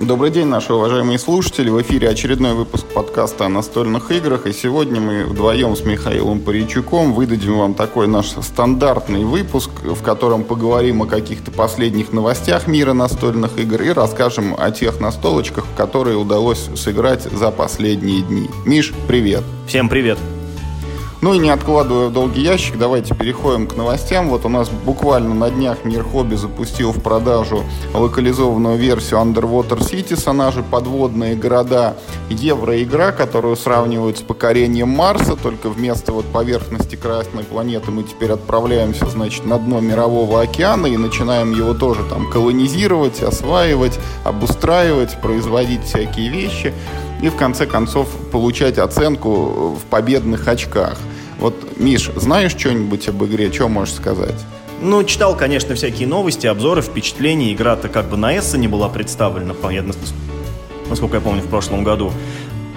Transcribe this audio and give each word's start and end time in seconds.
Добрый 0.00 0.30
день, 0.30 0.46
наши 0.46 0.72
уважаемые 0.72 1.18
слушатели. 1.18 1.68
В 1.68 1.82
эфире 1.82 2.08
очередной 2.08 2.54
выпуск 2.54 2.86
подкаста 2.86 3.44
о 3.44 3.48
настольных 3.50 4.10
играх. 4.10 4.46
И 4.46 4.52
сегодня 4.54 4.98
мы 4.98 5.26
вдвоем 5.26 5.76
с 5.76 5.84
Михаилом 5.84 6.40
Паричуком 6.40 7.12
выдадим 7.12 7.58
вам 7.58 7.74
такой 7.74 8.08
наш 8.08 8.28
стандартный 8.28 9.24
выпуск, 9.24 9.70
в 9.82 10.02
котором 10.02 10.44
поговорим 10.44 11.02
о 11.02 11.06
каких-то 11.06 11.50
последних 11.50 12.14
новостях 12.14 12.66
мира 12.66 12.94
настольных 12.94 13.58
игр 13.58 13.82
и 13.82 13.90
расскажем 13.90 14.56
о 14.58 14.70
тех 14.70 15.00
настолочках, 15.00 15.66
которые 15.76 16.16
удалось 16.16 16.70
сыграть 16.76 17.24
за 17.24 17.50
последние 17.50 18.22
дни. 18.22 18.48
Миш, 18.64 18.94
привет! 19.06 19.42
Всем 19.66 19.90
привет! 19.90 20.16
Ну 21.22 21.34
и 21.34 21.38
не 21.38 21.50
откладывая 21.50 22.08
в 22.08 22.12
долгий 22.12 22.40
ящик, 22.40 22.78
давайте 22.78 23.14
переходим 23.14 23.66
к 23.66 23.76
новостям. 23.76 24.30
Вот 24.30 24.46
у 24.46 24.48
нас 24.48 24.70
буквально 24.70 25.34
на 25.34 25.50
днях 25.50 25.84
Мир 25.84 26.02
Хобби 26.02 26.34
запустил 26.34 26.92
в 26.92 27.02
продажу 27.02 27.62
локализованную 27.92 28.78
версию 28.78 29.20
Underwater 29.20 29.80
Cities, 29.80 30.28
она 30.28 30.50
же 30.50 30.62
подводные 30.62 31.36
города. 31.36 31.94
Евроигра, 32.30 33.12
которую 33.12 33.56
сравнивают 33.56 34.18
с 34.18 34.22
покорением 34.22 34.88
Марса, 34.88 35.36
только 35.36 35.68
вместо 35.68 36.12
вот 36.12 36.24
поверхности 36.26 36.96
Красной 36.96 37.44
планеты 37.44 37.90
мы 37.90 38.02
теперь 38.02 38.32
отправляемся, 38.32 39.06
значит, 39.06 39.44
на 39.44 39.58
дно 39.58 39.80
Мирового 39.80 40.40
океана 40.40 40.86
и 40.86 40.96
начинаем 40.96 41.52
его 41.52 41.74
тоже 41.74 42.00
там 42.08 42.30
колонизировать, 42.30 43.22
осваивать, 43.22 43.98
обустраивать, 44.24 45.20
производить 45.20 45.84
всякие 45.84 46.30
вещи 46.30 46.72
и 47.22 47.28
в 47.28 47.36
конце 47.36 47.66
концов 47.66 48.08
получать 48.30 48.78
оценку 48.78 49.76
в 49.80 49.82
победных 49.90 50.48
очках. 50.48 50.98
Вот, 51.38 51.78
Миш, 51.78 52.10
знаешь 52.16 52.52
что-нибудь 52.52 53.08
об 53.08 53.24
игре? 53.24 53.52
Что 53.52 53.68
можешь 53.68 53.94
сказать? 53.94 54.34
Ну, 54.82 55.04
читал, 55.04 55.36
конечно, 55.36 55.74
всякие 55.74 56.08
новости, 56.08 56.46
обзоры, 56.46 56.80
впечатления. 56.82 57.52
Игра-то 57.52 57.88
как 57.88 58.08
бы 58.08 58.16
на 58.16 58.38
Эссе 58.38 58.56
не 58.58 58.68
была 58.68 58.88
представлена, 58.88 59.54
насколько 60.88 61.16
я 61.16 61.20
помню, 61.20 61.42
в 61.42 61.48
прошлом 61.48 61.84
году. 61.84 62.12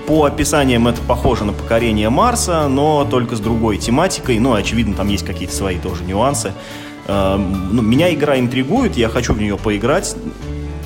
По 0.08 0.26
описаниям 0.26 0.88
это 0.90 1.02
похоже 1.02 1.46
на 1.46 1.54
покорение 1.54 2.10
Марса, 2.10 2.68
но 2.68 3.05
только 3.10 3.38
с 3.38 3.40
другой 3.40 3.78
тематикой. 3.78 4.38
Ну, 4.40 4.54
очевидно, 4.54 4.96
там 4.96 5.07
есть 5.07 5.26
какие-то 5.26 5.55
свои 5.55 5.78
тоже 5.78 6.04
нюансы. 6.04 6.54
Эм, 7.07 7.76
ну, 7.76 7.82
меня 7.82 8.13
игра 8.13 8.38
интригует, 8.38 8.98
я 8.98 9.07
хочу 9.07 9.34
в 9.34 9.40
нее 9.40 9.57
поиграть 9.57 10.16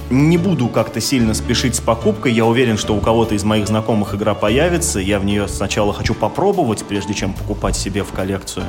не 0.09 0.37
буду 0.37 0.67
как-то 0.69 1.01
сильно 1.01 1.33
спешить 1.33 1.75
с 1.75 1.79
покупкой. 1.79 2.31
Я 2.33 2.45
уверен, 2.45 2.77
что 2.77 2.95
у 2.95 2.99
кого-то 2.99 3.35
из 3.35 3.43
моих 3.43 3.67
знакомых 3.67 4.15
игра 4.15 4.33
появится. 4.33 4.99
Я 4.99 5.19
в 5.19 5.25
нее 5.25 5.47
сначала 5.47 5.93
хочу 5.93 6.13
попробовать, 6.13 6.83
прежде 6.85 7.13
чем 7.13 7.33
покупать 7.33 7.75
себе 7.75 8.03
в 8.03 8.11
коллекцию. 8.11 8.65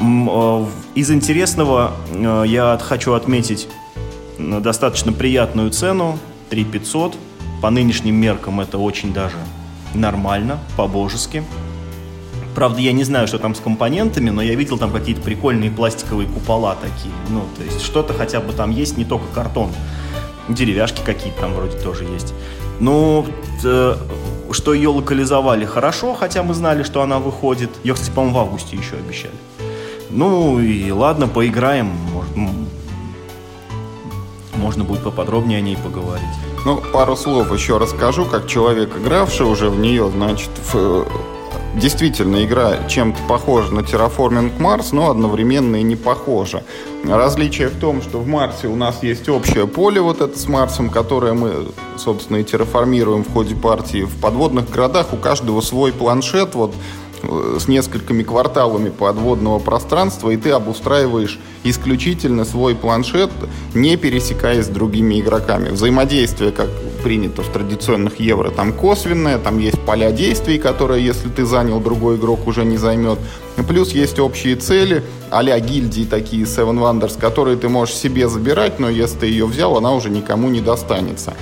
Э, 0.00 0.66
из 0.94 1.10
интересного 1.10 1.92
э, 2.10 2.44
я 2.46 2.78
хочу 2.82 3.12
отметить 3.12 3.68
достаточно 4.38 5.12
приятную 5.12 5.70
цену. 5.70 6.18
3 6.50 6.64
500. 6.64 7.16
По 7.62 7.70
нынешним 7.70 8.16
меркам 8.16 8.60
это 8.60 8.78
очень 8.78 9.12
даже 9.12 9.36
нормально, 9.94 10.58
по-божески. 10.76 11.42
Правда, 12.54 12.80
я 12.80 12.92
не 12.92 13.04
знаю, 13.04 13.28
что 13.28 13.38
там 13.38 13.54
с 13.54 13.60
компонентами, 13.60 14.30
но 14.30 14.42
я 14.42 14.54
видел 14.54 14.78
там 14.78 14.90
какие-то 14.90 15.20
прикольные 15.20 15.70
пластиковые 15.70 16.28
купола 16.28 16.74
такие. 16.74 17.14
Ну, 17.28 17.44
то 17.56 17.62
есть 17.62 17.82
что-то 17.82 18.14
хотя 18.14 18.40
бы 18.40 18.52
там 18.52 18.70
есть, 18.70 18.96
не 18.96 19.04
только 19.04 19.26
картон 19.34 19.70
деревяшки 20.48 21.02
какие-то 21.04 21.40
там 21.40 21.54
вроде 21.54 21.78
тоже 21.78 22.04
есть. 22.04 22.34
Ну, 22.80 23.26
э, 23.64 23.96
что 24.50 24.74
ее 24.74 24.88
локализовали 24.90 25.64
хорошо, 25.64 26.14
хотя 26.14 26.42
мы 26.42 26.54
знали, 26.54 26.82
что 26.82 27.02
она 27.02 27.18
выходит. 27.18 27.70
Ее, 27.84 27.94
кстати, 27.94 28.10
по-моему, 28.10 28.36
в 28.36 28.40
августе 28.40 28.76
еще 28.76 28.96
обещали. 28.96 29.34
Ну 30.10 30.60
и 30.60 30.90
ладно, 30.90 31.28
поиграем. 31.28 31.86
Может, 31.86 32.30
можно 34.54 34.84
будет 34.84 35.02
поподробнее 35.02 35.58
о 35.58 35.60
ней 35.60 35.76
поговорить. 35.76 36.24
Ну, 36.64 36.82
пару 36.92 37.16
слов 37.16 37.52
еще 37.52 37.78
расскажу, 37.78 38.24
как 38.24 38.46
человек, 38.46 38.96
игравший 38.96 39.46
уже 39.46 39.70
в 39.70 39.78
нее, 39.78 40.10
значит, 40.10 40.50
в 40.72 41.06
действительно 41.76 42.44
игра 42.44 42.86
чем-то 42.88 43.18
похожа 43.28 43.72
на 43.72 43.80
Terraforming 43.80 44.58
Mars, 44.58 44.88
но 44.92 45.10
одновременно 45.10 45.76
и 45.76 45.82
не 45.82 45.96
похожа. 45.96 46.64
Различие 47.04 47.68
в 47.68 47.78
том, 47.78 48.02
что 48.02 48.18
в 48.18 48.26
Марсе 48.26 48.66
у 48.68 48.76
нас 48.76 49.02
есть 49.02 49.28
общее 49.28 49.66
поле 49.66 50.00
вот 50.00 50.20
это 50.20 50.36
с 50.38 50.48
Марсом, 50.48 50.90
которое 50.90 51.34
мы, 51.34 51.68
собственно, 51.96 52.38
и 52.38 52.44
терраформируем 52.44 53.24
в 53.24 53.32
ходе 53.32 53.54
партии. 53.54 54.04
В 54.04 54.20
подводных 54.20 54.70
городах 54.70 55.12
у 55.12 55.16
каждого 55.16 55.60
свой 55.60 55.92
планшет, 55.92 56.54
вот 56.54 56.74
с 57.22 57.68
несколькими 57.68 58.22
кварталами 58.22 58.90
подводного 58.90 59.58
пространства, 59.58 60.30
и 60.30 60.36
ты 60.36 60.50
обустраиваешь 60.50 61.38
исключительно 61.64 62.44
свой 62.44 62.74
планшет, 62.74 63.30
не 63.74 63.96
пересекаясь 63.96 64.66
с 64.66 64.68
другими 64.68 65.20
игроками. 65.20 65.70
Взаимодействие, 65.70 66.52
как 66.52 66.68
принято 67.02 67.42
в 67.42 67.48
традиционных 67.48 68.20
евро, 68.20 68.50
там 68.50 68.72
косвенное, 68.72 69.38
там 69.38 69.58
есть 69.58 69.80
поля 69.80 70.10
действий, 70.10 70.58
которые, 70.58 71.04
если 71.04 71.28
ты 71.28 71.44
занял, 71.44 71.80
другой 71.80 72.16
игрок 72.16 72.46
уже 72.46 72.64
не 72.64 72.76
займет. 72.76 73.18
Плюс 73.68 73.92
есть 73.92 74.18
общие 74.18 74.56
цели, 74.56 75.02
а-ля 75.30 75.58
гильдии 75.58 76.04
такие 76.04 76.44
Seven 76.44 76.78
Wonders, 76.78 77.18
которые 77.18 77.56
ты 77.56 77.68
можешь 77.68 77.94
себе 77.94 78.28
забирать, 78.28 78.78
но 78.78 78.88
если 78.88 79.18
ты 79.18 79.26
ее 79.26 79.46
взял, 79.46 79.76
она 79.76 79.92
уже 79.92 80.10
никому 80.10 80.48
не 80.48 80.60
достанется. 80.60 81.34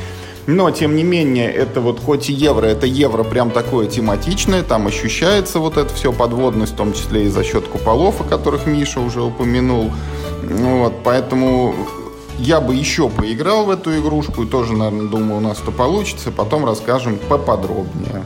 Но, 0.47 0.71
тем 0.71 0.95
не 0.95 1.05
менее, 1.05 1.51
это 1.51 1.81
вот 1.81 2.01
хоть 2.01 2.29
и 2.29 2.33
евро, 2.33 2.67
это 2.67 2.87
евро 2.87 3.25
прям 3.25 3.51
такое 3.51 3.87
тематичное, 3.87 4.63
там 4.63 4.87
ощущается 4.87 5.59
вот 5.59 5.79
это 5.79 5.93
все 5.95 6.13
подводность, 6.13 6.75
в 6.75 6.77
том 6.77 6.93
числе 6.93 7.25
и 7.25 7.29
за 7.29 7.43
счет 7.43 7.67
куполов, 7.67 8.21
о 8.21 8.25
которых 8.25 8.67
Миша 8.67 9.01
уже 9.01 9.23
упомянул. 9.23 9.91
Вот, 10.43 11.03
поэтому 11.03 11.75
я 12.39 12.61
бы 12.61 12.75
еще 12.75 13.09
поиграл 13.09 13.65
в 13.65 13.71
эту 13.71 13.99
игрушку 13.99 14.43
и 14.43 14.47
тоже, 14.47 14.75
наверное, 14.75 15.09
думаю, 15.09 15.39
у 15.39 15.41
нас 15.41 15.61
это 15.63 15.71
получится. 15.71 16.31
Потом 16.31 16.67
расскажем 16.67 17.19
поподробнее. 17.29 18.25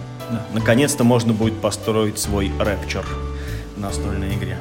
Наконец-то 0.53 1.05
можно 1.05 1.33
будет 1.33 1.61
построить 1.61 2.19
свой 2.19 2.51
рэпчер 2.59 3.07
в 3.77 3.81
настольной 3.81 4.35
игре. 4.35 4.59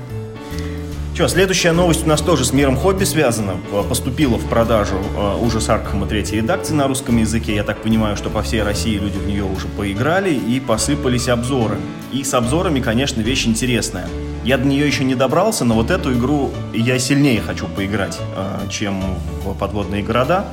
Что, 1.18 1.28
следующая 1.28 1.72
новость 1.72 2.06
у 2.06 2.08
нас 2.08 2.22
тоже 2.22 2.46
с 2.46 2.54
миром 2.54 2.78
хобби 2.78 3.04
связана. 3.04 3.56
Поступила 3.90 4.38
в 4.38 4.48
продажу 4.48 4.98
э, 5.16 5.38
ужас 5.42 5.68
Аркхема 5.68 6.06
третьей 6.06 6.42
редакции 6.42 6.76
на 6.76 6.88
русском 6.88 7.18
языке. 7.18 7.56
Я 7.56 7.64
так 7.64 7.82
понимаю, 7.82 8.16
что 8.16 8.30
по 8.30 8.44
всей 8.44 8.62
России 8.62 9.00
люди 9.00 9.18
в 9.18 9.26
нее 9.26 9.44
уже 9.44 9.68
поиграли 9.68 10.32
и 10.32 10.60
посыпались 10.60 11.28
обзоры. 11.28 11.78
И 12.12 12.24
с 12.24 12.36
обзорами, 12.36 12.82
конечно, 12.82 13.20
вещь 13.22 13.48
интересная. 13.48 14.08
Я 14.44 14.60
до 14.60 14.66
нее 14.68 14.86
еще 14.86 15.04
не 15.06 15.16
добрался, 15.16 15.66
но 15.66 15.74
вот 15.74 15.90
эту 15.90 16.14
игру 16.14 16.52
я 16.72 17.00
сильнее 17.00 17.42
хочу 17.42 17.66
поиграть, 17.66 18.20
э, 18.36 18.70
чем 18.70 19.02
в 19.44 19.56
подводные 19.56 20.04
города. 20.04 20.46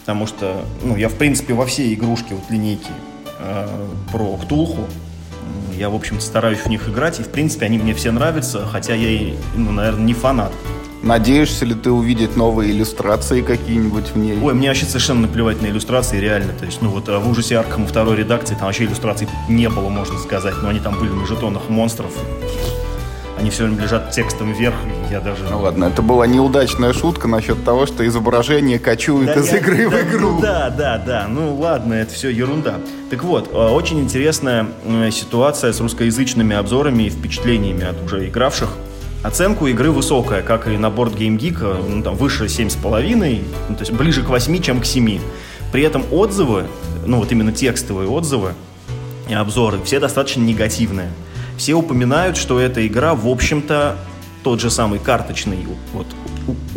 Потому 0.00 0.26
что, 0.26 0.64
ну, 0.82 0.96
я, 0.96 1.10
в 1.10 1.16
принципе, 1.16 1.52
во 1.52 1.66
все 1.66 1.92
игрушки 1.92 2.32
вот 2.32 2.44
линейки 2.48 2.88
э, 3.40 3.68
про 4.10 4.38
Ктулху 4.38 4.86
я, 5.78 5.88
в 5.88 5.94
общем-то, 5.94 6.22
стараюсь 6.22 6.58
в 6.58 6.66
них 6.66 6.88
играть, 6.88 7.20
и, 7.20 7.22
в 7.22 7.28
принципе, 7.28 7.66
они 7.66 7.78
мне 7.78 7.94
все 7.94 8.10
нравятся, 8.10 8.66
хотя 8.66 8.94
я, 8.94 9.34
ну, 9.54 9.72
наверное, 9.72 10.04
не 10.04 10.14
фанат. 10.14 10.52
Надеешься 11.02 11.64
ли 11.64 11.74
ты 11.74 11.92
увидеть 11.92 12.36
новые 12.36 12.72
иллюстрации 12.72 13.40
какие-нибудь 13.40 14.10
в 14.10 14.16
ней? 14.18 14.36
Ой, 14.42 14.52
мне 14.54 14.68
вообще 14.68 14.84
совершенно 14.84 15.22
наплевать 15.22 15.62
на 15.62 15.66
иллюстрации, 15.66 16.18
реально. 16.18 16.52
То 16.52 16.66
есть, 16.66 16.82
ну 16.82 16.90
вот 16.90 17.06
в 17.06 17.30
ужасе 17.30 17.56
Аркхема 17.56 17.86
второй 17.86 18.16
редакции 18.16 18.54
там 18.54 18.64
вообще 18.64 18.84
иллюстраций 18.84 19.28
не 19.48 19.68
было, 19.68 19.88
можно 19.88 20.18
сказать. 20.18 20.54
Но 20.60 20.68
они 20.68 20.80
там 20.80 20.98
были 20.98 21.10
на 21.10 21.24
жетонах 21.24 21.68
монстров. 21.68 22.12
Они 23.38 23.50
все 23.50 23.64
время 23.64 23.82
лежат 23.82 24.10
текстом 24.10 24.52
вверх, 24.52 24.74
я 25.12 25.20
даже... 25.20 25.44
Ну 25.48 25.60
ладно, 25.60 25.84
это 25.84 26.02
была 26.02 26.26
неудачная 26.26 26.92
шутка 26.92 27.28
насчет 27.28 27.64
того, 27.64 27.86
что 27.86 28.04
изображение 28.04 28.80
кочует 28.80 29.26
да, 29.26 29.34
из 29.34 29.52
я... 29.52 29.58
игры 29.58 29.88
да, 29.88 29.96
в 29.96 30.02
игру. 30.02 30.30
Ну, 30.32 30.40
да, 30.40 30.70
да, 30.70 30.98
да, 30.98 31.26
ну 31.28 31.54
ладно, 31.54 31.94
это 31.94 32.12
все 32.12 32.30
ерунда. 32.30 32.78
Так 33.10 33.22
вот, 33.22 33.50
э, 33.52 33.56
очень 33.56 34.00
интересная 34.00 34.66
ситуация 35.12 35.72
с 35.72 35.80
русскоязычными 35.80 36.56
обзорами 36.56 37.04
и 37.04 37.10
впечатлениями 37.10 37.84
от 37.84 38.02
уже 38.02 38.26
игравших. 38.28 38.70
Оценку 39.22 39.68
игры 39.68 39.92
высокая, 39.92 40.42
как 40.42 40.66
и 40.66 40.76
на 40.76 40.86
Board 40.86 41.16
Game 41.16 41.38
Geek, 41.38 41.58
э, 41.60 41.80
ну, 41.88 42.02
там 42.02 42.16
выше 42.16 42.46
7,5, 42.46 43.44
ну, 43.68 43.74
то 43.76 43.80
есть 43.80 43.92
ближе 43.92 44.24
к 44.24 44.30
8, 44.30 44.60
чем 44.60 44.80
к 44.80 44.84
7. 44.84 45.20
При 45.70 45.82
этом 45.84 46.04
отзывы, 46.10 46.64
ну 47.06 47.18
вот 47.18 47.30
именно 47.30 47.52
текстовые 47.52 48.08
отзывы 48.08 48.54
и 49.28 49.34
обзоры, 49.34 49.78
все 49.84 50.00
достаточно 50.00 50.40
негативные 50.40 51.10
все 51.58 51.74
упоминают, 51.74 52.36
что 52.36 52.58
эта 52.58 52.86
игра, 52.86 53.14
в 53.14 53.28
общем-то, 53.28 53.98
тот 54.44 54.60
же 54.60 54.70
самый 54.70 54.98
карточный 55.00 55.58
вот, 55.92 56.06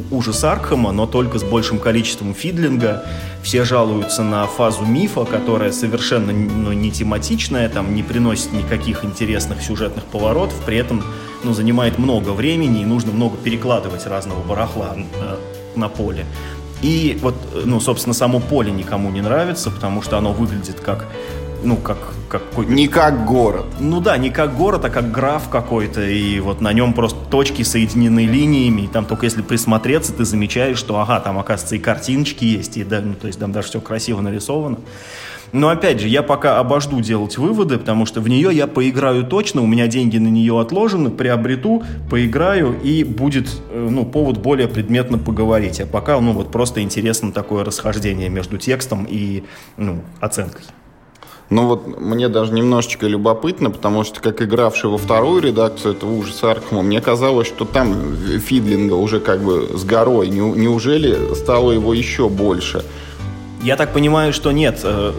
ужас 0.09 0.43
Аркхема, 0.43 0.91
но 0.91 1.05
только 1.05 1.39
с 1.39 1.43
большим 1.43 1.79
количеством 1.79 2.33
фидлинга. 2.33 3.05
Все 3.43 3.63
жалуются 3.63 4.23
на 4.23 4.45
фазу 4.47 4.83
мифа, 4.83 5.23
которая 5.23 5.71
совершенно 5.71 6.33
ну, 6.33 6.73
не 6.73 6.91
тематичная, 6.91 7.69
там 7.69 7.95
не 7.95 8.03
приносит 8.03 8.51
никаких 8.51 9.05
интересных 9.05 9.61
сюжетных 9.61 10.03
поворотов, 10.05 10.55
при 10.65 10.77
этом 10.77 11.03
ну, 11.43 11.53
занимает 11.53 11.97
много 11.97 12.31
времени 12.31 12.81
и 12.81 12.85
нужно 12.85 13.11
много 13.11 13.37
перекладывать 13.37 14.05
разного 14.05 14.43
барахла 14.43 14.95
э, 14.95 15.37
на 15.75 15.87
поле. 15.87 16.25
И 16.81 17.19
вот, 17.21 17.35
ну, 17.63 17.79
собственно, 17.79 18.13
само 18.13 18.39
поле 18.39 18.71
никому 18.71 19.11
не 19.11 19.21
нравится, 19.21 19.69
потому 19.69 20.01
что 20.01 20.17
оно 20.17 20.33
выглядит 20.33 20.79
как 20.79 21.07
ну, 21.63 21.77
как, 21.77 21.97
как 22.29 22.41
какой-то... 22.49 22.71
Не 22.71 22.87
как 22.87 23.25
город. 23.25 23.65
Ну 23.79 24.01
да, 24.01 24.17
не 24.17 24.29
как 24.29 24.55
город, 24.55 24.85
а 24.85 24.89
как 24.89 25.11
граф 25.11 25.49
какой-то, 25.49 26.05
и 26.05 26.39
вот 26.39 26.61
на 26.61 26.73
нем 26.73 26.93
просто 26.93 27.19
точки 27.29 27.63
соединены 27.63 28.25
линиями, 28.25 28.83
и 28.83 28.87
там 28.87 29.05
только 29.05 29.25
если 29.25 29.41
присмотреться, 29.41 30.13
ты 30.13 30.25
замечаешь, 30.25 30.77
что, 30.77 30.99
ага, 30.99 31.19
там, 31.19 31.37
оказывается, 31.39 31.75
и 31.75 31.79
картиночки 31.79 32.45
есть, 32.45 32.77
и, 32.77 32.83
да, 32.83 33.01
ну, 33.01 33.13
то 33.13 33.27
есть 33.27 33.39
там 33.39 33.51
даже 33.51 33.69
все 33.69 33.81
красиво 33.81 34.21
нарисовано. 34.21 34.77
Но 35.53 35.67
опять 35.67 35.99
же, 35.99 36.07
я 36.07 36.23
пока 36.23 36.59
обожду 36.59 37.01
делать 37.01 37.37
выводы, 37.37 37.77
потому 37.77 38.05
что 38.05 38.21
в 38.21 38.29
нее 38.29 38.51
я 38.53 38.67
поиграю 38.67 39.25
точно, 39.25 39.61
у 39.61 39.67
меня 39.67 39.87
деньги 39.87 40.17
на 40.17 40.29
нее 40.29 40.59
отложены, 40.59 41.09
приобрету, 41.09 41.83
поиграю, 42.09 42.79
и 42.81 43.03
будет 43.03 43.61
э, 43.69 43.87
ну, 43.91 44.05
повод 44.05 44.37
более 44.37 44.69
предметно 44.69 45.17
поговорить. 45.17 45.81
А 45.81 45.85
пока 45.85 46.19
ну, 46.21 46.31
вот 46.31 46.51
просто 46.51 46.81
интересно 46.81 47.33
такое 47.33 47.65
расхождение 47.65 48.29
между 48.29 48.57
текстом 48.57 49.05
и 49.09 49.43
ну, 49.75 50.01
оценкой. 50.21 50.63
Ну 51.51 51.67
вот 51.67 51.99
мне 51.99 52.29
даже 52.29 52.53
немножечко 52.53 53.07
любопытно, 53.07 53.71
потому 53.71 54.05
что 54.05 54.21
как 54.21 54.41
игравший 54.41 54.89
во 54.89 54.97
вторую 54.97 55.41
редакцию 55.41 55.93
этого 55.95 56.11
ужаса 56.13 56.49
Аркхема, 56.49 56.81
мне 56.81 57.01
казалось, 57.01 57.45
что 57.45 57.65
там 57.65 58.15
Фидлинга 58.15 58.93
уже 58.93 59.19
как 59.19 59.43
бы 59.43 59.69
с 59.75 59.83
горой. 59.83 60.29
Неужели 60.29 61.35
стало 61.35 61.73
его 61.73 61.93
еще 61.93 62.29
больше? 62.29 62.85
Я 63.61 63.75
так 63.75 63.93
понимаю, 63.93 64.31
что 64.31 64.53
нет. 64.53 64.79
Э, 64.83 65.11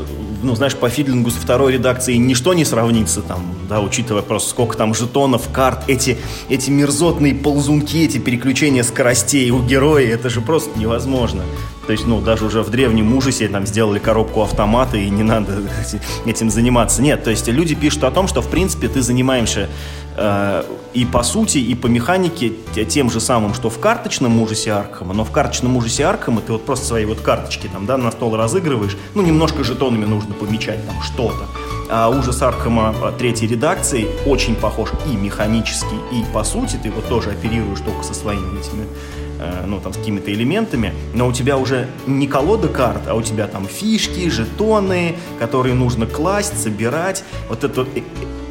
ну, 0.42 0.56
знаешь, 0.56 0.74
по 0.74 0.88
фидлингу 0.88 1.30
с 1.30 1.34
второй 1.34 1.74
редакцией 1.74 2.18
ничто 2.18 2.54
не 2.54 2.64
сравнится 2.64 3.20
там, 3.22 3.54
да, 3.68 3.80
учитывая 3.80 4.22
просто 4.22 4.50
сколько 4.50 4.76
там 4.76 4.94
жетонов, 4.94 5.48
карт, 5.52 5.84
эти, 5.86 6.18
эти 6.48 6.70
мерзотные 6.70 7.34
ползунки, 7.34 7.98
эти 7.98 8.18
переключения 8.18 8.82
скоростей 8.82 9.50
у 9.50 9.62
героя, 9.62 10.08
это 10.08 10.28
же 10.28 10.40
просто 10.40 10.76
невозможно. 10.78 11.42
То 11.86 11.92
есть, 11.92 12.06
ну, 12.06 12.20
даже 12.20 12.44
уже 12.44 12.62
в 12.62 12.70
древнем 12.70 13.14
ужасе 13.16 13.48
там 13.48 13.66
сделали 13.66 13.98
коробку 13.98 14.42
автомата, 14.42 14.96
и 14.96 15.10
не 15.10 15.22
надо 15.22 15.62
этим 16.26 16.50
заниматься. 16.50 17.02
Нет, 17.02 17.24
то 17.24 17.30
есть 17.30 17.48
люди 17.48 17.74
пишут 17.74 18.04
о 18.04 18.10
том, 18.10 18.28
что, 18.28 18.40
в 18.40 18.48
принципе, 18.48 18.88
ты 18.88 19.02
занимаешься 19.02 19.68
э, 20.16 20.62
и 20.94 21.04
по 21.04 21.22
сути, 21.24 21.58
и 21.58 21.74
по 21.74 21.88
механике 21.88 22.52
тем 22.88 23.10
же 23.10 23.20
самым, 23.20 23.54
что 23.54 23.68
в 23.68 23.80
карточном 23.80 24.40
ужасе 24.40 24.72
Аркхема, 24.72 25.12
но 25.12 25.24
в 25.24 25.32
карточном 25.32 25.76
ужасе 25.76 26.06
Аркхема 26.06 26.40
ты 26.40 26.52
вот 26.52 26.64
просто 26.64 26.86
свои 26.86 27.04
вот 27.04 27.20
карточки 27.20 27.68
там, 27.72 27.86
да, 27.86 27.96
на 27.96 28.12
стол 28.12 28.36
разыгрываешь, 28.36 28.96
ну, 29.14 29.22
немножко 29.22 29.64
жетонами 29.64 30.04
нужно 30.04 30.34
помечать 30.34 30.86
там 30.86 31.02
что-то. 31.02 31.46
А 31.90 32.08
ужас 32.08 32.40
Аркхема 32.40 32.94
а, 33.02 33.12
третьей 33.12 33.48
редакции 33.48 34.06
очень 34.24 34.54
похож 34.54 34.90
и 35.12 35.16
механически, 35.16 35.94
и 36.12 36.24
по 36.32 36.44
сути 36.44 36.78
ты 36.80 36.90
вот 36.90 37.08
тоже 37.08 37.30
оперируешь 37.30 37.80
только 37.80 38.04
со 38.04 38.14
своими 38.14 38.60
этими 38.60 38.86
Э, 38.86 39.21
ну, 39.66 39.80
там, 39.80 39.92
с 39.92 39.96
какими-то 39.96 40.32
элементами, 40.32 40.92
но 41.14 41.26
у 41.26 41.32
тебя 41.32 41.56
уже 41.56 41.88
не 42.06 42.26
колода 42.26 42.68
карт, 42.68 43.02
а 43.06 43.14
у 43.14 43.22
тебя 43.22 43.46
там 43.46 43.66
фишки, 43.66 44.28
жетоны, 44.28 45.16
которые 45.38 45.74
нужно 45.74 46.06
класть, 46.06 46.60
собирать. 46.62 47.24
Вот 47.48 47.64
это... 47.64 47.82
Э, 47.82 48.00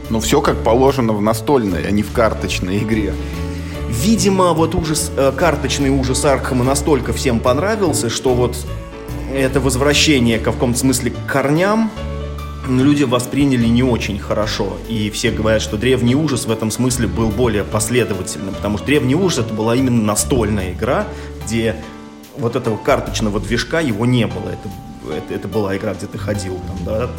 ну, 0.10 0.20
все 0.20 0.42
как 0.42 0.64
положено 0.64 1.14
в 1.14 1.22
настольной, 1.22 1.88
а 1.88 1.92
не 1.92 2.04
в 2.04 2.12
карточной 2.12 2.80
игре. 2.80 3.14
Видимо, 3.90 4.54
вот 4.54 4.76
ужас, 4.76 5.12
э, 5.16 5.32
карточный 5.36 5.90
ужас 5.90 6.26
Аркхема 6.26 6.64
настолько 6.64 7.14
всем 7.14 7.40
понравился, 7.40 8.10
что 8.10 8.34
вот 8.34 8.56
это 9.34 9.60
возвращение 9.60 10.40
в 10.40 10.44
каком-то 10.44 10.80
смысле 10.80 11.12
к 11.12 11.32
корням 11.32 11.92
люди 12.68 13.04
восприняли 13.04 13.68
не 13.68 13.84
очень 13.84 14.20
хорошо. 14.20 14.78
И 14.88 15.10
все 15.10 15.32
говорят, 15.32 15.62
что 15.62 15.78
древний 15.78 16.16
ужас 16.16 16.46
в 16.46 16.52
этом 16.52 16.72
смысле 16.72 17.08
был 17.08 17.30
более 17.30 17.64
последовательным, 17.64 18.54
потому 18.54 18.78
что 18.78 18.88
древний 18.88 19.16
ужас 19.16 19.40
это 19.46 19.54
была 19.54 19.76
именно 19.76 20.02
настольная 20.02 20.74
игра, 20.74 21.08
где 21.46 21.76
вот 22.38 22.56
этого 22.56 22.78
карточного 22.78 23.40
движка 23.40 23.80
его 23.80 24.06
не 24.06 24.28
было. 24.28 24.50
Это, 24.50 25.16
это, 25.18 25.34
это 25.34 25.48
была 25.48 25.76
игра, 25.76 25.94
где 25.94 26.08
ты 26.08 26.18
ходил 26.18 26.60
там, 26.68 26.86
да, 26.86 27.10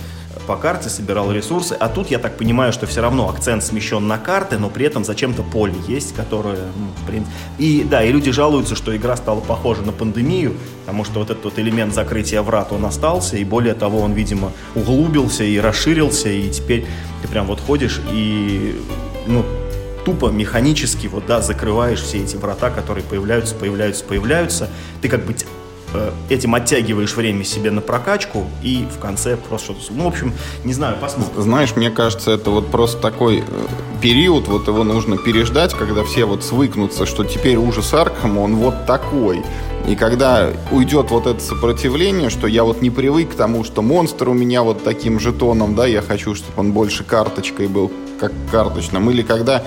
по 0.46 0.56
карте, 0.56 0.88
собирал 0.88 1.32
ресурсы. 1.32 1.74
А 1.74 1.88
тут, 1.88 2.10
я 2.10 2.18
так 2.18 2.36
понимаю, 2.36 2.72
что 2.72 2.86
все 2.86 3.00
равно 3.00 3.28
акцент 3.28 3.64
смещен 3.64 4.06
на 4.06 4.18
карты, 4.18 4.58
но 4.58 4.68
при 4.68 4.86
этом 4.86 5.04
зачем-то 5.04 5.42
поле 5.42 5.74
есть, 5.88 6.14
которое, 6.14 6.58
ну, 6.76 6.88
в 7.02 7.06
принципе... 7.06 7.32
И 7.58 7.84
да, 7.84 8.02
и 8.02 8.12
люди 8.12 8.30
жалуются, 8.30 8.74
что 8.74 8.96
игра 8.96 9.16
стала 9.16 9.40
похожа 9.40 9.82
на 9.82 9.92
пандемию, 9.92 10.54
потому 10.84 11.04
что 11.04 11.20
вот 11.20 11.30
этот 11.30 11.44
вот 11.44 11.58
элемент 11.58 11.94
закрытия 11.94 12.42
врат, 12.42 12.72
он 12.72 12.84
остался, 12.84 13.36
и 13.36 13.44
более 13.44 13.74
того, 13.74 14.00
он, 14.00 14.12
видимо, 14.12 14.52
углубился 14.74 15.44
и 15.44 15.58
расширился, 15.58 16.28
и 16.28 16.50
теперь 16.50 16.86
ты 17.22 17.28
прям 17.28 17.46
вот 17.46 17.60
ходишь 17.60 18.00
и, 18.10 18.80
ну, 19.26 19.44
тупо 20.04 20.30
механически 20.30 21.06
вот, 21.06 21.26
да, 21.26 21.40
закрываешь 21.40 22.00
все 22.00 22.22
эти 22.22 22.36
врата, 22.36 22.70
которые 22.70 23.04
появляются, 23.04 23.54
появляются, 23.54 24.04
появляются. 24.04 24.68
Ты 25.00 25.08
как 25.08 25.24
бы 25.24 25.34
этим 26.28 26.54
оттягиваешь 26.54 27.14
время 27.16 27.44
себе 27.44 27.70
на 27.70 27.80
прокачку 27.80 28.46
и 28.62 28.86
в 28.94 28.98
конце 28.98 29.36
просто 29.36 29.72
что-то... 29.72 29.92
Ну, 29.92 30.04
в 30.04 30.08
общем, 30.08 30.32
не 30.64 30.72
знаю, 30.72 30.96
посмотрим. 31.00 31.42
Знаешь, 31.42 31.76
мне 31.76 31.90
кажется, 31.90 32.30
это 32.30 32.50
вот 32.50 32.70
просто 32.70 32.98
такой 32.98 33.38
э, 33.38 33.42
период, 34.00 34.48
вот 34.48 34.68
его 34.68 34.84
нужно 34.84 35.18
переждать, 35.18 35.74
когда 35.74 36.04
все 36.04 36.24
вот 36.24 36.44
свыкнутся, 36.44 37.06
что 37.06 37.24
теперь 37.24 37.56
ужас 37.56 37.92
Аркхема, 37.94 38.40
он 38.40 38.56
вот 38.56 38.86
такой. 38.86 39.42
И 39.86 39.96
когда 39.96 40.50
уйдет 40.70 41.10
вот 41.10 41.26
это 41.26 41.40
сопротивление, 41.40 42.30
что 42.30 42.46
я 42.46 42.62
вот 42.62 42.82
не 42.82 42.90
привык 42.90 43.32
к 43.32 43.34
тому, 43.34 43.64
что 43.64 43.82
монстр 43.82 44.28
у 44.28 44.32
меня 44.32 44.62
вот 44.62 44.84
таким 44.84 45.18
жетоном, 45.18 45.74
да, 45.74 45.86
я 45.86 46.02
хочу, 46.02 46.34
чтобы 46.36 46.52
он 46.56 46.72
больше 46.72 47.02
карточкой 47.02 47.66
был, 47.66 47.90
как 48.20 48.32
карточным. 48.52 49.10
Или 49.10 49.22
когда 49.22 49.64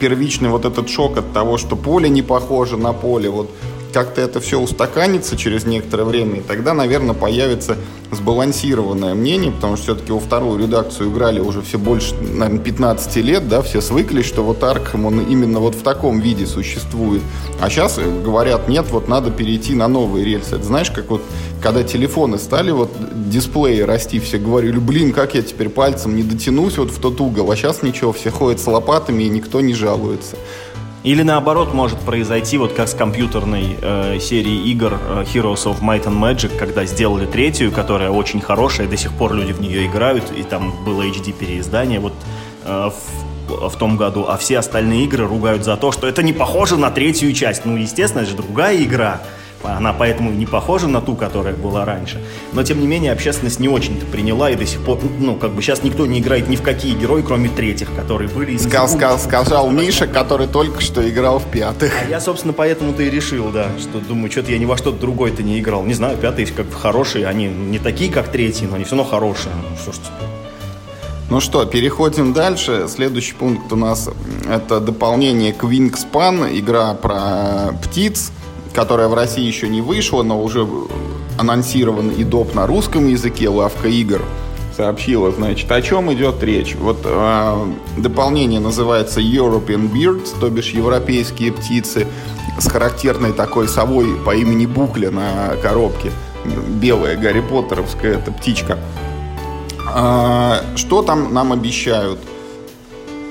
первичный 0.00 0.48
вот 0.48 0.64
этот 0.64 0.88
шок 0.88 1.16
от 1.16 1.32
того, 1.32 1.58
что 1.58 1.76
поле 1.76 2.08
не 2.08 2.22
похоже 2.22 2.76
на 2.76 2.92
поле, 2.92 3.30
вот 3.30 3.50
как-то 3.92 4.20
это 4.20 4.40
все 4.40 4.58
устаканится 4.58 5.36
через 5.36 5.64
некоторое 5.64 6.04
время, 6.04 6.38
и 6.38 6.42
тогда, 6.42 6.74
наверное, 6.74 7.14
появится 7.14 7.76
сбалансированное 8.10 9.14
мнение, 9.14 9.52
потому 9.52 9.76
что 9.76 9.84
все-таки 9.84 10.12
во 10.12 10.20
вторую 10.20 10.58
редакцию 10.58 11.10
играли 11.10 11.40
уже 11.40 11.62
все 11.62 11.78
больше, 11.78 12.14
наверное, 12.14 12.58
15 12.58 13.16
лет, 13.16 13.48
да, 13.48 13.62
все 13.62 13.80
свыклись, 13.80 14.26
что 14.26 14.42
вот 14.42 14.62
Аркхем, 14.62 15.06
он 15.06 15.20
именно 15.20 15.60
вот 15.60 15.74
в 15.74 15.82
таком 15.82 16.20
виде 16.20 16.46
существует. 16.46 17.22
А 17.60 17.70
сейчас 17.70 17.98
говорят, 17.98 18.68
нет, 18.68 18.86
вот 18.90 19.08
надо 19.08 19.30
перейти 19.30 19.74
на 19.74 19.88
новые 19.88 20.24
рельсы. 20.24 20.56
Это 20.56 20.64
знаешь, 20.64 20.90
как 20.90 21.10
вот, 21.10 21.22
когда 21.62 21.82
телефоны 21.82 22.38
стали 22.38 22.70
вот 22.70 22.90
дисплеи 23.30 23.80
расти, 23.80 24.20
все 24.20 24.38
говорили, 24.38 24.78
блин, 24.78 25.12
как 25.12 25.34
я 25.34 25.42
теперь 25.42 25.68
пальцем 25.68 26.16
не 26.16 26.22
дотянусь 26.22 26.78
вот 26.78 26.90
в 26.90 26.98
тот 27.00 27.20
угол, 27.20 27.50
а 27.50 27.56
сейчас 27.56 27.82
ничего, 27.82 28.12
все 28.12 28.30
ходят 28.30 28.60
с 28.60 28.66
лопатами 28.66 29.22
и 29.22 29.28
никто 29.28 29.60
не 29.60 29.74
жалуется. 29.74 30.36
Или 31.04 31.22
наоборот 31.22 31.74
может 31.74 31.98
произойти, 31.98 32.58
вот 32.58 32.74
как 32.74 32.88
с 32.88 32.94
компьютерной 32.94 33.76
э, 33.80 34.18
серией 34.20 34.70
игр 34.70 34.92
э, 34.94 35.24
Heroes 35.24 35.64
of 35.64 35.80
Might 35.80 36.04
and 36.04 36.20
Magic, 36.20 36.56
когда 36.56 36.84
сделали 36.84 37.26
третью, 37.26 37.72
которая 37.72 38.10
очень 38.10 38.40
хорошая, 38.40 38.86
до 38.86 38.96
сих 38.96 39.12
пор 39.12 39.34
люди 39.34 39.52
в 39.52 39.60
нее 39.60 39.86
играют, 39.86 40.30
и 40.30 40.44
там 40.44 40.72
было 40.84 41.02
HD 41.02 41.32
переиздание 41.32 41.98
вот 41.98 42.12
э, 42.64 42.90
в, 43.48 43.68
в 43.70 43.76
том 43.78 43.96
году, 43.96 44.26
а 44.28 44.36
все 44.36 44.58
остальные 44.58 45.06
игры 45.06 45.26
ругают 45.26 45.64
за 45.64 45.76
то, 45.76 45.90
что 45.90 46.06
это 46.06 46.22
не 46.22 46.32
похоже 46.32 46.76
на 46.76 46.92
третью 46.92 47.32
часть. 47.32 47.64
Ну, 47.64 47.76
естественно, 47.76 48.22
это 48.22 48.30
же 48.30 48.36
другая 48.36 48.80
игра. 48.80 49.22
Она 49.62 49.92
поэтому 49.92 50.30
не 50.30 50.46
похожа 50.46 50.88
на 50.88 51.00
ту, 51.00 51.14
которая 51.14 51.54
была 51.54 51.84
раньше. 51.84 52.22
Но, 52.52 52.62
тем 52.62 52.80
не 52.80 52.86
менее, 52.86 53.12
общественность 53.12 53.60
не 53.60 53.68
очень-то 53.68 54.06
приняла, 54.06 54.50
и 54.50 54.56
до 54.56 54.66
сих 54.66 54.80
пор, 54.80 54.98
ну, 55.18 55.36
как 55.36 55.52
бы 55.52 55.62
сейчас 55.62 55.82
никто 55.82 56.06
не 56.06 56.20
играет 56.20 56.48
ни 56.48 56.56
в 56.56 56.62
какие 56.62 56.94
герои, 56.94 57.22
кроме 57.22 57.48
третьих, 57.48 57.94
которые 57.94 58.28
были... 58.28 58.56
Скал, 58.56 58.88
скал, 58.88 59.18
сказал 59.18 59.70
Миша, 59.70 60.06
который 60.06 60.46
только 60.46 60.80
что 60.80 61.08
играл 61.08 61.38
в 61.38 61.50
пятых. 61.50 61.92
А 62.06 62.10
я, 62.10 62.20
собственно, 62.20 62.52
поэтому-то 62.52 63.02
и 63.02 63.10
решил, 63.10 63.50
да, 63.50 63.68
что 63.78 64.00
думаю, 64.00 64.30
что-то 64.30 64.52
я 64.52 64.58
ни 64.58 64.64
во 64.64 64.76
что-то 64.76 64.98
другое-то 64.98 65.42
не 65.42 65.58
играл. 65.60 65.84
Не 65.84 65.94
знаю, 65.94 66.16
пятые 66.16 66.46
как 66.46 66.72
хорошие, 66.72 67.26
они 67.26 67.46
не 67.46 67.78
такие, 67.78 68.10
как 68.10 68.28
третьи, 68.28 68.66
но 68.66 68.76
они 68.76 68.84
все 68.84 68.96
равно 68.96 69.10
хорошие. 69.10 69.52
Ну, 69.54 69.76
что 69.76 69.92
ж. 69.92 69.96
Ну 71.30 71.40
что, 71.40 71.64
переходим 71.64 72.34
дальше. 72.34 72.86
Следующий 72.88 73.32
пункт 73.32 73.72
у 73.72 73.76
нас 73.76 74.10
это 74.50 74.80
дополнение 74.80 75.54
к 75.54 75.64
Wingspan, 75.64 76.58
игра 76.58 76.92
про 76.94 77.72
птиц 77.82 78.32
которая 78.74 79.08
в 79.08 79.14
России 79.14 79.44
еще 79.44 79.68
не 79.68 79.80
вышла, 79.80 80.22
но 80.22 80.42
уже 80.42 80.66
анонсирован 81.38 82.10
и 82.10 82.24
доп 82.24 82.54
на 82.54 82.66
русском 82.66 83.08
языке, 83.08 83.48
лавка 83.48 83.88
игр 83.88 84.22
сообщила, 84.76 85.30
значит, 85.30 85.70
о 85.70 85.82
чем 85.82 86.12
идет 86.12 86.42
речь. 86.42 86.74
Вот 86.76 86.98
э, 87.04 87.66
дополнение 87.98 88.60
называется 88.60 89.20
European 89.20 89.92
Birds, 89.92 90.30
то 90.40 90.48
бишь 90.48 90.70
европейские 90.70 91.52
птицы, 91.52 92.06
с 92.58 92.68
характерной 92.68 93.32
такой 93.32 93.68
совой 93.68 94.16
по 94.24 94.34
имени 94.34 94.66
Букля 94.66 95.10
на 95.10 95.56
коробке. 95.62 96.10
Белая 96.80 97.16
Гарри 97.16 97.40
Поттеровская 97.40 98.18
эта 98.18 98.32
птичка. 98.32 98.78
Э, 99.94 100.76
что 100.76 101.02
там 101.02 101.32
нам 101.32 101.52
обещают? 101.52 102.18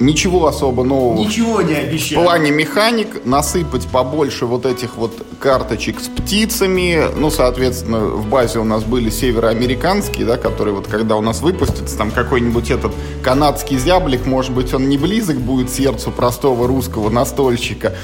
Ничего 0.02 0.48
особо 0.48 0.84
нового. 0.84 1.18
Ничего 1.18 1.62
не 1.62 1.76
обещаю. 1.76 2.22
В 2.22 2.24
плане 2.24 2.52
механик 2.52 3.24
насыпать 3.26 3.88
побольше 3.88 4.46
вот 4.46 4.66
этих 4.66 4.98
вот 4.98 5.26
карточек 5.40 6.00
с 6.00 6.08
птицами. 6.08 7.06
Ну, 7.16 7.30
соответственно, 7.30 8.00
в 8.00 8.28
базе 8.28 8.60
у 8.60 8.64
нас 8.64 8.84
были 8.84 9.10
североамериканские, 9.10 10.26
да, 10.26 10.38
которые 10.38 10.74
вот 10.74 10.88
когда 10.88 11.16
у 11.16 11.22
нас 11.22 11.42
выпустятся, 11.42 11.98
там 11.98 12.12
какой-нибудь 12.12 12.72
этот 12.72 12.94
канадский 13.24 13.78
зяблик, 13.78 14.26
может 14.26 14.52
быть, 14.52 14.74
он 14.74 14.90
не 14.90 14.98
близок 14.98 15.38
будет 15.38 15.70
сердцу 15.70 16.12
простого 16.12 16.68
русского 16.68 17.10
настольщика. 17.10 17.96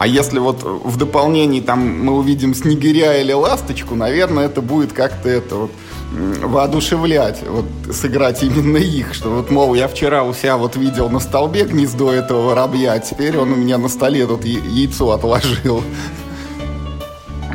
А 0.00 0.06
если 0.06 0.38
вот 0.38 0.62
в 0.62 0.96
дополнении 0.96 1.60
там 1.60 1.80
мы 1.80 2.16
увидим 2.16 2.54
снегиря 2.54 3.20
или 3.20 3.34
ласточку, 3.34 3.94
наверное, 3.94 4.46
это 4.46 4.62
будет 4.62 4.94
как-то 4.94 5.28
это 5.28 5.56
вот 5.56 5.70
воодушевлять, 6.10 7.42
вот 7.46 7.66
сыграть 7.94 8.42
именно 8.42 8.78
их, 8.78 9.12
что 9.12 9.28
вот, 9.28 9.50
мол, 9.50 9.74
я 9.74 9.88
вчера 9.88 10.24
у 10.24 10.32
себя 10.32 10.56
вот 10.56 10.76
видел 10.76 11.10
на 11.10 11.20
столбе 11.20 11.64
гнездо 11.64 12.14
этого 12.14 12.46
воробья, 12.46 12.94
а 12.94 12.98
теперь 12.98 13.36
он 13.36 13.52
у 13.52 13.56
меня 13.56 13.76
на 13.76 13.90
столе 13.90 14.26
тут 14.26 14.42
яйцо 14.46 15.10
отложил. 15.10 15.84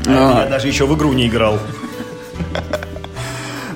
А, 0.05 0.43
я 0.43 0.47
даже 0.47 0.67
еще 0.67 0.85
в 0.85 0.95
игру 0.95 1.13
не 1.13 1.25
играл. 1.25 1.57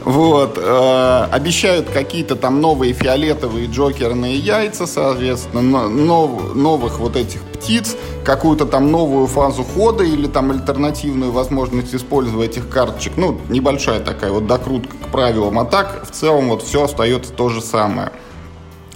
Вот. 0.09 0.57
Э, 0.57 1.27
обещают 1.31 1.87
какие-то 1.91 2.35
там 2.35 2.61
новые 2.61 2.93
фиолетовые 2.93 3.67
джокерные 3.67 4.37
яйца, 4.37 4.87
соответственно, 4.87 5.87
нов, 5.87 6.55
новых 6.55 6.97
вот 6.97 7.15
этих 7.15 7.43
птиц, 7.43 7.95
какую-то 8.25 8.65
там 8.65 8.89
новую 8.89 9.27
фазу 9.27 9.63
хода 9.63 10.03
или 10.03 10.25
там 10.25 10.49
альтернативную 10.49 11.31
возможность 11.31 11.93
использовать 11.93 12.49
этих 12.49 12.69
карточек. 12.69 13.17
Ну, 13.17 13.39
небольшая 13.49 13.99
такая 13.99 14.31
вот 14.31 14.47
докрутка 14.47 14.97
к 14.97 15.11
правилам. 15.11 15.59
А 15.59 15.65
так, 15.65 16.07
в 16.07 16.11
целом, 16.11 16.49
вот 16.49 16.63
все 16.63 16.85
остается 16.85 17.31
то 17.31 17.49
же 17.49 17.61
самое. 17.61 18.11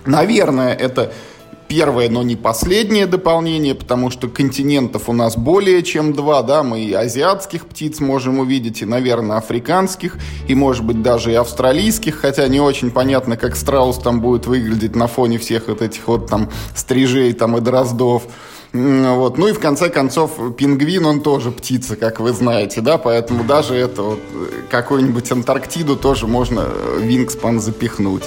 Наверное, 0.08 0.74
это 0.74 1.14
первое, 1.74 2.08
но 2.08 2.22
не 2.22 2.36
последнее 2.36 3.08
дополнение, 3.08 3.74
потому 3.74 4.12
что 4.12 4.28
континентов 4.28 5.10
у 5.10 5.14
нас 5.14 5.36
более 5.36 5.82
чем 5.82 6.14
два, 6.14 6.44
да, 6.44 6.62
мы 6.62 6.82
и 6.82 6.94
азиатских 6.94 7.66
птиц 7.66 8.00
можем 8.00 8.38
увидеть, 8.38 8.84
и, 8.84 8.86
наверное, 8.86 9.38
африканских, 9.38 10.18
и, 10.48 10.54
может 10.54 10.86
быть, 10.86 11.02
даже 11.02 11.32
и 11.32 11.36
австралийских, 11.36 12.20
хотя 12.20 12.48
не 12.48 12.60
очень 12.60 12.92
понятно, 12.92 13.38
как 13.38 13.56
страус 13.56 13.98
там 13.98 14.22
будет 14.22 14.46
выглядеть 14.46 14.96
на 14.96 15.08
фоне 15.08 15.40
всех 15.40 15.68
вот 15.68 15.82
этих 15.82 16.08
вот 16.08 16.30
там 16.30 16.52
стрижей 16.76 17.34
там 17.34 17.58
и 17.58 17.62
дроздов. 17.62 18.24
Вот. 18.72 19.40
Ну 19.40 19.48
и 19.48 19.54
в 19.54 19.60
конце 19.60 19.90
концов, 19.90 20.32
пингвин, 20.56 21.06
он 21.06 21.22
тоже 21.22 21.52
птица, 21.52 21.96
как 21.96 22.20
вы 22.20 22.34
знаете, 22.34 22.82
да, 22.82 23.00
поэтому 23.00 23.44
даже 23.44 23.74
это 23.74 24.04
вот 24.04 24.20
какую-нибудь 24.70 25.32
Антарктиду 25.32 25.96
тоже 25.96 26.28
можно 26.28 26.68
Вингспан 27.00 27.60
запихнуть. 27.60 28.24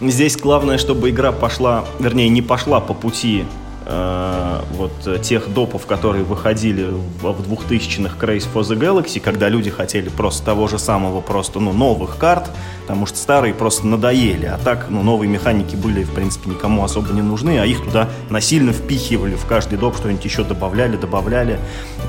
Здесь 0.00 0.36
главное, 0.36 0.78
чтобы 0.78 1.10
игра 1.10 1.32
пошла, 1.32 1.84
вернее, 1.98 2.28
не 2.28 2.42
пошла 2.42 2.80
по 2.80 2.94
пути 2.94 3.44
э, 3.86 4.60
вот 4.72 5.22
тех 5.22 5.52
допов, 5.52 5.84
которые 5.86 6.24
выходили 6.24 6.86
в 7.20 7.26
2000-х 7.26 8.16
Craze 8.18 8.46
for 8.52 8.62
the 8.62 8.78
Galaxy, 8.78 9.20
когда 9.20 9.48
люди 9.48 9.70
хотели 9.70 10.08
просто 10.08 10.44
того 10.44 10.68
же 10.68 10.78
самого, 10.78 11.20
просто, 11.20 11.60
ну, 11.60 11.72
новых 11.72 12.16
карт, 12.16 12.50
потому 12.82 13.04
что 13.06 13.18
старые 13.18 13.52
просто 13.52 13.86
надоели, 13.86 14.46
а 14.46 14.58
так, 14.58 14.86
ну, 14.88 15.02
новые 15.02 15.28
механики 15.28 15.76
были, 15.76 16.04
в 16.04 16.12
принципе, 16.12 16.50
никому 16.50 16.82
особо 16.82 17.12
не 17.12 17.22
нужны, 17.22 17.58
а 17.58 17.66
их 17.66 17.84
туда 17.84 18.08
насильно 18.30 18.72
впихивали 18.72 19.34
в 19.34 19.44
каждый 19.44 19.76
доп, 19.76 19.96
что-нибудь 19.96 20.24
еще 20.24 20.44
добавляли, 20.44 20.96
добавляли. 20.96 21.58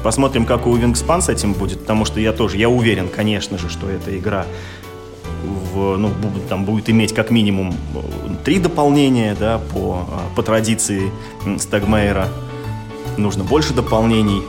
Посмотрим, 0.04 0.46
как 0.46 0.68
у 0.68 0.78
Wingspan 0.78 1.22
с 1.22 1.30
этим 1.30 1.54
будет, 1.54 1.82
потому 1.82 2.06
что 2.06 2.20
я 2.20 2.32
тоже, 2.32 2.58
я 2.58 2.70
уверен, 2.70 3.10
конечно 3.10 3.58
же, 3.58 3.70
что 3.70 3.90
эта 3.90 4.18
игра 4.18 4.46
в, 5.44 5.98
ну, 5.98 6.12
там 6.50 6.66
будет 6.66 6.90
иметь 6.90 7.14
как 7.14 7.32
минимум 7.32 7.74
э, 7.96 8.00
три 8.44 8.60
дополнения, 8.60 9.36
да, 9.40 9.60
по, 9.74 10.06
э, 10.08 10.36
по 10.36 10.44
традиции 10.44 11.12
Стагмейра. 11.58 12.28
Нужно 13.18 13.44
больше 13.44 13.74
дополнений. 13.74 14.42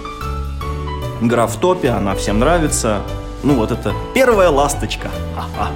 Игра 1.20 1.46
в 1.46 1.56
топе, 1.56 1.90
она 1.90 2.14
всем 2.14 2.38
нравится. 2.38 3.02
Ну, 3.42 3.54
вот 3.54 3.70
это 3.70 3.94
первая 4.14 4.50
ласточка. 4.50 5.10
Ха-ха. 5.34 5.70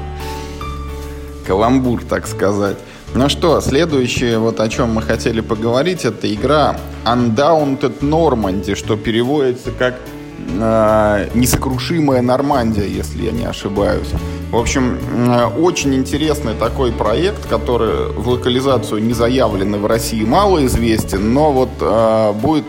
Каламбур, 1.47 2.03
так 2.05 2.27
сказать. 2.27 2.79
Ну 3.15 3.29
что, 3.29 3.61
следующее, 3.61 4.39
вот 4.39 4.61
о 4.61 4.69
чем 4.69 4.93
мы 4.93 5.03
хотели 5.03 5.41
поговорить, 5.41 6.05
это 6.05 6.33
игра 6.33 6.77
Undaunted 7.05 8.01
Normandy, 8.01 8.75
что 8.75 8.97
переводится 8.97 9.71
как 9.71 9.95
э, 10.49 11.29
«Несокрушимая 11.35 12.23
Нормандия», 12.23 12.87
если 12.87 13.25
я 13.25 13.33
не 13.33 13.45
ошибаюсь. 13.45 14.09
В 14.51 14.57
общем, 14.57 14.99
очень 15.59 15.95
интересный 15.95 16.55
такой 16.55 16.93
проект, 16.93 17.47
который 17.47 18.13
в 18.13 18.29
локализацию 18.29 19.03
не 19.03 19.13
заявлен 19.13 19.77
в 19.77 19.87
России 19.87 20.25
мало 20.25 20.65
известен, 20.67 21.33
но 21.35 21.53
вот 21.53 21.71
э, 21.81 22.33
будет 22.33 22.65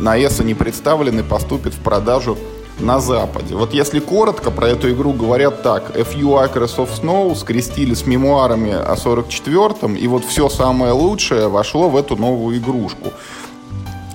на 0.00 0.18
ESA 0.18 0.44
не 0.44 0.54
представлен 0.54 1.20
и 1.20 1.22
поступит 1.22 1.74
в 1.74 1.78
продажу 1.78 2.36
на 2.78 3.00
Западе. 3.00 3.54
Вот 3.54 3.72
если 3.72 4.00
коротко 4.00 4.50
про 4.50 4.68
эту 4.68 4.90
игру 4.90 5.12
говорят 5.12 5.62
так. 5.62 5.96
A 5.96 6.00
Few 6.00 6.22
Acres 6.22 6.76
of 6.76 6.88
Snow 7.00 7.34
скрестили 7.34 7.94
с 7.94 8.06
мемуарами 8.06 8.72
о 8.72 8.94
44-м, 8.94 9.94
и 9.94 10.06
вот 10.06 10.24
все 10.24 10.48
самое 10.48 10.92
лучшее 10.92 11.48
вошло 11.48 11.88
в 11.88 11.96
эту 11.96 12.16
новую 12.16 12.58
игрушку. 12.58 13.12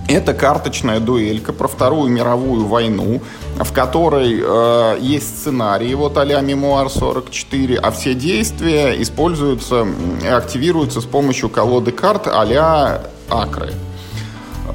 Это 0.10 0.34
карточная 0.34 1.00
дуэлька 1.00 1.54
про 1.54 1.68
Вторую 1.68 2.10
мировую 2.10 2.66
войну, 2.66 3.22
в 3.58 3.72
которой 3.72 4.42
э, 4.44 4.98
есть 5.00 5.42
сценарий 5.42 5.94
вот 5.94 6.18
а-ля 6.18 6.42
Мемуар 6.42 6.90
44, 6.90 7.78
а 7.78 7.92
все 7.92 8.16
действия 8.16 9.00
используются 9.00 9.86
активируются 10.28 11.02
с 11.02 11.06
помощью 11.06 11.50
колоды 11.50 11.92
карт 11.92 12.28
а-ля 12.28 13.04
Акры. 13.30 13.74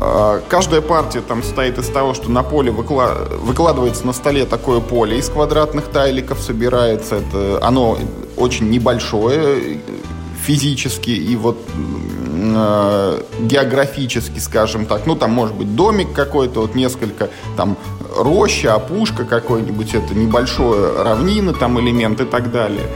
Э, 0.01 0.41
каждая 0.49 0.83
партия 0.83 1.21
там 1.21 1.43
состоит 1.43 1.79
из 1.79 1.89
того, 1.89 2.15
что 2.15 2.31
на 2.31 2.45
поле 2.45 2.71
выкла... 2.71 3.27
выкладывается 3.41 4.07
на 4.07 4.13
столе 4.13 4.45
такое 4.45 4.79
поле 4.79 5.19
из 5.19 5.29
квадратных 5.29 5.87
тайликов, 5.87 6.41
собирается. 6.41 7.17
Это, 7.17 7.59
оно 7.61 7.99
очень 8.37 8.71
небольшое 8.71 9.81
физически 10.45 11.11
и 11.11 11.35
вот 11.35 11.59
э, 12.37 13.23
географически, 13.41 14.39
скажем 14.39 14.87
так. 14.87 15.07
Ну, 15.07 15.17
там 15.17 15.31
может 15.31 15.55
быть 15.55 15.75
домик 15.75 16.13
какой-то, 16.13 16.63
вот 16.63 16.75
несколько, 16.75 17.31
там 17.57 17.77
роща, 18.17 18.75
опушка 18.75 19.25
какой-нибудь, 19.25 19.95
это 19.95 20.15
небольшое 20.15 21.03
равнина, 21.03 21.53
там 21.53 21.81
элемент 21.81 22.21
и 22.21 22.25
так 22.25 22.51
далее. 22.51 22.87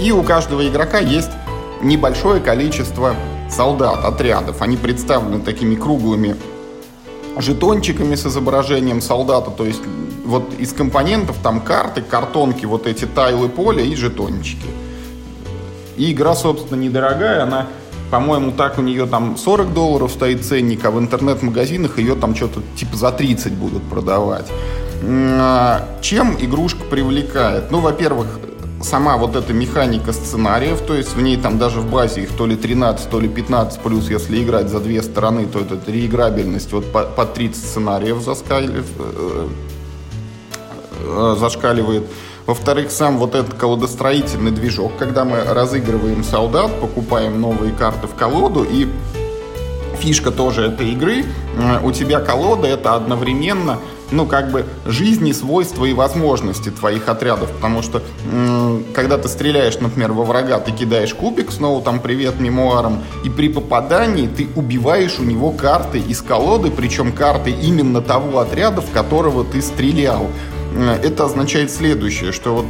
И 0.00 0.12
у 0.12 0.22
каждого 0.22 0.66
игрока 0.66 0.98
есть 0.98 1.30
небольшое 1.82 2.40
количество 2.40 3.14
солдат, 3.50 4.04
отрядов. 4.04 4.62
Они 4.62 4.76
представлены 4.76 5.40
такими 5.40 5.74
круглыми 5.74 6.36
жетончиками 7.36 8.14
с 8.14 8.26
изображением 8.26 9.00
солдата, 9.00 9.50
то 9.50 9.64
есть 9.64 9.82
вот 10.24 10.54
из 10.58 10.72
компонентов 10.72 11.36
там 11.42 11.60
карты, 11.60 12.02
картонки, 12.02 12.66
вот 12.66 12.86
эти 12.86 13.06
тайлы 13.06 13.48
поля 13.48 13.82
и 13.82 13.94
жетончики. 13.94 14.66
И 15.96 16.12
игра, 16.12 16.34
собственно, 16.34 16.78
недорогая, 16.80 17.42
она 17.42 17.66
по-моему, 18.10 18.52
так 18.52 18.78
у 18.78 18.82
нее 18.82 19.06
там 19.06 19.36
40 19.36 19.74
долларов 19.74 20.10
стоит 20.10 20.44
ценник, 20.44 20.84
а 20.84 20.90
в 20.90 20.98
интернет-магазинах 20.98 21.98
ее 21.98 22.14
там 22.14 22.34
что-то 22.34 22.62
типа 22.76 22.96
за 22.96 23.12
30 23.12 23.52
будут 23.52 23.82
продавать. 23.82 24.46
А, 25.02 25.86
чем 26.00 26.36
игрушка 26.38 26.84
привлекает? 26.84 27.70
Ну, 27.70 27.80
во-первых, 27.80 28.26
сама 28.82 29.16
вот 29.16 29.36
эта 29.36 29.52
механика 29.52 30.12
сценариев, 30.12 30.80
то 30.80 30.94
есть 30.94 31.14
в 31.14 31.20
ней 31.20 31.36
там 31.36 31.58
даже 31.58 31.80
в 31.80 31.90
базе 31.90 32.22
их 32.22 32.30
то 32.30 32.46
ли 32.46 32.56
13, 32.56 33.10
то 33.10 33.20
ли 33.20 33.28
15 33.28 33.80
плюс, 33.80 34.08
если 34.08 34.42
играть 34.42 34.68
за 34.68 34.80
две 34.80 35.02
стороны, 35.02 35.46
то 35.46 35.60
это 35.60 35.78
реиграбельность 35.86 36.72
вот 36.72 36.90
по, 36.92 37.02
по 37.02 37.26
30 37.26 37.62
сценариев 37.62 38.22
заскалив, 38.22 38.86
э, 38.98 39.48
э, 41.00 41.36
зашкаливает. 41.38 42.04
Во-вторых, 42.48 42.90
сам 42.90 43.18
вот 43.18 43.34
этот 43.34 43.58
колодостроительный 43.58 44.52
движок, 44.52 44.92
когда 44.98 45.26
мы 45.26 45.44
разыгрываем 45.44 46.24
солдат, 46.24 46.70
покупаем 46.80 47.38
новые 47.38 47.74
карты 47.74 48.06
в 48.06 48.14
колоду, 48.14 48.64
и 48.64 48.88
фишка 49.98 50.30
тоже 50.30 50.68
этой 50.68 50.92
игры, 50.92 51.26
э, 51.26 51.80
у 51.84 51.92
тебя 51.92 52.20
колода 52.20 52.66
это 52.66 52.94
одновременно 52.94 53.78
ну, 54.10 54.24
как 54.24 54.50
бы 54.50 54.64
жизни, 54.86 55.32
свойства 55.32 55.84
и 55.84 55.92
возможности 55.92 56.70
твоих 56.70 57.10
отрядов, 57.10 57.50
потому 57.52 57.82
что 57.82 58.02
когда 58.94 59.18
ты 59.18 59.28
стреляешь, 59.28 59.78
например, 59.80 60.12
во 60.12 60.24
врага, 60.24 60.58
ты 60.60 60.72
кидаешь 60.72 61.12
кубик, 61.12 61.52
снова 61.52 61.82
там 61.82 62.00
привет 62.00 62.40
мемуарам, 62.40 63.02
и 63.24 63.28
при 63.28 63.50
попадании 63.50 64.26
ты 64.26 64.48
убиваешь 64.56 65.18
у 65.18 65.24
него 65.24 65.50
карты 65.50 65.98
из 65.98 66.22
колоды, 66.22 66.70
причем 66.70 67.12
карты 67.12 67.50
именно 67.50 68.00
того 68.00 68.38
отряда, 68.38 68.80
в 68.80 68.90
которого 68.90 69.44
ты 69.44 69.60
стрелял. 69.60 70.28
Э, 70.74 70.98
это 71.02 71.24
означает 71.24 71.70
следующее, 71.70 72.32
что 72.32 72.54
вот 72.54 72.66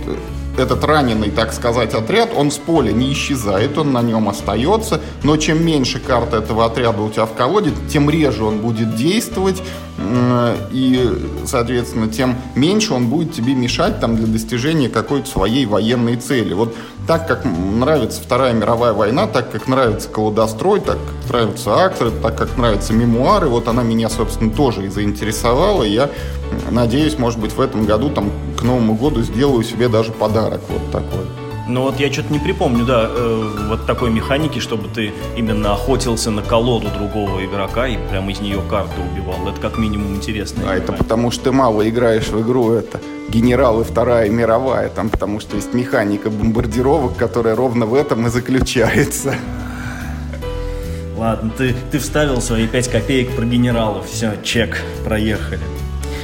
этот 0.58 0.84
раненый, 0.84 1.30
так 1.30 1.52
сказать, 1.52 1.94
отряд, 1.94 2.30
он 2.36 2.50
с 2.50 2.58
поля 2.58 2.92
не 2.92 3.12
исчезает, 3.12 3.78
он 3.78 3.92
на 3.92 4.02
нем 4.02 4.28
остается, 4.28 5.00
но 5.22 5.36
чем 5.36 5.64
меньше 5.64 6.00
карт 6.00 6.34
этого 6.34 6.64
отряда 6.64 7.00
у 7.00 7.10
тебя 7.10 7.26
в 7.26 7.34
колоде, 7.34 7.70
тем 7.88 8.10
реже 8.10 8.44
он 8.44 8.58
будет 8.58 8.96
действовать, 8.96 9.62
и, 10.72 11.10
соответственно, 11.44 12.08
тем 12.08 12.36
меньше 12.54 12.94
он 12.94 13.08
будет 13.08 13.32
тебе 13.32 13.54
мешать 13.54 14.00
там 14.00 14.16
для 14.16 14.26
достижения 14.26 14.88
какой-то 14.88 15.28
своей 15.28 15.66
военной 15.66 16.16
цели. 16.16 16.54
Вот 16.54 16.74
так 17.08 17.26
как 17.26 17.46
нравится 17.46 18.20
Вторая 18.20 18.52
мировая 18.52 18.92
война, 18.92 19.26
так 19.26 19.50
как 19.50 19.66
нравится 19.66 20.10
колодострой, 20.10 20.78
так 20.80 20.98
как 20.98 21.30
нравятся 21.30 21.82
акторы, 21.82 22.10
так 22.10 22.36
как 22.36 22.58
нравятся 22.58 22.92
мемуары, 22.92 23.48
вот 23.48 23.66
она 23.66 23.82
меня, 23.82 24.10
собственно, 24.10 24.50
тоже 24.50 24.84
и 24.84 24.88
заинтересовала. 24.88 25.84
Я 25.84 26.10
надеюсь, 26.70 27.18
может 27.18 27.40
быть, 27.40 27.52
в 27.54 27.62
этом 27.62 27.86
году 27.86 28.10
там 28.10 28.30
к 28.58 28.62
Новому 28.62 28.94
году 28.94 29.22
сделаю 29.22 29.64
себе 29.64 29.88
даже 29.88 30.12
подарок 30.12 30.60
вот 30.68 30.90
такой. 30.92 31.38
Ну 31.68 31.82
вот 31.82 32.00
я 32.00 32.10
что-то 32.10 32.32
не 32.32 32.38
припомню, 32.38 32.87
да, 32.87 33.06
э, 33.10 33.50
вот 33.68 33.84
такой 33.87 34.10
механики, 34.10 34.58
чтобы 34.58 34.88
ты 34.88 35.12
именно 35.37 35.75
охотился 35.75 36.30
на 36.30 36.40
колоду 36.40 36.88
другого 36.88 37.44
игрока 37.44 37.87
и 37.87 37.98
прямо 38.08 38.30
из 38.32 38.40
нее 38.40 38.62
карту 38.70 39.02
убивал. 39.12 39.46
Это 39.46 39.60
как 39.60 39.76
минимум 39.76 40.16
интересно. 40.16 40.62
А 40.66 40.76
это 40.76 40.94
потому 40.94 41.30
что 41.30 41.44
ты 41.44 41.52
мало 41.52 41.87
играешь 41.87 42.28
в 42.28 42.40
игру, 42.40 42.72
это 42.72 43.00
генералы 43.28 43.84
Вторая 43.84 44.30
мировая, 44.30 44.88
там 44.88 45.10
потому 45.10 45.40
что 45.40 45.56
есть 45.56 45.75
механика 45.75 46.30
бомбардировок, 46.30 47.16
которая 47.16 47.54
ровно 47.54 47.84
в 47.84 47.94
этом 47.94 48.26
и 48.26 48.30
заключается. 48.30 49.34
Ладно, 51.18 51.50
ты, 51.50 51.75
ты 51.90 51.98
вставил 51.98 52.40
свои 52.40 52.66
5 52.66 52.88
копеек 52.88 53.37
про 53.37 53.44
генералов. 53.44 54.08
Все, 54.08 54.34
чек, 54.42 54.82
проехали. 55.04 55.60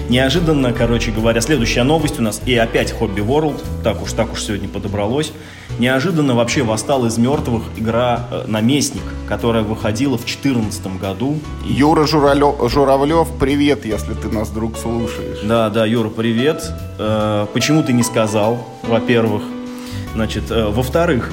Неожиданно, 0.09 0.73
короче 0.73 1.11
говоря, 1.11 1.41
следующая 1.41 1.83
новость 1.83 2.19
у 2.19 2.23
нас, 2.23 2.43
и 2.45 2.55
опять 2.55 2.93
Хобби 2.93 3.21
World, 3.21 3.63
так 3.83 4.03
уж, 4.03 4.13
так 4.13 4.33
уж 4.33 4.43
сегодня 4.43 4.69
подобралось. 4.69 5.33
Неожиданно 5.79 6.35
вообще 6.35 6.63
восстал 6.63 7.07
из 7.07 7.17
мертвых 7.17 7.63
игра 7.77 8.29
э, 8.31 8.45
«Наместник», 8.47 9.03
которая 9.27 9.63
выходила 9.63 10.19
в 10.19 10.25
2014 10.25 10.99
году. 10.99 11.39
Юра 11.65 12.07
Журавлев, 12.07 12.71
Журавлев, 12.71 13.29
привет, 13.41 13.87
если 13.87 14.13
ты 14.13 14.29
нас, 14.29 14.51
друг, 14.51 14.77
слушаешь. 14.77 15.39
Да, 15.43 15.71
да, 15.71 15.87
Юра, 15.87 16.11
привет. 16.11 16.71
Э, 16.99 17.47
почему 17.53 17.83
ты 17.83 17.95
не 17.95 18.03
сказал, 18.03 18.69
во-первых? 18.83 19.43
Значит, 20.15 20.51
э, 20.51 20.67
во-вторых, 20.69 21.33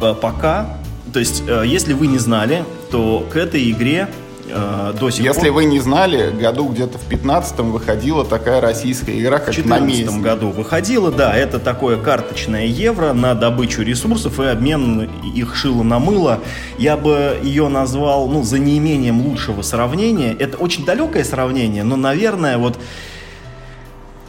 э, 0.00 0.14
пока, 0.20 0.78
то 1.12 1.18
есть, 1.20 1.42
если 1.66 1.92
вы 1.92 2.06
не 2.06 2.18
знали, 2.18 2.64
то 2.90 3.24
к 3.30 3.36
этой 3.36 3.70
игре 3.70 4.08
э, 4.46 4.94
до 4.98 5.10
сих 5.10 5.24
Если 5.24 5.48
пор... 5.48 5.52
вы 5.52 5.64
не 5.64 5.80
знали, 5.80 6.30
году 6.30 6.68
где-то 6.68 6.98
в 6.98 7.08
15-м 7.08 7.72
выходила 7.72 8.24
такая 8.24 8.60
российская 8.60 9.18
игра, 9.18 9.38
как 9.38 9.54
В 9.54 9.56
2014 9.56 9.80
«Наместник». 9.80 10.22
году 10.22 10.50
выходила, 10.50 11.10
да, 11.10 11.34
это 11.36 11.58
такое 11.58 11.96
карточное 11.96 12.66
евро 12.66 13.12
на 13.12 13.34
добычу 13.34 13.82
ресурсов 13.82 14.40
и 14.40 14.44
обмен 14.44 15.10
их 15.34 15.54
шило 15.54 15.82
на 15.82 15.98
мыло. 15.98 16.40
Я 16.78 16.96
бы 16.96 17.38
ее 17.42 17.68
назвал, 17.68 18.28
ну, 18.28 18.42
за 18.42 18.58
неимением 18.58 19.20
лучшего 19.20 19.62
сравнения. 19.62 20.34
Это 20.38 20.56
очень 20.56 20.84
далекое 20.84 21.24
сравнение, 21.24 21.84
но, 21.84 21.96
наверное, 21.96 22.58
вот 22.58 22.78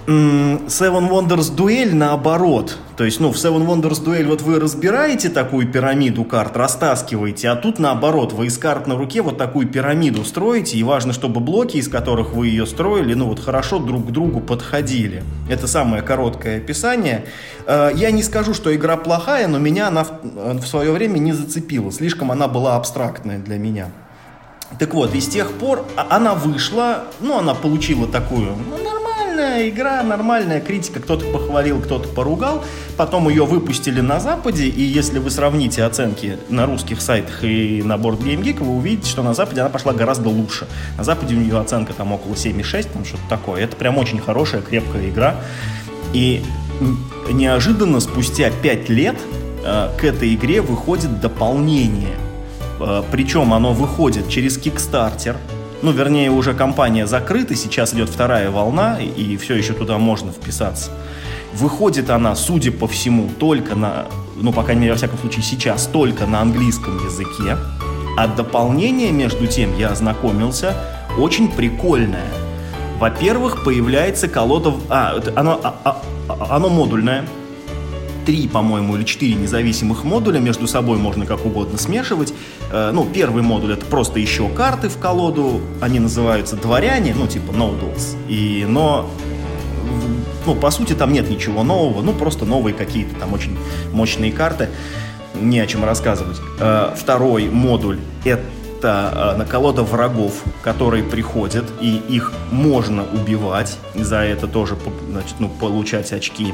Seven 0.05 1.09
Wonders 1.09 1.55
дуэль 1.55 1.95
наоборот. 1.95 2.77
То 2.97 3.05
есть, 3.05 3.19
ну, 3.21 3.31
в 3.31 3.35
Seven 3.35 3.65
Wonders 3.65 4.03
дуэль 4.03 4.27
вот 4.27 4.41
вы 4.41 4.59
разбираете 4.59 5.29
такую 5.29 5.67
пирамиду 5.71 6.25
карт, 6.25 6.57
растаскиваете, 6.57 7.49
а 7.49 7.55
тут 7.55 7.79
наоборот, 7.79 8.33
вы 8.33 8.47
из 8.47 8.57
карт 8.57 8.85
на 8.85 8.95
руке 8.95 9.21
вот 9.21 9.37
такую 9.37 9.67
пирамиду 9.67 10.25
строите, 10.25 10.77
и 10.77 10.83
важно, 10.83 11.13
чтобы 11.13 11.39
блоки, 11.39 11.77
из 11.77 11.87
которых 11.87 12.33
вы 12.33 12.47
ее 12.47 12.65
строили, 12.65 13.13
ну, 13.13 13.27
вот 13.27 13.39
хорошо 13.39 13.79
друг 13.79 14.07
к 14.07 14.11
другу 14.11 14.41
подходили. 14.41 15.23
Это 15.49 15.67
самое 15.67 16.03
короткое 16.03 16.57
описание. 16.57 17.25
Э, 17.65 17.91
Я 17.95 18.11
не 18.11 18.23
скажу, 18.23 18.53
что 18.53 18.75
игра 18.75 18.97
плохая, 18.97 19.47
но 19.47 19.57
меня 19.57 19.87
она 19.87 20.03
в, 20.03 20.11
э, 20.35 20.59
свое 20.65 20.91
время 20.91 21.17
не 21.19 21.31
зацепила. 21.31 21.91
Слишком 21.91 22.29
она 22.31 22.47
была 22.49 22.75
абстрактная 22.75 23.39
для 23.39 23.57
меня. 23.57 23.87
Так 24.79 24.93
вот, 24.93 25.15
и 25.15 25.21
с 25.21 25.27
тех 25.27 25.51
пор 25.53 25.85
а- 25.95 26.07
она 26.09 26.33
вышла, 26.33 27.05
ну, 27.21 27.37
она 27.37 27.53
получила 27.53 28.07
такую, 28.07 28.47
ну, 28.69 28.77
нормальная 29.33 29.69
игра, 29.69 30.03
нормальная 30.03 30.61
критика, 30.61 30.99
кто-то 30.99 31.25
похвалил, 31.25 31.81
кто-то 31.81 32.07
поругал, 32.07 32.63
потом 32.97 33.29
ее 33.29 33.45
выпустили 33.45 33.99
на 33.99 34.19
Западе, 34.19 34.65
и 34.65 34.81
если 34.81 35.19
вы 35.19 35.31
сравните 35.31 35.83
оценки 35.83 36.37
на 36.49 36.65
русских 36.65 37.01
сайтах 37.01 37.43
и 37.43 37.81
на 37.83 37.93
Board 37.93 38.19
Game 38.19 38.43
Geek, 38.43 38.63
вы 38.63 38.75
увидите, 38.75 39.09
что 39.09 39.23
на 39.23 39.33
Западе 39.33 39.61
она 39.61 39.69
пошла 39.69 39.93
гораздо 39.93 40.29
лучше. 40.29 40.67
На 40.97 41.03
Западе 41.03 41.35
у 41.35 41.39
нее 41.39 41.59
оценка 41.59 41.93
там 41.93 42.11
около 42.11 42.33
7,6, 42.33 42.93
там 42.93 43.05
что-то 43.05 43.23
такое. 43.29 43.63
Это 43.63 43.75
прям 43.75 43.97
очень 43.97 44.19
хорошая, 44.19 44.61
крепкая 44.61 45.09
игра. 45.09 45.35
И 46.13 46.43
неожиданно, 47.31 47.99
спустя 47.99 48.51
5 48.51 48.89
лет, 48.89 49.15
э, 49.63 49.89
к 49.97 50.03
этой 50.03 50.33
игре 50.35 50.61
выходит 50.61 51.19
дополнение. 51.21 52.17
Э, 52.79 53.01
Причем 53.11 53.53
оно 53.53 53.73
выходит 53.73 54.29
через 54.29 54.59
Kickstarter. 54.59 55.37
Ну, 55.83 55.91
вернее, 55.91 56.31
уже 56.31 56.53
компания 56.53 57.05
закрыта, 57.05 57.55
сейчас 57.55 57.93
идет 57.93 58.07
вторая 58.07 58.49
волна, 58.49 58.99
и 59.01 59.35
все 59.35 59.55
еще 59.55 59.73
туда 59.73 59.97
можно 59.97 60.31
вписаться. 60.31 60.91
Выходит 61.53 62.09
она, 62.09 62.35
судя 62.35 62.71
по 62.71 62.87
всему, 62.87 63.29
только 63.37 63.75
на, 63.75 64.05
ну, 64.37 64.53
по 64.53 64.63
крайней 64.63 64.83
мере, 64.83 64.93
во 64.93 64.97
всяком 64.97 65.19
случае, 65.19 65.43
сейчас, 65.43 65.87
только 65.87 66.25
на 66.25 66.39
английском 66.39 67.03
языке. 67.03 67.57
А 68.17 68.27
дополнение, 68.27 69.11
между 69.11 69.45
тем, 69.45 69.77
я 69.77 69.89
ознакомился, 69.89 70.73
очень 71.17 71.51
прикольное. 71.51 72.31
Во-первых, 72.99 73.65
появляется 73.65 74.29
колода... 74.29 74.73
А, 74.89 75.21
оно, 75.35 75.59
а- 75.61 75.75
а- 75.83 76.01
а- 76.29 76.55
оно 76.55 76.69
модульное, 76.69 77.25
три, 78.25 78.47
по-моему, 78.47 78.95
или 78.95 79.03
четыре 79.03 79.35
независимых 79.35 80.03
модуля 80.03 80.39
между 80.39 80.67
собой 80.67 80.97
можно 80.97 81.25
как 81.25 81.45
угодно 81.45 81.77
смешивать. 81.77 82.33
Э, 82.71 82.91
Ну, 82.93 83.05
первый 83.05 83.43
модуль 83.43 83.73
это 83.73 83.85
просто 83.85 84.19
еще 84.19 84.47
карты 84.49 84.89
в 84.89 84.97
колоду, 84.97 85.61
они 85.81 85.99
называются 85.99 86.55
дворяне, 86.55 87.15
ну, 87.17 87.27
типа 87.27 87.51
nobles. 87.51 88.15
И, 88.27 88.65
но, 88.67 89.09
ну, 90.45 90.55
по 90.55 90.71
сути, 90.71 90.93
там 90.93 91.11
нет 91.13 91.29
ничего 91.29 91.63
нового, 91.63 92.01
ну, 92.01 92.13
просто 92.13 92.45
новые 92.45 92.73
какие-то 92.73 93.15
там 93.15 93.33
очень 93.33 93.57
мощные 93.91 94.31
карты, 94.31 94.69
не 95.39 95.59
о 95.59 95.67
чем 95.67 95.83
рассказывать. 95.83 96.37
Э, 96.59 96.93
Второй 96.95 97.49
модуль 97.49 97.99
это 98.23 99.35
э, 99.39 99.45
колода 99.49 99.83
врагов, 99.83 100.43
которые 100.61 101.03
приходят, 101.03 101.65
и 101.81 102.01
их 102.09 102.31
можно 102.51 103.03
убивать, 103.03 103.77
за 103.95 104.17
это 104.17 104.47
тоже 104.47 104.75
значит, 105.09 105.35
ну, 105.39 105.49
получать 105.49 106.11
очки. 106.13 106.53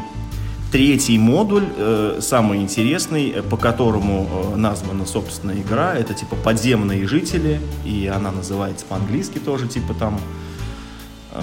Третий 0.71 1.17
модуль, 1.17 1.65
э, 1.75 2.19
самый 2.21 2.60
интересный, 2.62 3.29
э, 3.32 3.41
по 3.41 3.58
которому 3.58 4.29
э, 4.53 4.55
названа, 4.55 5.08
собственно, 5.08 5.51
игра, 5.51 5.95
это 5.95 6.13
типа 6.13 6.36
подземные 6.36 7.08
жители, 7.08 7.60
и 7.86 8.05
она 8.05 8.32
называется 8.32 8.86
по-английски 8.86 9.39
тоже, 9.39 9.67
типа 9.67 9.95
там 9.95 10.19
э, 11.34 11.41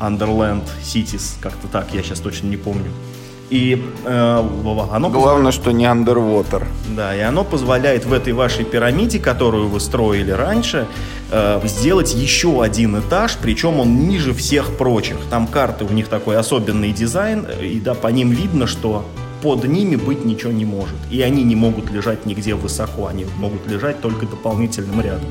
Underland 0.00 0.64
Cities, 0.82 1.34
как-то 1.40 1.68
так, 1.68 1.92
я 1.92 2.02
сейчас 2.02 2.20
точно 2.20 2.46
не 2.46 2.56
помню. 2.56 2.90
И 3.50 3.84
э, 4.06 4.48
оно 4.90 5.10
Главное, 5.10 5.52
что 5.52 5.72
не 5.72 5.84
Underwater. 5.84 6.64
да, 6.96 7.14
и 7.14 7.20
оно 7.20 7.44
позволяет 7.44 8.06
в 8.06 8.12
этой 8.14 8.32
вашей 8.32 8.64
пирамиде, 8.64 9.18
которую 9.18 9.68
вы 9.68 9.80
строили 9.80 10.30
раньше, 10.30 10.86
э, 11.32 11.60
сделать 11.64 12.14
еще 12.14 12.62
один 12.62 12.98
этаж, 13.00 13.38
причем 13.40 13.80
он 13.80 14.08
ниже 14.08 14.32
всех 14.34 14.76
прочих. 14.76 15.16
Там 15.30 15.46
карты, 15.46 15.84
у 15.84 15.92
них 15.92 16.08
такой 16.08 16.36
особенный 16.36 16.92
дизайн, 16.92 17.46
э, 17.48 17.66
и 17.66 17.80
да, 17.80 17.94
по 17.94 18.08
ним 18.08 18.30
видно, 18.30 18.66
что 18.66 19.04
под 19.42 19.64
ними 19.64 19.96
быть 19.96 20.24
ничего 20.24 20.52
не 20.52 20.64
может. 20.64 20.94
И 21.10 21.20
они 21.22 21.42
не 21.42 21.56
могут 21.56 21.90
лежать 21.90 22.26
нигде 22.26 22.54
высоко, 22.54 23.06
они 23.06 23.26
могут 23.38 23.66
лежать 23.66 24.00
только 24.00 24.26
дополнительным 24.26 25.00
рядом. 25.00 25.28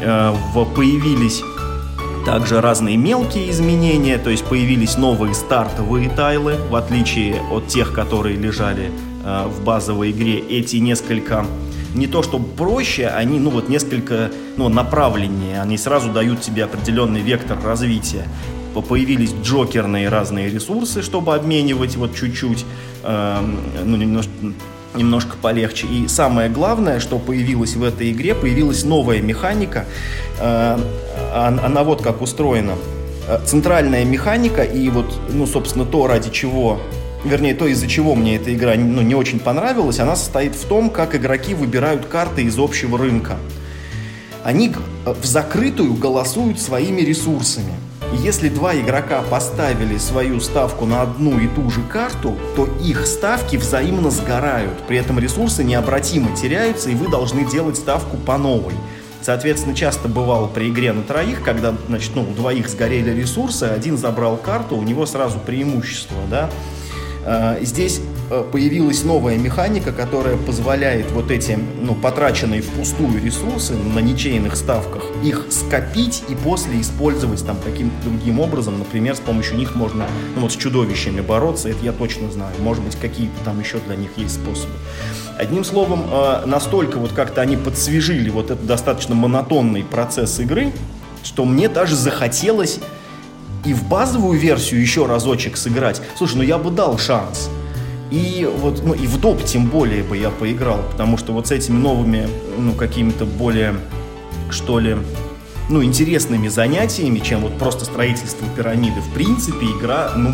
Э, 0.00 0.32
появились 0.74 1.42
также 2.24 2.60
разные 2.60 2.96
мелкие 2.96 3.50
изменения, 3.50 4.18
то 4.18 4.30
есть 4.30 4.44
появились 4.44 4.96
новые 4.96 5.34
стартовые 5.34 6.08
тайлы, 6.10 6.56
в 6.70 6.74
отличие 6.74 7.40
от 7.50 7.66
тех, 7.68 7.92
которые 7.92 8.36
лежали 8.36 8.90
э, 9.24 9.46
в 9.46 9.64
базовой 9.64 10.10
игре. 10.10 10.38
Эти 10.38 10.76
несколько 10.76 11.46
не 11.94 12.06
то 12.06 12.22
чтобы 12.22 12.46
проще, 12.56 13.06
они 13.08 13.38
ну 13.38 13.50
вот 13.50 13.68
несколько 13.68 14.30
ну, 14.56 14.68
направленнее, 14.68 15.60
они 15.60 15.76
сразу 15.78 16.10
дают 16.12 16.40
тебе 16.40 16.64
определенный 16.64 17.20
вектор 17.20 17.58
развития. 17.64 18.24
По- 18.74 18.82
Появились 18.82 19.32
джокерные 19.42 20.08
разные 20.08 20.48
ресурсы, 20.50 21.02
чтобы 21.02 21.34
обменивать 21.34 21.96
вот 21.96 22.14
чуть-чуть, 22.14 22.64
эм, 23.02 23.56
ну, 23.84 23.96
немножко, 23.96 24.30
немножко 24.94 25.36
полегче. 25.42 25.86
И 25.88 26.06
самое 26.08 26.48
главное, 26.48 27.00
что 27.00 27.18
появилось 27.18 27.74
в 27.74 27.82
этой 27.82 28.12
игре, 28.12 28.34
появилась 28.34 28.84
новая 28.84 29.20
механика. 29.20 29.84
Э, 30.38 30.78
он- 31.34 31.60
Она 31.60 31.82
вот 31.82 32.02
как 32.02 32.22
устроена. 32.22 32.74
Э, 33.28 33.40
Центральная 33.44 34.04
механика 34.04 34.62
и 34.62 34.88
вот, 34.90 35.12
ну, 35.32 35.46
собственно, 35.46 35.84
то, 35.84 36.06
ради 36.06 36.30
чего 36.30 36.80
вернее, 37.24 37.54
то, 37.54 37.66
из-за 37.66 37.86
чего 37.86 38.14
мне 38.14 38.36
эта 38.36 38.54
игра 38.54 38.74
ну, 38.76 39.02
не 39.02 39.14
очень 39.14 39.38
понравилась, 39.38 40.00
она 40.00 40.16
состоит 40.16 40.54
в 40.54 40.64
том, 40.66 40.90
как 40.90 41.14
игроки 41.14 41.54
выбирают 41.54 42.06
карты 42.06 42.42
из 42.42 42.58
общего 42.58 42.98
рынка. 42.98 43.36
Они 44.44 44.72
э, 45.04 45.12
в 45.12 45.24
закрытую 45.24 45.94
голосуют 45.94 46.60
своими 46.60 47.02
ресурсами. 47.02 47.74
Если 48.12 48.48
два 48.48 48.74
игрока 48.74 49.22
поставили 49.22 49.96
свою 49.96 50.40
ставку 50.40 50.84
на 50.84 51.02
одну 51.02 51.38
и 51.38 51.46
ту 51.46 51.70
же 51.70 51.80
карту, 51.82 52.36
то 52.56 52.68
их 52.82 53.06
ставки 53.06 53.56
взаимно 53.56 54.10
сгорают. 54.10 54.78
При 54.88 54.96
этом 54.96 55.18
ресурсы 55.20 55.62
необратимо 55.62 56.34
теряются, 56.34 56.90
и 56.90 56.94
вы 56.94 57.08
должны 57.08 57.48
делать 57.48 57.76
ставку 57.76 58.16
по 58.16 58.36
новой. 58.36 58.74
Соответственно, 59.22 59.76
часто 59.76 60.08
бывало 60.08 60.48
при 60.48 60.70
игре 60.70 60.92
на 60.92 61.02
троих, 61.02 61.42
когда 61.42 61.74
значит, 61.88 62.12
ну, 62.14 62.22
у 62.22 62.34
двоих 62.34 62.68
сгорели 62.68 63.10
ресурсы, 63.10 63.64
один 63.64 63.96
забрал 63.96 64.36
карту, 64.36 64.76
у 64.76 64.82
него 64.82 65.06
сразу 65.06 65.38
преимущество. 65.38 66.16
Да? 66.28 66.50
Э, 67.24 67.58
Здесь 67.62 68.00
э, 68.30 68.44
появилась 68.50 69.04
новая 69.04 69.36
механика, 69.36 69.92
которая 69.92 70.36
позволяет 70.36 71.10
вот 71.10 71.30
эти, 71.30 71.58
ну, 71.80 71.94
потраченные 71.94 72.62
впустую 72.62 73.22
ресурсы 73.22 73.74
на 73.74 73.98
ничейных 73.98 74.56
ставках, 74.56 75.04
их 75.22 75.46
скопить 75.50 76.24
и 76.28 76.34
после 76.34 76.80
использовать 76.80 77.44
там 77.44 77.56
каким-то 77.64 77.94
другим 78.04 78.40
образом. 78.40 78.78
Например, 78.78 79.14
с 79.14 79.20
помощью 79.20 79.56
них 79.56 79.74
можно, 79.74 80.06
ну, 80.34 80.42
вот 80.42 80.52
с 80.52 80.56
чудовищами 80.56 81.20
бороться, 81.20 81.68
это 81.68 81.84
я 81.84 81.92
точно 81.92 82.30
знаю. 82.30 82.54
Может 82.60 82.84
быть, 82.84 82.96
какие-то 82.96 83.34
там 83.44 83.60
еще 83.60 83.78
для 83.86 83.96
них 83.96 84.10
есть 84.16 84.34
способы. 84.34 84.72
Одним 85.38 85.64
словом, 85.64 86.04
э, 86.10 86.46
настолько 86.46 86.98
вот 86.98 87.12
как-то 87.12 87.40
они 87.40 87.56
подсвежили 87.56 88.30
вот 88.30 88.50
этот 88.50 88.66
достаточно 88.66 89.14
монотонный 89.14 89.84
процесс 89.84 90.38
игры, 90.40 90.72
что 91.22 91.44
мне 91.44 91.68
даже 91.68 91.96
захотелось 91.96 92.80
и 93.64 93.74
в 93.74 93.88
базовую 93.88 94.38
версию 94.38 94.80
еще 94.80 95.06
разочек 95.06 95.56
сыграть. 95.56 96.00
Слушай, 96.16 96.36
ну 96.36 96.42
я 96.42 96.58
бы 96.58 96.70
дал 96.70 96.98
шанс. 96.98 97.50
И 98.10 98.48
вот, 98.58 98.82
ну 98.84 98.92
и 98.92 99.06
в 99.06 99.20
доп 99.20 99.44
тем 99.44 99.66
более 99.66 100.02
бы 100.02 100.16
я 100.16 100.30
поиграл, 100.30 100.80
потому 100.90 101.16
что 101.16 101.32
вот 101.32 101.46
с 101.46 101.52
этими 101.52 101.76
новыми, 101.76 102.28
ну 102.58 102.72
какими-то 102.72 103.24
более, 103.24 103.76
что 104.50 104.80
ли, 104.80 104.96
ну 105.68 105.84
интересными 105.84 106.48
занятиями, 106.48 107.20
чем 107.20 107.42
вот 107.42 107.56
просто 107.56 107.84
строительство 107.84 108.46
пирамиды, 108.56 109.00
в 109.00 109.14
принципе 109.14 109.66
игра, 109.66 110.12
ну, 110.16 110.32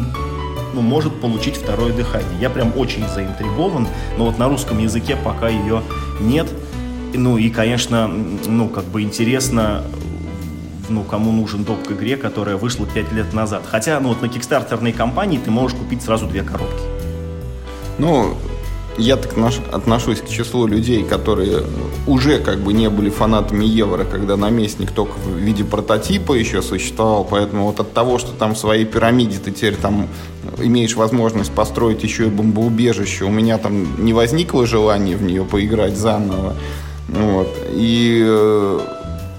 ну 0.72 0.80
может 0.80 1.20
получить 1.20 1.56
второе 1.56 1.92
дыхание. 1.92 2.30
Я 2.40 2.48
прям 2.48 2.72
очень 2.76 3.06
заинтригован, 3.08 3.86
но 4.16 4.24
вот 4.24 4.38
на 4.38 4.48
русском 4.48 4.78
языке 4.78 5.16
пока 5.22 5.48
ее 5.48 5.82
нет. 6.20 6.46
Ну 7.12 7.36
и, 7.36 7.50
конечно, 7.50 8.08
ну 8.08 8.68
как 8.70 8.84
бы 8.84 9.02
интересно 9.02 9.84
ну, 10.88 11.02
кому 11.04 11.32
нужен 11.32 11.64
доп 11.64 11.86
к 11.86 11.92
игре, 11.92 12.16
которая 12.16 12.56
вышла 12.56 12.86
5 12.86 13.12
лет 13.12 13.32
назад. 13.32 13.62
Хотя, 13.68 14.00
ну, 14.00 14.08
вот 14.08 14.22
на 14.22 14.28
кикстартерной 14.28 14.92
компании 14.92 15.38
ты 15.38 15.50
можешь 15.50 15.76
купить 15.76 16.02
сразу 16.02 16.26
две 16.26 16.42
коробки. 16.42 16.82
Ну, 17.98 18.36
я 18.98 19.16
так 19.16 19.34
отношусь 19.72 20.20
к 20.20 20.28
числу 20.28 20.66
людей, 20.66 21.04
которые 21.04 21.62
уже 22.06 22.38
как 22.38 22.60
бы 22.60 22.72
не 22.72 22.88
были 22.88 23.10
фанатами 23.10 23.64
Евро, 23.64 24.04
когда 24.04 24.36
наместник 24.36 24.90
только 24.90 25.18
в 25.18 25.36
виде 25.36 25.64
прототипа 25.64 26.32
еще 26.32 26.62
существовал, 26.62 27.26
поэтому 27.28 27.66
вот 27.66 27.80
от 27.80 27.92
того, 27.92 28.18
что 28.18 28.32
там 28.32 28.54
в 28.54 28.58
своей 28.58 28.84
пирамиде 28.84 29.38
ты 29.38 29.50
теперь 29.50 29.76
там 29.76 30.08
имеешь 30.58 30.94
возможность 30.96 31.52
построить 31.52 32.02
еще 32.02 32.26
и 32.26 32.30
бомбоубежище, 32.30 33.24
у 33.24 33.30
меня 33.30 33.58
там 33.58 34.04
не 34.04 34.12
возникло 34.12 34.66
желания 34.66 35.16
в 35.16 35.22
нее 35.22 35.44
поиграть 35.44 35.96
заново. 35.96 36.54
Вот. 37.08 37.48
И 37.72 38.22
э, 38.26 38.80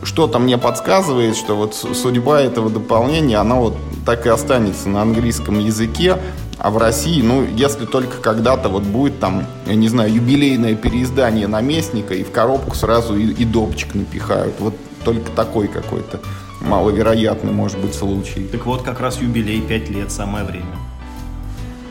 что-то 0.08 0.39
мне 0.39 0.58
подсказывает, 0.58 1.36
что 1.36 1.56
вот 1.58 1.76
судьба 1.76 2.41
этого 2.41 2.70
дополнения, 2.70 3.38
она 3.38 3.56
вот 3.56 3.76
так 4.06 4.26
и 4.26 4.30
останется 4.30 4.88
на 4.88 5.02
английском 5.02 5.60
языке, 5.60 6.17
а 6.58 6.72
в 6.72 6.78
России, 6.78 7.22
ну, 7.22 7.46
если 7.46 7.86
только 7.86 8.17
когда-то 8.17 8.70
вот 8.70 8.84
будет 8.84 9.20
там, 9.20 9.46
я 9.67 9.76
не 9.76 9.89
знаю, 9.89 10.13
юбилейное 10.13 10.76
переиздание 10.76 11.48
наместника, 11.48 12.13
и 12.13 12.24
в 12.24 12.32
коробку 12.32 12.74
сразу 12.76 13.17
и, 13.17 13.28
и 13.28 13.46
допчик 13.46 13.93
напихают. 13.96 14.56
Вот 14.60 14.74
только 15.04 15.30
такой 15.32 15.67
какой-то 15.67 16.22
маловероятный 16.62 17.52
может 17.52 17.78
быть 17.78 17.93
случай. 17.93 18.48
Так 18.52 18.65
вот, 18.65 18.84
как 18.84 19.02
раз 19.02 19.20
юбилей 19.22 19.62
5 19.62 19.89
лет, 19.89 20.12
самое 20.12 20.46
время. 20.46 20.78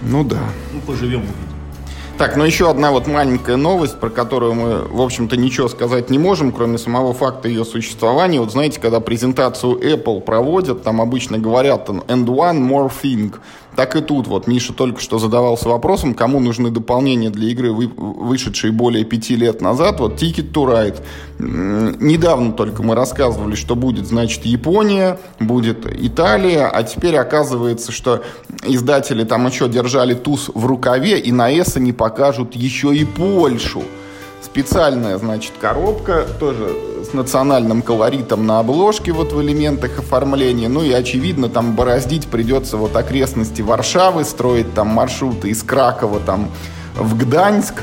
Ну 0.03 0.25
да. 0.25 0.41
Ну, 0.73 0.81
поживем 0.81 1.21
увидим. 1.21 1.56
Так, 2.19 2.35
ну 2.35 2.45
еще 2.45 2.71
одна 2.71 2.93
вот 2.93 3.07
маленькая 3.07 3.57
новость, 3.57 4.01
про 4.01 4.09
которую 4.09 4.55
мы, 4.55 4.79
в 4.89 5.03
общем-то, 5.03 5.37
ничего 5.37 5.69
сказать 5.69 6.09
не 6.09 6.19
можем, 6.19 6.51
кроме 6.51 6.79
самого 6.79 7.13
факта 7.13 7.47
ее 7.47 7.63
существования. 7.67 8.41
Вот 8.41 8.53
знаете, 8.53 8.81
когда 8.81 9.01
презентацию 9.01 9.79
Apple 9.79 10.23
проводят, 10.23 10.83
там 10.83 11.03
обычно 11.03 11.39
говорят 11.39 11.91
and 11.91 12.25
one 12.25 12.67
more 12.67 12.91
thing. 12.91 13.35
Так 13.77 13.95
и 13.95 14.01
тут 14.01 14.27
вот 14.27 14.47
Миша 14.47 14.73
только 14.73 15.01
что 15.01 15.19
задавался 15.19 15.69
вопросом, 15.69 16.15
кому 16.15 16.41
нужны 16.41 16.71
дополнения 16.71 17.29
для 17.29 17.51
игры, 17.51 17.73
вышедшие 17.73 18.73
более 18.73 19.05
пяти 19.05 19.37
лет 19.37 19.61
назад. 19.61 20.01
Вот 20.01 20.15
Ticket 20.15 20.51
to 20.51 20.65
Ride. 20.67 21.03
Недавно 21.39 22.53
только 22.53 22.83
мы 22.83 22.95
рассказывали, 22.95 23.55
что 23.55 23.77
будет, 23.77 24.07
значит, 24.07 24.47
Япония, 24.47 25.19
будет 25.39 25.87
Италия, 25.87 26.67
а 26.67 26.83
теперь 26.83 27.17
оказывается, 27.17 27.93
что 27.93 28.25
издатели 28.65 29.25
там 29.25 29.47
еще 29.47 29.69
держали 29.69 30.15
туз 30.15 30.51
в 30.55 30.65
рукаве 30.65 31.19
и 31.21 31.31
на 31.31 31.53
ESA 31.53 31.79
не 31.79 31.93
покажут 31.93 32.57
еще 32.57 32.97
и 32.97 33.05
Польшу. 33.05 33.83
Специальная, 34.57 35.19
значит, 35.19 35.53
коробка, 35.61 36.25
тоже 36.41 36.75
с 37.07 37.13
национальным 37.13 37.83
колоритом 37.83 38.47
на 38.47 38.59
обложке 38.59 39.13
вот 39.13 39.35
в 39.35 39.43
элементах 39.43 39.99
оформления. 39.99 40.69
Ну 40.69 40.83
и, 40.83 40.91
очевидно, 40.93 41.51
там 41.51 41.77
бороздить 41.77 42.29
придется 42.29 42.79
вот 42.79 42.97
окрестности 42.97 43.61
Варшавы, 43.61 44.25
строить 44.25 44.73
там 44.73 44.89
маршруты 44.89 45.51
из 45.51 45.63
Кракова 45.63 46.21
там 46.21 46.49
в 46.95 47.19
Гданьск. 47.19 47.83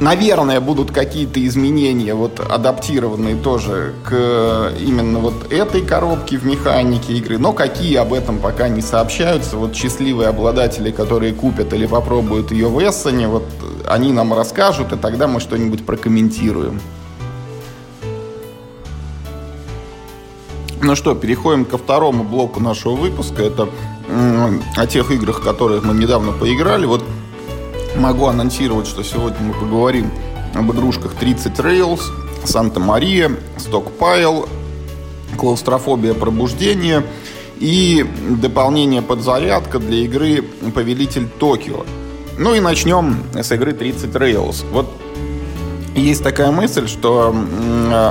Наверное, 0.00 0.60
будут 0.60 0.92
какие-то 0.92 1.44
изменения, 1.44 2.14
вот 2.14 2.38
адаптированные 2.38 3.34
тоже 3.34 3.94
к 4.04 4.72
именно 4.78 5.18
вот 5.18 5.52
этой 5.52 5.82
коробке 5.82 6.38
в 6.38 6.46
механике 6.46 7.14
игры, 7.14 7.36
но 7.38 7.52
какие 7.52 7.96
об 7.96 8.12
этом 8.12 8.38
пока 8.38 8.68
не 8.68 8.80
сообщаются. 8.80 9.56
Вот 9.56 9.74
счастливые 9.74 10.28
обладатели, 10.28 10.92
которые 10.92 11.34
купят 11.34 11.72
или 11.72 11.86
попробуют 11.86 12.52
ее 12.52 12.68
в 12.68 12.78
Эссене, 12.78 13.26
вот 13.26 13.44
они 13.88 14.12
нам 14.12 14.32
расскажут, 14.32 14.92
и 14.92 14.96
тогда 14.96 15.26
мы 15.26 15.40
что-нибудь 15.40 15.84
прокомментируем. 15.84 16.80
Ну 20.80 20.94
что, 20.94 21.16
переходим 21.16 21.64
ко 21.64 21.76
второму 21.76 22.22
блоку 22.22 22.60
нашего 22.60 22.94
выпуска. 22.94 23.42
Это 23.42 23.68
о 24.76 24.86
тех 24.86 25.10
играх, 25.10 25.42
которые 25.42 25.80
мы 25.80 25.92
недавно 25.92 26.30
поиграли. 26.30 26.86
Вот 26.86 27.02
могу 27.98 28.26
анонсировать, 28.26 28.86
что 28.86 29.02
сегодня 29.02 29.40
мы 29.40 29.52
поговорим 29.52 30.10
об 30.54 30.70
игрушках 30.72 31.14
30 31.14 31.58
Rails, 31.58 32.00
Санта-Мария, 32.44 33.32
Stockpile, 33.58 34.48
Клаустрофобия 35.36 36.14
пробуждения 36.14 37.04
и 37.58 38.06
дополнение 38.30 39.02
подзарядка 39.02 39.78
для 39.78 39.98
игры 39.98 40.42
Повелитель 40.74 41.28
Токио. 41.28 41.84
Ну 42.38 42.54
и 42.54 42.60
начнем 42.60 43.22
с 43.34 43.52
игры 43.52 43.72
30 43.72 44.10
Rails. 44.10 44.64
Вот 44.72 44.88
есть 45.94 46.22
такая 46.22 46.52
мысль, 46.52 46.86
что 46.86 47.34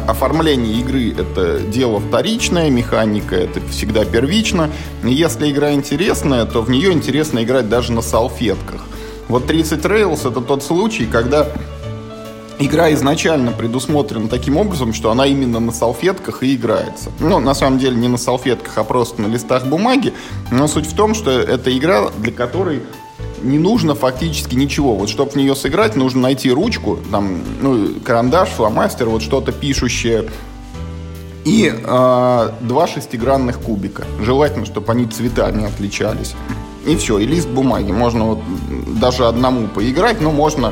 оформление 0.07 0.81
игры— 0.81 1.15
это 1.17 1.59
дело 1.59 2.01
вторичное, 2.01 2.69
механика— 2.69 3.35
это 3.37 3.61
всегда 3.69 4.03
первично. 4.03 4.69
Если 5.03 5.49
игра 5.49 5.71
интересная, 5.71 6.45
то 6.45 6.61
в 6.61 6.69
нее 6.69 6.91
интересно 6.91 7.43
играть 7.43 7.69
даже 7.69 7.93
на 7.93 8.01
салфетках. 8.01 8.85
Вот 9.27 9.47
30 9.47 9.83
Rails— 9.85 10.29
это 10.31 10.41
тот 10.41 10.63
случай, 10.63 11.05
когда 11.05 11.47
игра 12.59 12.93
изначально 12.93 13.51
предусмотрена 13.51 14.27
таким 14.29 14.57
образом, 14.57 14.93
что 14.93 15.11
она 15.11 15.25
именно 15.25 15.59
на 15.59 15.71
салфетках 15.71 16.43
и 16.43 16.55
играется. 16.55 17.11
Ну, 17.19 17.39
на 17.39 17.53
самом 17.53 17.77
деле 17.79 17.95
не 17.95 18.07
на 18.07 18.17
салфетках, 18.17 18.77
а 18.77 18.83
просто 18.83 19.21
на 19.21 19.27
листах 19.27 19.65
бумаги. 19.65 20.13
Но 20.51 20.67
суть 20.67 20.87
в 20.87 20.95
том, 20.95 21.13
что 21.13 21.31
это 21.31 21.75
игра, 21.77 22.09
для 22.17 22.31
которой 22.31 22.81
не 23.41 23.59
нужно 23.59 23.95
фактически 23.95 24.55
ничего. 24.55 24.95
Вот 24.95 25.09
чтобы 25.09 25.31
в 25.31 25.35
нее 25.35 25.55
сыграть, 25.55 25.95
нужно 25.95 26.21
найти 26.21 26.51
ручку, 26.51 26.97
там, 27.11 27.41
ну, 27.61 27.89
карандаш, 28.03 28.49
фломастер, 28.49 29.09
вот 29.09 29.21
что-то 29.21 29.51
пишущее. 29.51 30.29
И 31.45 31.71
э, 31.71 32.49
два 32.61 32.87
шестигранных 32.87 33.61
кубика. 33.61 34.05
Желательно, 34.19 34.65
чтобы 34.65 34.91
они 34.91 35.05
цветами 35.05 35.65
отличались. 35.65 36.35
И 36.87 36.95
все, 36.95 37.19
и 37.19 37.25
лист 37.25 37.49
бумаги. 37.49 37.91
Можно 37.91 38.25
вот 38.25 38.39
даже 38.99 39.25
одному 39.25 39.67
поиграть, 39.67 40.21
но 40.21 40.31
можно 40.31 40.71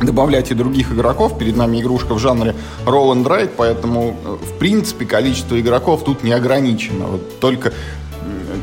добавлять 0.00 0.50
и 0.50 0.54
других 0.54 0.92
игроков. 0.92 1.36
Перед 1.36 1.56
нами 1.56 1.80
игрушка 1.80 2.14
в 2.14 2.18
жанре 2.20 2.54
roll 2.86 3.12
and 3.12 3.24
write, 3.24 3.50
поэтому, 3.56 4.16
э, 4.24 4.36
в 4.44 4.58
принципе, 4.58 5.04
количество 5.04 5.60
игроков 5.60 6.04
тут 6.04 6.22
не 6.22 6.32
ограничено. 6.32 7.06
Вот 7.06 7.40
только 7.40 7.72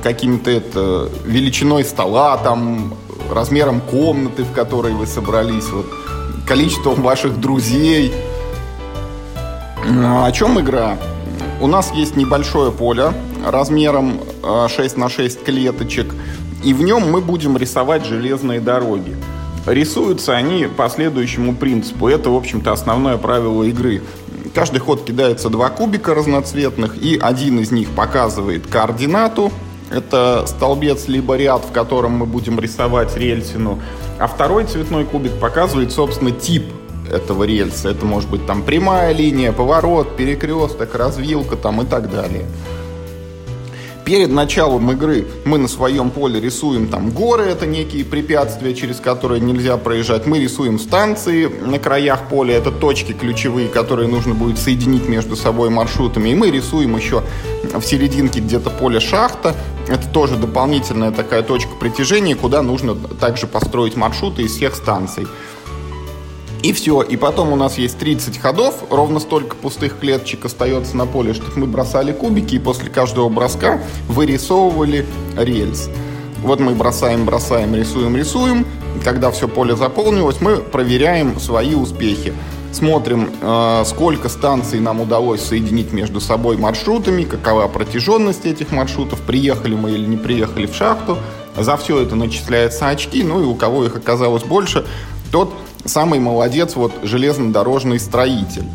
каким-то 0.04 0.50
это 0.50 1.10
величиной 1.26 1.84
стола, 1.84 2.38
там, 2.38 2.94
размером 3.30 3.82
комнаты, 3.82 4.44
в 4.44 4.52
которой 4.52 4.94
вы 4.94 5.06
собрались, 5.08 5.70
вот, 5.70 5.86
количеством 6.48 7.02
ваших 7.02 7.40
друзей. 7.40 8.14
О 9.86 10.32
чем 10.32 10.60
игра? 10.60 10.98
У 11.60 11.68
нас 11.68 11.92
есть 11.94 12.16
небольшое 12.16 12.72
поле 12.72 13.14
размером 13.46 14.20
6 14.44 14.98
на 14.98 15.10
6 15.10 15.44
клеточек, 15.44 16.14
и 16.64 16.74
в 16.74 16.82
нем 16.82 17.12
мы 17.12 17.22
будем 17.22 17.58
рисовать 17.58 18.06
железные 18.06 18.60
дороги. 18.60 19.16
Рисуются 19.66 20.34
они 20.34 20.66
по 20.66 20.90
следующему 20.90 21.56
принципу. 21.56 22.08
Это, 22.08 22.30
в 22.30 22.36
общем-то, 22.36 22.72
основное 22.72 23.18
правило 23.18 23.64
игры. 23.64 24.02
Каждый 24.56 24.80
ход 24.80 25.06
кидается 25.06 25.50
два 25.50 25.70
кубика 25.70 26.14
разноцветных, 26.14 26.98
и 26.98 27.18
один 27.18 27.60
из 27.60 27.72
них 27.72 27.90
показывает 27.90 28.68
координату, 28.68 29.52
это 29.92 30.46
столбец 30.48 31.08
либо 31.08 31.36
ряд, 31.36 31.66
в 31.66 31.72
котором 31.72 32.14
мы 32.14 32.26
будем 32.26 32.60
рисовать 32.60 33.16
рельсину. 33.18 33.80
А 34.20 34.28
второй 34.28 34.64
цветной 34.64 35.04
кубик 35.04 35.34
показывает, 35.40 35.92
собственно, 35.92 36.32
тип 36.32 36.64
этого 37.12 37.44
рельса. 37.44 37.90
Это 37.90 38.06
может 38.06 38.30
быть 38.30 38.46
там 38.46 38.64
прямая 38.64 39.14
линия, 39.14 39.52
поворот, 39.52 40.16
перекресток, 40.16 40.96
развилка 40.96 41.58
там 41.58 41.82
и 41.82 41.86
так 41.86 42.10
далее. 42.10 42.46
Перед 44.12 44.30
началом 44.30 44.92
игры 44.92 45.26
мы 45.46 45.58
на 45.58 45.70
своем 45.70 46.12
поле 46.12 46.42
рисуем 46.42 46.90
там 46.90 47.12
горы, 47.12 47.46
это 47.46 47.66
некие 47.66 48.04
препятствия, 48.04 48.74
через 48.74 48.98
которые 48.98 49.40
нельзя 49.40 49.78
проезжать. 49.78 50.26
Мы 50.26 50.40
рисуем 50.40 50.80
станции 50.80 51.46
на 51.46 51.80
краях 51.80 52.28
поля, 52.28 52.56
это 52.56 52.74
точки 52.74 53.14
ключевые, 53.14 53.70
которые 53.70 54.10
нужно 54.10 54.34
будет 54.34 54.60
соединить 54.60 55.08
между 55.08 55.38
собой 55.38 55.70
маршрутами. 55.70 56.28
И 56.28 56.36
мы 56.36 56.52
рисуем 56.52 56.98
еще 56.98 57.24
в 57.74 57.82
серединке 57.84 58.42
где-то 58.42 58.70
поле 58.70 59.00
шахта. 59.00 59.56
Это 59.88 60.06
тоже 60.10 60.36
дополнительная 60.36 61.12
такая 61.12 61.42
точка 61.42 61.72
притяжения, 61.80 62.36
куда 62.36 62.62
нужно 62.62 62.96
также 62.96 63.48
построить 63.48 63.96
маршруты 63.96 64.42
из 64.42 64.54
всех 64.58 64.76
станций. 64.76 65.26
И 66.64 66.74
все. 66.74 67.02
И 67.02 67.18
потом 67.18 67.52
у 67.54 67.56
нас 67.56 67.78
есть 67.78 67.98
30 67.98 68.38
ходов, 68.38 68.76
ровно 68.90 69.20
столько 69.20 69.56
пустых 69.56 70.00
клеточек 70.00 70.46
остается 70.46 70.96
на 70.96 71.08
поле, 71.08 71.34
чтобы 71.34 71.62
мы 71.62 71.66
бросали 71.66 72.12
кубики, 72.12 72.56
и 72.56 72.60
после 72.60 72.90
каждого 72.90 73.30
броска 73.30 73.82
вырисовывали 74.08 75.06
рельс. 75.36 75.90
Вот 76.44 76.60
мы 76.60 76.74
бросаем, 76.74 77.26
бросаем, 77.26 77.76
рисуем, 77.76 78.16
рисуем. 78.16 78.66
Когда 79.04 79.32
все 79.32 79.48
поле 79.48 79.76
заполнилось, 79.76 80.42
мы 80.42 80.58
проверяем 80.58 81.40
свои 81.40 81.74
успехи. 81.74 82.34
Смотрим, 82.72 83.32
э, 83.42 83.84
сколько 83.86 84.30
станций 84.30 84.80
нам 84.80 85.02
удалось 85.02 85.42
соединить 85.42 85.92
между 85.92 86.22
собой 86.22 86.58
маршрутами, 86.58 87.24
какова 87.24 87.68
протяженность 87.68 88.46
этих 88.46 88.72
маршрутов, 88.72 89.20
приехали 89.22 89.76
мы 89.76 89.92
или 89.92 90.06
не 90.06 90.18
приехали 90.18 90.68
в 90.68 90.76
шахту. 90.76 91.18
За 91.58 91.76
все 91.76 92.00
это 92.00 92.16
начисляются 92.16 92.88
очки, 92.88 93.24
ну 93.24 93.42
и 93.42 93.46
у 93.46 93.56
кого 93.56 93.86
их 93.86 93.96
оказалось 93.98 94.44
больше, 94.44 94.86
тот 95.32 95.54
самый 95.86 96.20
молодец 96.20 96.76
вот 96.76 96.94
железнодорожный 97.04 98.00
строитель. 98.00 98.66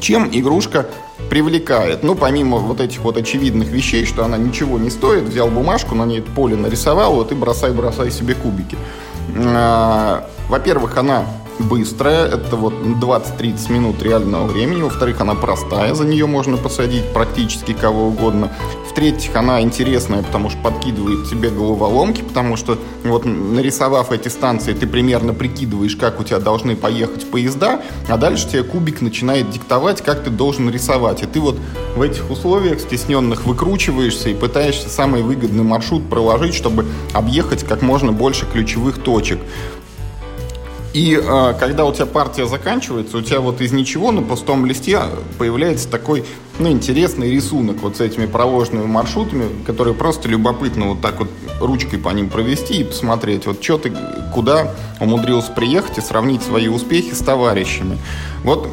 Чем 0.00 0.28
игрушка 0.30 0.86
привлекает? 1.30 2.02
Ну, 2.02 2.14
помимо 2.14 2.58
вот 2.58 2.80
этих 2.80 3.00
вот 3.00 3.16
очевидных 3.16 3.68
вещей, 3.68 4.04
что 4.04 4.24
она 4.24 4.36
ничего 4.36 4.78
не 4.78 4.90
стоит, 4.90 5.24
взял 5.24 5.48
бумажку, 5.48 5.94
на 5.94 6.04
ней 6.04 6.20
поле 6.20 6.56
нарисовал, 6.56 7.14
вот 7.14 7.32
и 7.32 7.34
бросай-бросай 7.34 8.10
себе 8.10 8.34
кубики. 8.34 8.76
А, 9.36 10.28
во-первых, 10.48 10.96
она 10.98 11.24
быстрая, 11.58 12.26
это 12.26 12.56
вот 12.56 12.74
20-30 12.74 13.72
минут 13.72 14.02
реального 14.02 14.46
времени. 14.46 14.82
Во-вторых, 14.82 15.20
она 15.20 15.34
простая, 15.34 15.94
за 15.94 16.04
нее 16.04 16.26
можно 16.26 16.56
посадить 16.56 17.12
практически 17.12 17.72
кого 17.72 18.08
угодно. 18.08 18.52
В-третьих, 18.94 19.34
она 19.34 19.60
интересная, 19.60 20.22
потому 20.22 20.50
что 20.50 20.60
подкидывает 20.60 21.28
тебе 21.28 21.50
головоломки, 21.50 22.22
потому 22.22 22.56
что 22.56 22.78
вот 23.02 23.24
нарисовав 23.24 24.12
эти 24.12 24.28
станции, 24.28 24.72
ты 24.72 24.86
примерно 24.86 25.34
прикидываешь, 25.34 25.96
как 25.96 26.20
у 26.20 26.22
тебя 26.22 26.38
должны 26.38 26.76
поехать 26.76 27.28
поезда, 27.28 27.82
а 28.08 28.16
дальше 28.16 28.48
тебе 28.48 28.62
кубик 28.62 29.00
начинает 29.00 29.50
диктовать, 29.50 30.00
как 30.00 30.22
ты 30.22 30.30
должен 30.30 30.70
рисовать. 30.70 31.24
И 31.24 31.26
ты 31.26 31.40
вот 31.40 31.58
в 31.96 32.02
этих 32.02 32.30
условиях 32.30 32.78
стесненных 32.78 33.46
выкручиваешься 33.46 34.28
и 34.28 34.34
пытаешься 34.34 34.88
самый 34.88 35.22
выгодный 35.22 35.64
маршрут 35.64 36.08
проложить, 36.08 36.54
чтобы 36.54 36.86
объехать 37.12 37.64
как 37.64 37.82
можно 37.82 38.12
больше 38.12 38.46
ключевых 38.46 39.02
точек. 39.02 39.40
И 40.94 41.20
э, 41.20 41.54
когда 41.58 41.84
у 41.84 41.92
тебя 41.92 42.06
партия 42.06 42.46
заканчивается, 42.46 43.18
у 43.18 43.20
тебя 43.20 43.40
вот 43.40 43.60
из 43.60 43.72
ничего 43.72 44.12
на 44.12 44.22
пустом 44.22 44.64
листе 44.64 45.00
появляется 45.38 45.88
такой, 45.88 46.24
ну, 46.60 46.70
интересный 46.70 47.32
рисунок 47.32 47.78
вот 47.82 47.96
с 47.96 48.00
этими 48.00 48.26
проложенными 48.26 48.86
маршрутами, 48.86 49.48
которые 49.66 49.94
просто 49.94 50.28
любопытно 50.28 50.90
вот 50.90 51.00
так 51.00 51.18
вот 51.18 51.28
ручкой 51.60 51.98
по 51.98 52.10
ним 52.10 52.30
провести 52.30 52.74
и 52.74 52.84
посмотреть, 52.84 53.44
вот 53.46 53.62
что 53.62 53.78
ты, 53.78 53.92
куда 54.32 54.72
умудрился 55.00 55.50
приехать 55.50 55.98
и 55.98 56.00
сравнить 56.00 56.44
свои 56.44 56.68
успехи 56.68 57.12
с 57.12 57.18
товарищами. 57.18 57.98
Вот 58.44 58.68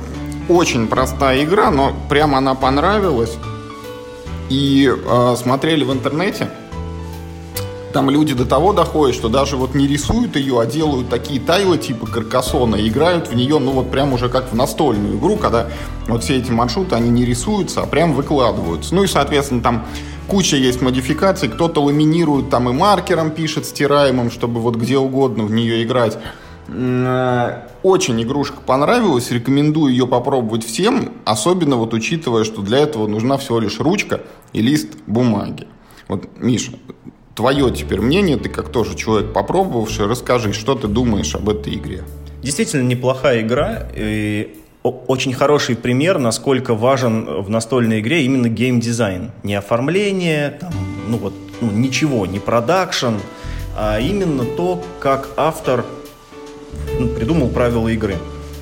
очень 0.47 0.87
простая 0.87 1.43
игра, 1.43 1.71
но 1.71 1.91
прямо 2.07 2.37
она 2.37 2.53
понравилась. 2.53 3.35
И 4.49 4.87
э, 4.93 5.35
смотрели 5.37 5.83
в 5.83 5.91
интернете, 5.91 6.51
там 7.91 8.09
люди 8.09 8.33
до 8.33 8.45
того 8.45 8.73
доходят, 8.73 9.15
что 9.15 9.29
даже 9.29 9.57
вот 9.57 9.75
не 9.75 9.87
рисуют 9.87 10.35
ее, 10.35 10.59
а 10.59 10.65
делают 10.65 11.09
такие 11.09 11.39
тайлы 11.39 11.77
типа 11.77 12.07
каркасона 12.07 12.75
и 12.75 12.89
играют 12.89 13.27
в 13.27 13.35
нее, 13.35 13.59
ну 13.59 13.71
вот 13.71 13.91
прям 13.91 14.13
уже 14.13 14.29
как 14.29 14.51
в 14.51 14.55
настольную 14.55 15.17
игру, 15.17 15.37
когда 15.37 15.67
вот 16.07 16.23
все 16.23 16.37
эти 16.37 16.51
маршруты, 16.51 16.95
они 16.95 17.09
не 17.09 17.25
рисуются, 17.25 17.81
а 17.81 17.85
прям 17.85 18.13
выкладываются. 18.13 18.95
Ну 18.95 19.03
и, 19.03 19.07
соответственно, 19.07 19.61
там 19.61 19.85
куча 20.27 20.55
есть 20.55 20.81
модификаций, 20.81 21.49
кто-то 21.49 21.81
ламинирует 21.81 22.49
там 22.49 22.69
и 22.69 22.73
маркером 22.73 23.31
пишет 23.31 23.65
стираемым, 23.65 24.31
чтобы 24.31 24.61
вот 24.61 24.75
где 24.75 24.97
угодно 24.97 25.43
в 25.43 25.51
нее 25.51 25.83
играть. 25.83 26.17
Э, 26.67 27.63
очень 27.83 28.21
игрушка 28.21 28.61
понравилась, 28.65 29.31
рекомендую 29.31 29.91
ее 29.91 30.07
попробовать 30.07 30.65
всем, 30.65 31.11
особенно 31.25 31.75
вот 31.75 31.93
учитывая, 31.93 32.43
что 32.43 32.61
для 32.61 32.79
этого 32.79 33.07
нужна 33.07 33.37
всего 33.37 33.59
лишь 33.59 33.79
ручка 33.79 34.21
и 34.53 34.61
лист 34.61 34.89
бумаги. 35.07 35.67
Вот, 36.07 36.29
Миша, 36.37 36.73
твое 37.35 37.71
теперь 37.71 38.01
мнение, 38.01 38.37
ты 38.37 38.49
как 38.49 38.69
тоже 38.69 38.95
человек 38.95 39.33
попробовавший, 39.33 40.07
расскажи, 40.07 40.53
что 40.53 40.75
ты 40.75 40.87
думаешь 40.87 41.35
об 41.35 41.49
этой 41.49 41.75
игре. 41.75 42.03
Действительно 42.41 42.87
неплохая 42.87 43.41
игра, 43.41 43.87
и 43.93 44.57
очень 44.83 45.33
хороший 45.33 45.75
пример, 45.75 46.17
насколько 46.17 46.73
важен 46.73 47.41
в 47.43 47.49
настольной 47.49 47.99
игре 47.99 48.23
именно 48.23 48.49
геймдизайн. 48.49 49.31
Не 49.43 49.55
оформление, 49.55 50.57
там, 50.59 50.73
ну 51.07 51.17
вот, 51.17 51.33
ну, 51.61 51.71
ничего, 51.71 52.25
не 52.25 52.39
продакшн, 52.39 53.15
а 53.77 53.99
именно 53.99 54.43
то, 54.43 54.83
как 54.99 55.29
автор 55.37 55.85
ну, 56.99 57.07
придумал 57.09 57.49
правила 57.49 57.87
игры. 57.89 58.17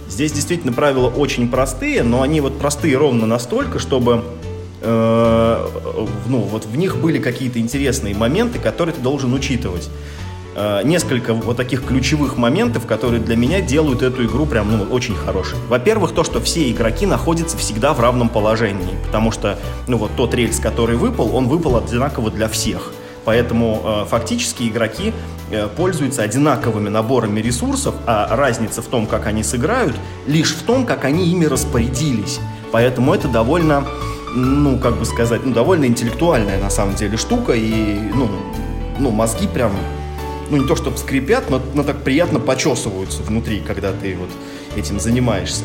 Здесь 0.10 0.32
действительно 0.32 0.74
правила 0.74 1.08
очень 1.08 1.50
простые, 1.50 2.04
но 2.04 2.22
они 2.22 2.42
вот 2.42 2.58
простые 2.60 2.98
ровно 2.98 3.26
настолько, 3.26 3.80
чтобы 3.80 4.24
ну, 4.82 6.40
вот 6.40 6.66
в 6.66 6.78
них 6.78 6.98
были 6.98 7.20
какие-то 7.20 7.60
интересные 7.60 8.16
моменты, 8.16 8.60
которые 8.60 8.96
ты 8.96 9.02
должен 9.02 9.34
учитывать. 9.34 9.90
Э, 10.62 10.82
несколько 10.84 11.34
вот 11.34 11.56
таких 11.56 11.86
ключевых 11.86 12.36
моментов, 12.36 12.86
которые 12.86 13.22
для 13.22 13.38
меня 13.38 13.62
делают 13.62 14.02
эту 14.02 14.26
игру 14.26 14.46
прям 14.46 14.78
ну, 14.78 14.84
очень 14.84 15.16
хорошей. 15.16 15.58
Во-первых, 15.70 16.12
то, 16.12 16.26
что 16.26 16.42
все 16.42 16.70
игроки 16.70 17.06
находятся 17.06 17.58
всегда 17.58 17.94
в 17.94 18.00
равном 18.02 18.28
положении, 18.28 18.98
потому 19.06 19.32
что 19.32 19.58
ну, 19.88 19.98
вот 19.98 20.12
тот 20.18 20.34
рельс, 20.34 20.60
который 20.60 20.98
выпал, 20.98 21.34
он 21.34 21.48
выпал 21.48 21.78
одинаково 21.78 22.30
для 22.30 22.50
всех. 22.50 22.92
Поэтому 23.24 23.82
э, 23.84 24.06
фактически 24.10 24.64
игроки 24.64 25.14
э, 25.50 25.68
пользуются 25.68 26.24
одинаковыми 26.24 26.90
наборами 26.90 27.40
ресурсов, 27.40 27.96
а 28.06 28.36
разница 28.36 28.82
в 28.82 28.88
том, 28.88 29.06
как 29.06 29.28
они 29.28 29.44
сыграют, 29.44 29.96
лишь 30.28 30.56
в 30.56 30.64
том, 30.64 30.86
как 30.86 31.06
они 31.06 31.30
ими 31.30 31.46
распорядились. 31.46 32.40
Поэтому 32.72 33.14
это 33.14 33.30
довольно 33.30 33.88
ну, 34.36 34.78
как 34.78 34.98
бы 34.98 35.06
сказать, 35.06 35.46
ну, 35.46 35.54
довольно 35.54 35.86
интеллектуальная 35.86 36.60
на 36.62 36.70
самом 36.70 36.96
деле 36.96 37.18
штука, 37.18 37.54
и, 37.54 38.00
ну, 38.14 38.30
ну 39.00 39.12
мозги 39.12 39.48
прям, 39.48 39.72
ну, 40.50 40.58
не 40.58 40.68
то 40.68 40.76
чтобы 40.76 40.98
скрипят, 40.98 41.50
но, 41.50 41.62
но 41.74 41.84
так 41.84 42.04
приятно 42.04 42.40
почесываются 42.40 43.24
внутри, 43.24 43.62
когда 43.62 43.92
ты 43.92 44.16
вот 44.16 44.30
этим 44.76 45.00
занимаешься. 45.00 45.64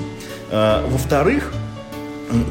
А, 0.51 0.87
во-вторых, 0.89 1.53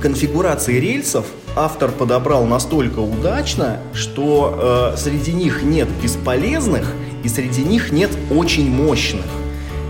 конфигурации 0.01 0.79
рельсов 0.79 1.25
автор 1.55 1.91
подобрал 1.91 2.45
настолько 2.45 2.99
удачно, 2.99 3.79
что 3.93 4.93
э, 4.93 4.97
среди 4.97 5.33
них 5.33 5.63
нет 5.63 5.87
бесполезных 6.01 6.93
и 7.23 7.29
среди 7.29 7.63
них 7.63 7.91
нет 7.91 8.11
очень 8.31 8.69
мощных. 8.69 9.25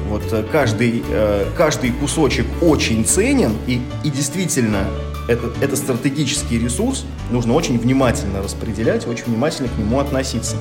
Вот 0.10 0.24
э, 0.32 0.44
каждый, 0.52 1.04
э, 1.08 1.46
каждый 1.56 1.92
кусочек 1.92 2.46
очень 2.62 3.06
ценен 3.06 3.56
и, 3.68 3.82
и 4.04 4.10
действительно 4.10 4.88
это, 5.28 5.52
это 5.62 5.76
стратегический 5.76 6.60
ресурс, 6.60 7.06
нужно 7.32 7.54
очень 7.54 7.78
внимательно 7.80 8.42
распределять, 8.42 9.08
очень 9.08 9.26
внимательно 9.26 9.70
к 9.70 9.78
нему 9.78 10.00
относиться. 10.00 10.56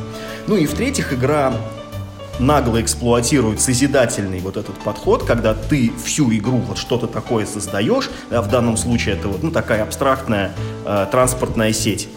Ну 0.46 0.56
и 0.56 0.66
в-третьих, 0.66 1.12
игра 1.12 1.54
нагло 2.38 2.80
эксплуатирует 2.80 3.60
созидательный 3.60 4.40
вот 4.40 4.56
этот 4.56 4.76
подход, 4.76 5.24
когда 5.24 5.54
ты 5.54 5.92
всю 6.04 6.32
игру 6.32 6.58
вот 6.58 6.78
что-то 6.78 7.06
такое 7.06 7.46
создаешь, 7.46 8.10
да, 8.30 8.42
в 8.42 8.48
данном 8.48 8.76
случае 8.76 9.16
это 9.16 9.28
вот 9.28 9.42
ну, 9.42 9.50
такая 9.50 9.82
абстрактная 9.82 10.52
э, 10.84 11.06
транспортная 11.10 11.72
сеть. 11.72 12.08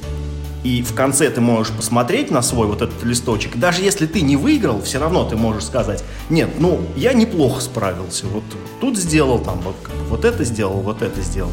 И 0.63 0.81
в 0.81 0.95
конце 0.95 1.29
ты 1.29 1.41
можешь 1.41 1.71
посмотреть 1.71 2.31
на 2.31 2.41
свой 2.41 2.65
вот 2.65 2.81
этот 2.81 3.03
листочек. 3.03 3.55
даже 3.57 3.83
если 3.83 4.07
ты 4.07 4.21
не 4.21 4.35
выиграл, 4.35 4.81
все 4.81 4.97
равно 4.97 5.23
ты 5.23 5.35
можешь 5.35 5.65
сказать, 5.65 6.03
нет, 6.31 6.49
ну, 6.57 6.81
я 6.95 7.13
неплохо 7.13 7.61
справился. 7.61 8.25
Вот 8.25 8.43
тут 8.81 8.97
сделал, 8.97 9.37
там, 9.37 9.61
вот, 9.61 9.75
вот 10.09 10.25
это 10.25 10.43
сделал, 10.43 10.79
вот 10.79 11.03
это 11.03 11.21
сделал. 11.21 11.51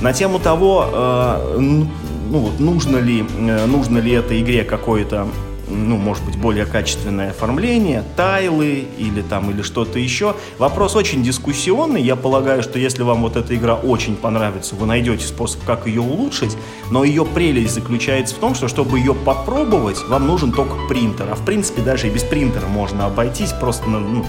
На 0.00 0.12
тему 0.12 0.38
того, 0.38 0.86
э, 0.92 1.56
ну, 1.58 2.52
нужно, 2.58 2.98
ли, 2.98 3.24
э, 3.38 3.66
нужно 3.66 3.98
ли 3.98 4.12
этой 4.12 4.40
игре 4.40 4.64
какое-то 4.64 5.26
ну, 5.70 5.96
может 5.96 6.24
быть, 6.24 6.36
более 6.36 6.64
качественное 6.64 7.30
оформление, 7.30 8.02
тайлы 8.16 8.86
или 8.96 9.22
там, 9.22 9.50
или 9.50 9.62
что-то 9.62 9.98
еще. 9.98 10.34
Вопрос 10.58 10.96
очень 10.96 11.22
дискуссионный. 11.22 12.02
Я 12.02 12.16
полагаю, 12.16 12.62
что 12.62 12.78
если 12.78 13.02
вам 13.02 13.22
вот 13.22 13.36
эта 13.36 13.54
игра 13.54 13.74
очень 13.74 14.16
понравится, 14.16 14.74
вы 14.74 14.86
найдете 14.86 15.26
способ, 15.26 15.62
как 15.64 15.86
ее 15.86 16.00
улучшить, 16.00 16.56
но 16.90 17.04
ее 17.04 17.24
прелесть 17.24 17.74
заключается 17.74 18.34
в 18.34 18.38
том, 18.38 18.54
что 18.54 18.68
чтобы 18.68 18.98
ее 18.98 19.14
попробовать, 19.14 20.02
вам 20.08 20.26
нужен 20.26 20.52
только 20.52 20.74
принтер. 20.88 21.28
А 21.30 21.34
в 21.34 21.44
принципе, 21.44 21.82
даже 21.82 22.08
и 22.08 22.10
без 22.10 22.22
принтера 22.22 22.66
можно 22.66 23.06
обойтись, 23.06 23.52
просто 23.52 23.88
на, 23.88 23.98
ну, 23.98 24.24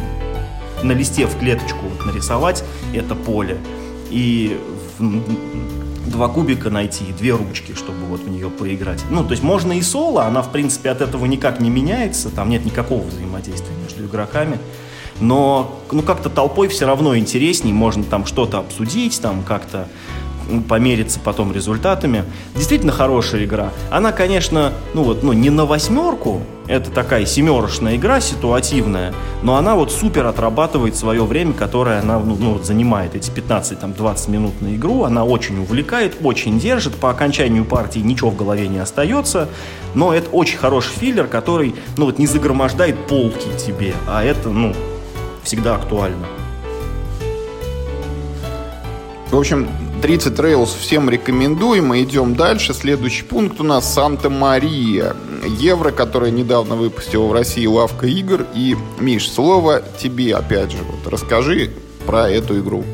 на 0.83 0.91
листе 0.91 1.25
в 1.25 1.37
клеточку 1.37 1.85
нарисовать 2.05 2.63
это 2.93 3.15
поле. 3.15 3.57
И 4.09 4.59
два 4.99 6.27
кубика 6.27 6.69
найти 6.69 7.05
и 7.05 7.13
две 7.13 7.33
ручки, 7.33 7.73
чтобы 7.73 8.05
вот 8.05 8.21
в 8.21 8.29
нее 8.29 8.49
поиграть. 8.49 9.03
Ну, 9.09 9.23
то 9.23 9.31
есть 9.31 9.43
можно 9.43 9.73
и 9.73 9.81
соло, 9.81 10.25
она, 10.25 10.41
в 10.41 10.51
принципе, 10.51 10.89
от 10.89 11.01
этого 11.01 11.25
никак 11.25 11.59
не 11.59 11.69
меняется, 11.69 12.29
там 12.29 12.49
нет 12.49 12.65
никакого 12.65 13.03
взаимодействия 13.03 13.73
между 13.83 14.05
игроками. 14.05 14.59
Но, 15.21 15.81
ну, 15.91 16.01
как-то 16.01 16.29
толпой 16.29 16.69
все 16.69 16.85
равно 16.85 17.17
интересней, 17.17 17.73
можно 17.73 18.03
там 18.03 18.25
что-то 18.25 18.59
обсудить, 18.59 19.21
там 19.21 19.43
как-то 19.43 19.87
помериться 20.67 21.19
потом 21.19 21.53
результатами. 21.53 22.25
Действительно 22.55 22.91
хорошая 22.91 23.45
игра. 23.45 23.71
Она, 23.91 24.11
конечно, 24.11 24.73
ну 24.93 25.03
вот, 25.03 25.23
ну 25.23 25.33
не 25.33 25.49
на 25.49 25.65
восьмерку, 25.65 26.41
это 26.69 26.91
такая 26.91 27.25
семерочная 27.25 27.95
игра, 27.95 28.21
ситуативная, 28.21 29.13
но 29.41 29.55
она 29.55 29.75
вот 29.75 29.91
супер 29.91 30.27
отрабатывает 30.27 30.95
свое 30.95 31.23
время, 31.23 31.53
которое 31.53 31.99
она 31.99 32.19
ну, 32.19 32.37
ну, 32.39 32.59
занимает, 32.61 33.15
эти 33.15 33.31
15-20 33.31 34.29
минут 34.29 34.61
на 34.61 34.75
игру, 34.75 35.03
она 35.03 35.25
очень 35.25 35.57
увлекает, 35.59 36.17
очень 36.21 36.59
держит, 36.59 36.95
по 36.95 37.09
окончанию 37.09 37.65
партии 37.65 37.99
ничего 37.99 38.29
в 38.29 38.35
голове 38.35 38.67
не 38.67 38.77
остается, 38.77 39.49
но 39.95 40.13
это 40.13 40.29
очень 40.29 40.59
хороший 40.59 40.91
филлер, 40.91 41.25
который, 41.25 41.73
ну 41.97 42.05
вот, 42.05 42.19
не 42.19 42.27
загромождает 42.27 43.07
полки 43.07 43.47
тебе, 43.57 43.95
а 44.07 44.23
это, 44.23 44.49
ну, 44.49 44.75
всегда 45.43 45.75
актуально. 45.75 46.27
В 49.31 49.37
общем, 49.37 49.67
30 50.01 50.33
Trails 50.33 50.69
всем 50.79 51.09
рекомендуем. 51.09 51.87
Мы 51.87 52.03
идем 52.03 52.35
дальше. 52.35 52.73
Следующий 52.73 53.23
пункт 53.23 53.59
у 53.59 53.63
нас 53.63 53.93
Санта-Мария. 53.93 55.15
Евро, 55.45 55.91
которая 55.91 56.31
недавно 56.31 56.75
выпустила 56.75 57.25
в 57.25 57.33
России 57.33 57.65
лавка 57.65 58.07
игр. 58.07 58.45
И, 58.55 58.77
Миш, 58.99 59.29
слово 59.29 59.81
тебе, 59.99 60.35
опять 60.35 60.71
же. 60.71 60.77
Вот, 60.77 61.11
расскажи 61.11 61.71
про 62.05 62.29
эту 62.29 62.59
игру. 62.59 62.85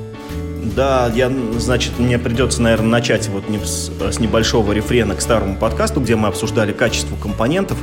Да, 0.64 1.12
я, 1.14 1.32
значит, 1.60 2.00
мне 2.00 2.18
придется, 2.18 2.62
наверное, 2.62 2.90
начать 2.90 3.30
вот 3.30 3.44
с, 3.64 3.92
с 4.12 4.20
небольшого 4.20 4.72
рефрена 4.72 5.16
к 5.16 5.22
старому 5.22 5.56
подкасту, 5.58 6.02
где 6.02 6.16
мы 6.16 6.28
обсуждали 6.28 6.74
качество 6.74 7.16
компонентов. 7.16 7.78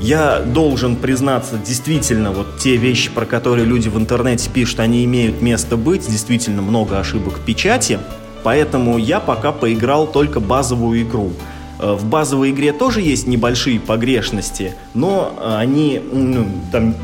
Я 0.00 0.40
должен 0.40 0.96
признаться, 0.96 1.58
действительно, 1.64 2.32
вот 2.32 2.58
те 2.58 2.76
вещи, 2.76 3.08
про 3.08 3.24
которые 3.24 3.64
люди 3.64 3.88
в 3.88 3.96
интернете 3.96 4.50
пишут, 4.50 4.80
они 4.80 5.04
имеют 5.04 5.40
место 5.40 5.76
быть, 5.76 6.10
действительно 6.10 6.60
много 6.60 6.98
ошибок 6.98 7.38
печати. 7.46 8.00
Поэтому 8.42 8.98
я 8.98 9.20
пока 9.20 9.52
поиграл 9.52 10.06
только 10.06 10.40
базовую 10.40 11.02
игру. 11.02 11.32
Э, 11.78 11.92
в 11.94 12.04
базовой 12.04 12.50
игре 12.50 12.72
тоже 12.72 13.00
есть 13.00 13.26
небольшие 13.26 13.80
погрешности, 13.80 14.74
но 14.94 15.32
они 15.44 16.00
ну, 16.12 16.46
там 16.70 16.94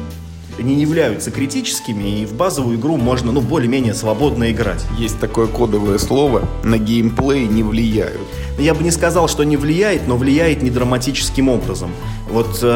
не 0.59 0.81
являются 0.81 1.31
критическими, 1.31 2.21
и 2.21 2.27
в 2.27 2.35
базовую 2.35 2.79
игру 2.79 2.97
можно, 2.97 3.33
ну, 3.33 3.41
более-менее 3.41 3.95
свободно 3.95 4.51
играть. 4.51 4.85
Есть 4.99 5.19
такое 5.19 5.47
кодовое 5.47 5.99
слово 5.99 6.43
«на 6.65 6.79
геймплей 6.79 7.47
не 7.47 7.63
влияют». 7.63 8.21
Я 8.59 8.75
бы 8.75 8.83
не 8.83 8.91
сказал, 8.91 9.29
что 9.29 9.45
не 9.45 9.57
влияет, 9.57 10.09
но 10.09 10.17
влияет 10.17 10.63
не 10.63 10.71
драматическим 10.71 11.49
образом. 11.49 11.91
Вот 12.29 12.59
э, 12.63 12.69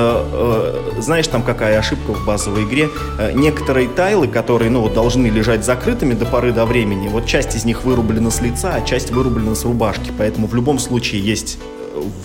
э, 0.97 1.01
знаешь, 1.01 1.27
там 1.27 1.43
какая 1.43 1.79
ошибка 1.79 2.13
в 2.15 2.25
базовой 2.25 2.65
игре? 2.65 2.89
Э, 3.19 3.33
некоторые 3.33 3.89
тайлы, 3.89 4.29
которые, 4.29 4.71
ну, 4.71 4.81
вот, 4.81 4.95
должны 4.95 5.27
лежать 5.27 5.65
закрытыми 5.65 6.15
до 6.15 6.25
поры 6.25 6.53
до 6.53 6.67
времени, 6.67 7.09
вот 7.09 7.27
часть 7.27 7.57
из 7.57 7.65
них 7.65 7.85
вырублена 7.85 8.31
с 8.31 8.41
лица, 8.41 8.75
а 8.77 8.81
часть 8.83 9.11
вырублена 9.11 9.55
с 9.55 9.65
рубашки, 9.65 10.13
поэтому 10.17 10.47
в 10.47 10.55
любом 10.55 10.79
случае 10.79 11.21
есть 11.21 11.59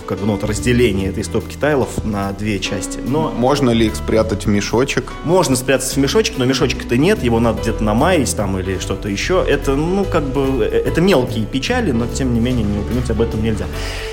как 0.06 0.18
бы, 0.18 0.26
ну, 0.26 0.32
вот 0.32 0.44
разделение 0.44 1.08
этой 1.08 1.24
стопки 1.24 1.56
тайлов 1.56 2.04
на 2.04 2.32
две 2.32 2.58
части. 2.58 2.98
Но 3.04 3.30
можно 3.30 3.70
ли 3.70 3.86
их 3.86 3.96
спрятать 3.96 4.46
в 4.46 4.48
мешочек? 4.48 5.12
Можно 5.24 5.56
спрятать 5.56 5.88
в 5.88 5.96
мешочек, 5.96 6.38
но 6.38 6.44
мешочка-то 6.44 6.96
нет, 6.96 7.22
его 7.22 7.40
надо 7.40 7.62
где-то 7.62 7.82
намаять 7.82 8.34
там 8.36 8.58
или 8.58 8.78
что-то 8.78 9.08
еще. 9.08 9.44
Это, 9.46 9.76
ну, 9.76 10.04
как 10.04 10.24
бы, 10.24 10.64
э, 10.64 10.82
это 10.86 11.00
мелкие 11.00 11.46
печали, 11.46 11.92
но 11.92 12.06
тем 12.06 12.34
не 12.34 12.40
менее 12.40 12.64
не 12.64 12.78
упомянуть 12.78 13.10
об 13.10 13.20
этом 13.20 13.42
нельзя. 13.42 13.66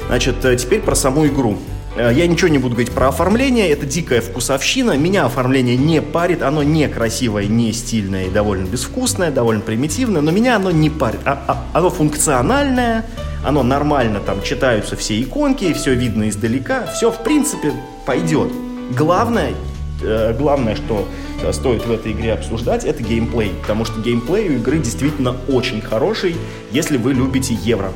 Значит, 0.08 0.44
э, 0.46 0.56
теперь 0.58 0.82
про 0.82 0.96
саму 0.96 1.26
игру. 1.28 1.58
Э, 1.96 2.12
я 2.13 2.28
ничего 2.28 2.50
не 2.50 2.58
буду 2.58 2.76
говорить 2.76 2.91
про 2.91 3.08
оформление, 3.08 3.70
это 3.70 3.86
дикая 3.86 4.22
вкусовщина. 4.22 4.98
Меня 4.98 5.26
оформление 5.26 5.78
не 5.78 6.02
парит, 6.02 6.41
оно 6.41 6.63
не 6.63 6.88
красивое, 6.88 7.48
не 7.48 7.72
стильное 7.72 8.26
и 8.26 8.30
довольно 8.30 8.65
безвкусное, 8.65 9.32
довольно 9.32 9.62
примитивное, 9.62 10.22
но 10.22 10.32
меня 10.32 10.58
оно 10.58 10.72
не 10.72 10.89
парит. 10.89 11.22
А, 11.26 11.41
а, 11.48 11.65
оно 11.78 11.89
функциональное, 11.89 13.06
оно 13.43 13.63
нормально, 13.63 14.19
там 14.19 14.41
читаются 14.41 14.95
все 14.95 15.21
иконки, 15.21 15.74
все 15.74 15.93
видно 15.93 16.30
издалека, 16.30 16.88
все 16.88 17.12
в 17.12 17.24
принципе 17.24 17.74
пойдет. 18.06 18.52
Главное, 18.98 19.54
э, 20.02 20.36
главное, 20.38 20.76
что 20.76 21.08
э, 21.43 21.52
стоит 21.54 21.86
в 21.86 21.91
этой 21.91 22.12
игре 22.12 22.34
обсуждать, 22.34 22.86
это 22.86 23.04
геймплей, 23.04 23.52
потому 23.62 23.86
что 23.86 24.00
геймплей 24.02 24.50
у 24.50 24.54
игры 24.54 24.80
действительно 24.80 25.36
очень 25.48 25.82
хороший, 25.82 26.36
если 26.71 26.98
вы 26.98 27.13
любите 27.13 27.54
евро. 27.54 27.91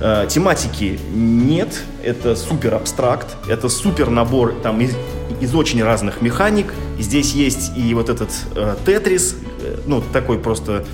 Э, 0.00 0.26
тематики 0.28 0.98
нет, 1.12 1.82
это 2.02 2.34
супер 2.34 2.74
абстракт, 2.74 3.36
это 3.48 3.68
супер 3.68 4.08
набор 4.08 4.54
там 4.62 4.80
из, 4.80 4.94
из 5.40 5.54
очень 5.54 5.82
разных 5.84 6.22
механик. 6.22 6.72
Здесь 6.98 7.34
есть 7.34 7.76
и 7.76 7.92
вот 7.92 8.08
этот 8.08 8.30
э, 8.56 8.76
тетрис, 8.86 9.36
э, 9.62 9.76
ну 9.86 10.02
такой 10.12 10.38
просто 10.38 10.86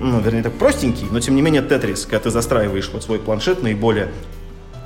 ну, 0.00 0.20
вернее, 0.20 0.42
так 0.42 0.52
простенький, 0.54 1.06
но 1.10 1.20
тем 1.20 1.36
не 1.36 1.42
менее 1.42 1.62
тетрис, 1.62 2.04
когда 2.04 2.20
ты 2.20 2.30
застраиваешь 2.30 2.90
вот 2.92 3.02
свой 3.02 3.18
планшет 3.18 3.62
наиболее 3.62 4.10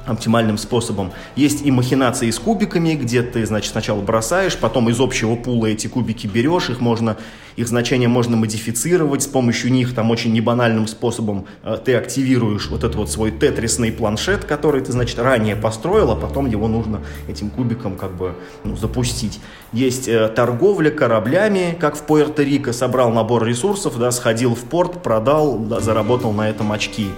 оптимальным 0.06 0.58
способом. 0.58 1.12
Есть 1.36 1.64
и 1.64 1.70
махинации 1.70 2.30
с 2.30 2.38
кубиками, 2.38 2.94
где 2.94 3.22
ты, 3.22 3.44
значит, 3.46 3.72
сначала 3.72 4.00
бросаешь, 4.00 4.56
потом 4.56 4.88
из 4.88 5.00
общего 5.00 5.36
пула 5.36 5.66
эти 5.66 5.86
кубики 5.86 6.26
берешь, 6.26 6.70
их 6.70 6.80
можно, 6.80 7.16
их 7.56 7.68
значение 7.68 8.08
можно 8.08 8.36
модифицировать, 8.36 9.22
с 9.22 9.26
помощью 9.26 9.72
них 9.72 9.94
там 9.94 10.10
очень 10.10 10.32
небанальным 10.32 10.86
способом 10.86 11.46
э, 11.62 11.78
ты 11.84 11.94
активируешь 11.94 12.68
вот 12.68 12.84
этот 12.84 12.96
вот 12.96 13.10
свой 13.10 13.30
тетрисный 13.30 13.92
планшет, 13.92 14.44
который 14.44 14.80
ты, 14.80 14.92
значит, 14.92 15.18
ранее 15.18 15.56
построил, 15.56 16.10
а 16.10 16.16
потом 16.16 16.46
его 16.46 16.66
нужно 16.68 17.00
этим 17.28 17.50
кубиком 17.50 17.96
как 17.96 18.16
бы 18.16 18.34
ну, 18.64 18.76
запустить. 18.76 19.40
Есть 19.72 20.08
э, 20.08 20.28
торговля 20.28 20.90
кораблями, 20.90 21.76
как 21.78 21.96
в 21.96 22.06
Пуэрто-Рико, 22.06 22.72
собрал 22.72 23.10
набор 23.10 23.44
ресурсов, 23.44 23.98
да, 23.98 24.10
сходил 24.10 24.54
в 24.54 24.64
порт, 24.64 25.02
продал, 25.02 25.58
да, 25.58 25.80
заработал 25.80 26.32
на 26.32 26.48
этом 26.48 26.72
очки. 26.72 27.08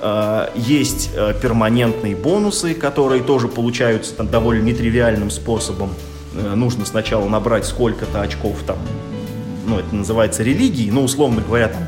Э, 0.00 0.48
есть 0.54 1.10
э, 1.14 1.34
перманентные 1.40 2.14
бонусы, 2.14 2.74
которые 2.74 3.22
тоже 3.22 3.48
получаются 3.48 4.14
там, 4.14 4.28
довольно 4.28 4.62
нетривиальным 4.62 5.30
способом. 5.30 5.90
Э, 6.34 6.54
нужно 6.54 6.86
сначала 6.86 7.28
набрать 7.28 7.64
сколько-то 7.66 8.20
очков, 8.20 8.62
там, 8.66 8.78
ну, 9.66 9.78
это 9.78 9.94
называется 9.94 10.42
религией, 10.42 10.90
ну, 10.90 11.02
условно 11.02 11.42
говоря, 11.42 11.68
там, 11.68 11.82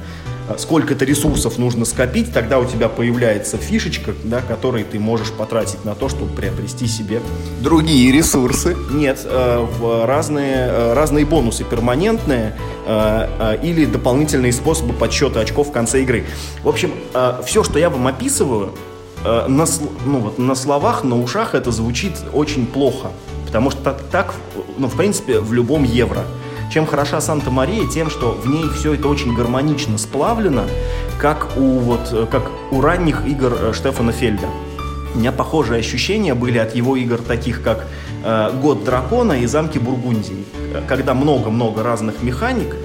сколько-то 0.59 1.05
ресурсов 1.05 1.59
нужно 1.59 1.85
скопить, 1.85 2.33
тогда 2.33 2.59
у 2.59 2.65
тебя 2.65 2.89
появляется 2.89 3.57
фишечка, 3.57 4.15
да, 4.25 4.41
которой 4.41 4.85
ты 4.85 4.99
можешь 4.99 5.33
потратить 5.33 5.85
на 5.85 5.95
то, 5.95 6.09
чтобы 6.09 6.35
приобрести 6.35 6.87
себе 6.87 7.21
другие 7.61 8.13
ресурсы. 8.13 8.77
Нет, 8.91 9.21
э, 9.25 10.05
разные, 10.05 10.69
э, 10.69 10.93
разные 10.95 11.25
бонусы 11.25 11.65
перманентные 11.65 12.57
э, 12.87 13.59
или 13.63 13.85
дополнительные 13.85 14.53
способы 14.53 14.93
подсчета 14.93 15.41
очков 15.41 15.69
в 15.69 15.73
конце 15.73 16.03
игры. 16.03 16.25
В 16.63 16.69
общем, 16.69 16.93
все, 17.45 17.65
что 17.65 17.79
я 17.79 17.91
вам 17.91 18.07
описываю, 18.07 18.75
на, 19.25 19.67
ну, 20.07 20.19
вот, 20.19 20.39
на 20.39 20.55
словах, 20.55 21.05
на 21.05 21.21
ушах 21.21 21.55
это 21.55 21.71
звучит 21.71 22.13
очень 22.33 22.67
плохо. 22.67 23.09
Потому 23.47 23.71
что 23.71 23.83
так, 23.83 24.01
так 24.11 24.35
ну, 24.79 24.87
в 24.89 24.97
принципе, 24.97 25.41
в 25.41 25.53
любом 25.53 25.85
евро– 25.85 26.25
чем 26.71 26.87
хороша 26.87 27.21
Санта-Мария? 27.21 27.87
Тем, 27.87 28.11
что 28.11 28.33
в 28.33 28.47
ней 28.49 28.69
все 28.69 28.95
это 28.95 29.09
очень 29.09 29.35
гармонично 29.35 29.99
сплавлено, 29.99 30.65
как 31.19 31.49
у, 31.57 31.79
вот, 31.79 32.29
как 32.31 32.51
у 32.71 32.81
ранних 32.81 33.27
игр 33.27 33.53
э, 33.61 33.73
Штефана 33.73 34.13
Фельда. 34.13 34.47
У 35.15 35.19
меня 35.19 35.33
похожие 35.33 35.81
ощущения 35.81 36.35
были 36.35 36.59
от 36.59 36.75
его 36.75 36.97
игр, 36.97 37.19
таких 37.19 37.63
как 37.63 37.87
э, 38.25 38.53
«Год 38.63 38.85
дракона» 38.85 39.33
и 39.33 39.47
«Замки 39.47 39.79
Бургундии», 39.79 40.45
когда 40.87 41.15
много-много 41.15 41.83
разных 41.83 42.23
механик, 42.23 42.77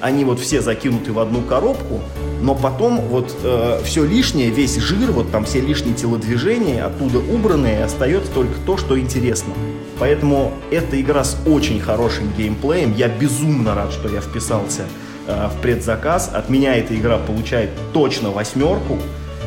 они 0.00 0.24
вот 0.24 0.40
все 0.40 0.60
закинуты 0.60 1.12
в 1.12 1.18
одну 1.20 1.40
коробку, 1.42 2.00
но 2.42 2.54
потом 2.54 3.00
вот 3.00 3.34
э, 3.42 3.80
все 3.84 4.04
лишнее, 4.04 4.50
весь 4.50 4.76
жир, 4.76 5.12
вот 5.12 5.30
там 5.30 5.44
все 5.44 5.60
лишние 5.60 5.94
телодвижения 5.94 6.84
оттуда 6.84 7.18
убранные, 7.18 7.84
остается 7.84 8.30
только 8.32 8.54
то, 8.66 8.76
что 8.76 8.98
интересно. 8.98 9.54
Поэтому 9.98 10.52
эта 10.70 11.00
игра 11.00 11.24
с 11.24 11.36
очень 11.46 11.80
хорошим 11.80 12.32
геймплеем. 12.36 12.94
Я 12.94 13.08
безумно 13.08 13.74
рад, 13.74 13.92
что 13.92 14.08
я 14.08 14.20
вписался 14.20 14.84
э, 15.26 15.48
в 15.48 15.60
предзаказ. 15.60 16.30
От 16.32 16.48
меня 16.48 16.76
эта 16.76 16.96
игра 16.96 17.18
получает 17.18 17.70
точно 17.92 18.30
восьмерку. 18.30 18.98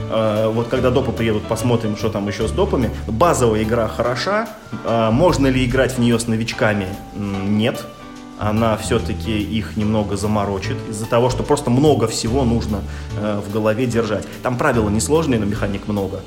Э, 0.10 0.52
вот 0.54 0.68
когда 0.68 0.92
допы 0.92 1.12
приедут, 1.12 1.44
посмотрим, 1.44 1.96
что 1.96 2.10
там 2.10 2.28
еще 2.28 2.48
с 2.48 2.52
допами. 2.52 2.92
Базовая 3.08 3.64
игра 3.64 3.88
хороша. 3.88 4.50
Э, 4.84 5.10
можно 5.12 5.48
ли 5.48 5.66
играть 5.66 5.94
в 5.94 6.00
нее 6.00 6.20
с 6.20 6.28
новичками? 6.28 6.88
Нет 7.16 7.86
она 8.42 8.76
все-таки 8.76 9.40
их 9.40 9.78
немного 9.78 10.18
заморочит 10.18 10.78
из-за 10.90 11.06
того, 11.06 11.30
что 11.30 11.44
просто 11.44 11.70
много 11.70 12.08
всего 12.08 12.44
нужно 12.44 12.82
э, 13.16 13.40
в 13.40 13.54
голове 13.54 13.86
держать. 13.86 14.26
Там 14.42 14.58
правила 14.58 14.90
несложные, 14.90 15.40
но 15.40 15.46
механик 15.46 15.88
много. 15.88 16.22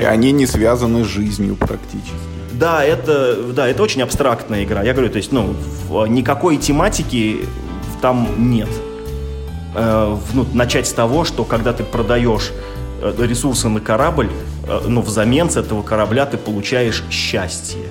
И 0.00 0.04
они 0.04 0.32
не 0.32 0.46
связаны 0.46 1.04
с 1.04 1.06
жизнью 1.06 1.56
практически. 1.56 2.12
Да, 2.52 2.84
это, 2.84 3.36
да, 3.52 3.68
это 3.68 3.82
очень 3.82 4.02
абстрактная 4.02 4.64
игра. 4.64 4.82
Я 4.82 4.92
говорю, 4.92 5.10
то 5.10 5.16
есть, 5.16 5.32
ну, 5.32 5.54
никакой 6.06 6.56
тематики 6.56 7.40
там 8.00 8.28
нет. 8.50 8.68
Э, 9.74 10.16
ну, 10.32 10.46
начать 10.54 10.86
с 10.86 10.92
того, 10.92 11.24
что 11.24 11.44
когда 11.44 11.72
ты 11.72 11.82
продаешь 11.82 12.52
э, 13.02 13.12
ресурсы 13.18 13.68
на 13.68 13.80
корабль, 13.80 14.30
э, 14.68 14.80
но 14.86 15.02
взамен 15.02 15.50
с 15.50 15.56
этого 15.56 15.82
корабля 15.82 16.26
ты 16.26 16.36
получаешь 16.36 17.02
счастье. 17.10 17.82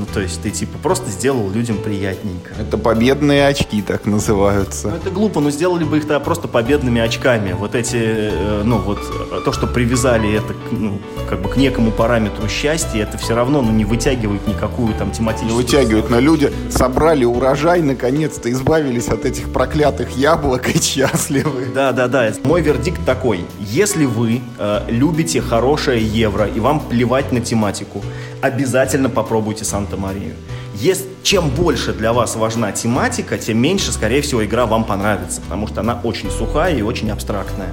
Ну, 0.00 0.06
то 0.06 0.20
есть 0.20 0.40
ты 0.40 0.50
типа 0.50 0.78
просто 0.78 1.10
сделал 1.10 1.50
людям 1.50 1.76
приятненько. 1.76 2.54
Это 2.58 2.78
победные 2.78 3.46
очки 3.46 3.82
так 3.82 4.06
называются. 4.06 4.88
Ну, 4.88 4.96
это 4.96 5.10
глупо, 5.10 5.40
но 5.40 5.50
сделали 5.50 5.84
бы 5.84 5.98
их 5.98 6.04
тогда 6.04 6.20
просто 6.20 6.48
победными 6.48 7.02
очками. 7.02 7.52
Вот 7.52 7.74
эти, 7.74 7.98
э, 8.00 8.62
ну 8.64 8.78
вот, 8.78 8.98
э, 9.30 9.40
то, 9.44 9.52
что 9.52 9.66
привязали 9.66 10.32
это, 10.32 10.54
ну, 10.70 10.98
как 11.28 11.42
бы 11.42 11.50
к 11.50 11.58
некому 11.58 11.90
параметру 11.90 12.48
счастья, 12.48 13.02
это 13.02 13.18
все 13.18 13.34
равно, 13.34 13.60
ну, 13.60 13.72
не 13.72 13.84
вытягивает 13.84 14.48
никакую 14.48 14.94
там 14.94 15.10
тематическую... 15.10 15.58
Не 15.58 15.62
вытягивают, 15.62 16.08
но 16.08 16.18
люди 16.18 16.50
собрали 16.70 17.26
урожай, 17.26 17.82
наконец-то 17.82 18.50
избавились 18.50 19.08
от 19.08 19.26
этих 19.26 19.52
проклятых 19.52 20.16
яблок 20.16 20.70
и 20.74 20.80
счастливы. 20.80 21.66
Да, 21.74 21.92
да, 21.92 22.08
да. 22.08 22.32
Мой 22.44 22.62
вердикт 22.62 23.04
такой. 23.04 23.44
Если 23.58 24.06
вы 24.06 24.40
э, 24.58 24.80
любите 24.88 25.42
хорошее 25.42 26.02
евро 26.02 26.46
и 26.46 26.58
вам 26.58 26.80
плевать 26.80 27.32
на 27.32 27.42
тематику, 27.42 28.02
обязательно 28.40 29.10
попробуйте 29.10 29.64
Санта-Марию. 29.90 30.34
Если, 30.74 31.06
чем 31.22 31.50
больше 31.50 31.92
для 31.92 32.12
вас 32.12 32.36
важна 32.36 32.72
тематика, 32.72 33.36
тем 33.38 33.58
меньше, 33.58 33.92
скорее 33.92 34.22
всего, 34.22 34.44
игра 34.44 34.66
вам 34.66 34.84
понравится, 34.84 35.40
потому 35.40 35.66
что 35.66 35.80
она 35.80 36.00
очень 36.04 36.30
сухая 36.30 36.76
и 36.76 36.82
очень 36.82 37.10
абстрактная. 37.10 37.72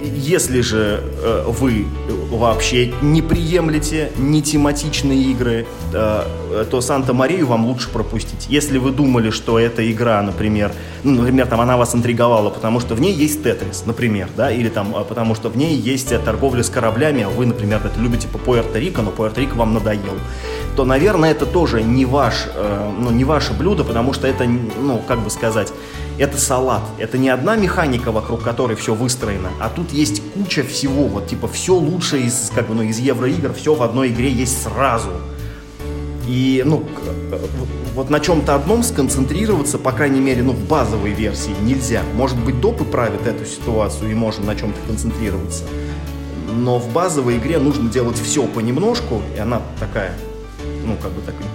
Э, 0.00 0.06
если 0.14 0.60
же 0.60 1.02
э, 1.22 1.44
вы 1.46 1.86
вообще 2.30 2.92
не 3.02 3.22
приемлете 3.22 4.10
не 4.18 4.42
тематичные 4.42 5.22
игры, 5.22 5.66
э, 5.92 6.64
то 6.70 6.80
Санта-Марию 6.80 7.46
вам 7.46 7.66
лучше 7.66 7.88
пропустить. 7.90 8.46
Если 8.48 8.78
вы 8.78 8.90
думали, 8.90 9.30
что 9.30 9.58
эта 9.58 9.90
игра, 9.90 10.22
например, 10.22 10.72
ну, 11.04 11.12
например, 11.12 11.46
там 11.46 11.60
она 11.60 11.76
вас 11.76 11.94
интриговала, 11.94 12.50
потому 12.50 12.80
что 12.80 12.94
в 12.94 13.00
ней 13.00 13.12
есть 13.12 13.42
Тетрис, 13.42 13.84
например, 13.86 14.28
да, 14.36 14.50
или 14.50 14.68
там 14.68 14.94
а, 14.94 15.04
потому 15.04 15.34
что 15.34 15.48
в 15.48 15.56
ней 15.56 15.74
есть 15.74 16.12
торговля 16.24 16.62
с 16.62 16.70
кораблями, 16.70 17.22
а 17.22 17.28
вы, 17.28 17.46
например, 17.46 17.80
это 17.84 17.98
любите 18.00 18.28
по 18.28 18.38
Пуэрто-Рико, 18.38 19.02
но 19.02 19.10
Пуэрто-Рико 19.10 19.56
вам 19.56 19.74
надоел, 19.74 20.18
то, 20.76 20.84
наверное, 20.84 21.32
это 21.32 21.46
тоже 21.46 21.82
не 21.82 22.04
ваш, 22.04 22.46
э, 22.54 22.90
ну, 22.98 23.10
не 23.10 23.24
ваше 23.24 23.52
блюдо, 23.52 23.84
потому 23.84 24.12
что 24.12 24.26
это, 24.26 24.44
ну, 24.44 25.02
как 25.06 25.20
бы 25.20 25.30
сказать, 25.30 25.72
это 26.20 26.36
салат. 26.36 26.82
Это 26.98 27.16
не 27.16 27.30
одна 27.30 27.56
механика, 27.56 28.12
вокруг 28.12 28.42
которой 28.42 28.76
все 28.76 28.94
выстроено, 28.94 29.48
а 29.58 29.70
тут 29.70 29.90
есть 29.90 30.22
куча 30.34 30.62
всего. 30.62 31.06
Вот 31.06 31.28
типа 31.28 31.48
все 31.48 31.74
лучшее 31.74 32.26
из, 32.26 32.52
как 32.54 32.68
бы, 32.68 32.74
ну, 32.74 32.82
из 32.82 32.98
евроигр, 32.98 33.54
все 33.54 33.74
в 33.74 33.82
одной 33.82 34.08
игре 34.08 34.30
есть 34.30 34.62
сразу. 34.62 35.10
И, 36.28 36.62
ну, 36.66 36.86
вот 37.94 38.10
на 38.10 38.20
чем-то 38.20 38.54
одном 38.54 38.82
сконцентрироваться, 38.82 39.78
по 39.78 39.92
крайней 39.92 40.20
мере, 40.20 40.42
ну, 40.42 40.52
в 40.52 40.68
базовой 40.68 41.12
версии 41.12 41.54
нельзя. 41.62 42.02
Может 42.14 42.38
быть, 42.38 42.60
допы 42.60 42.84
правят 42.84 43.26
эту 43.26 43.46
ситуацию 43.46 44.10
и 44.10 44.14
можем 44.14 44.44
на 44.44 44.54
чем-то 44.54 44.78
концентрироваться. 44.86 45.64
Но 46.52 46.78
в 46.78 46.92
базовой 46.92 47.38
игре 47.38 47.58
нужно 47.58 47.88
делать 47.88 48.18
все 48.18 48.46
понемножку, 48.46 49.22
и 49.34 49.38
она 49.38 49.62
такая, 49.78 50.12
ну, 50.84 50.96
как 51.00 51.12
бы 51.12 51.22
такой, 51.22 51.46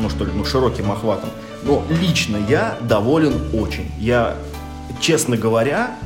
ну, 0.00 0.08
что 0.08 0.24
ли, 0.24 0.30
ну, 0.32 0.44
широким 0.44 0.92
охватом. 0.92 1.30
Но 1.62 1.82
лично 1.88 2.38
я 2.48 2.76
доволен 2.80 3.34
очень. 3.52 3.90
Я, 3.98 4.36
честно 5.00 5.36
говоря, 5.36 5.96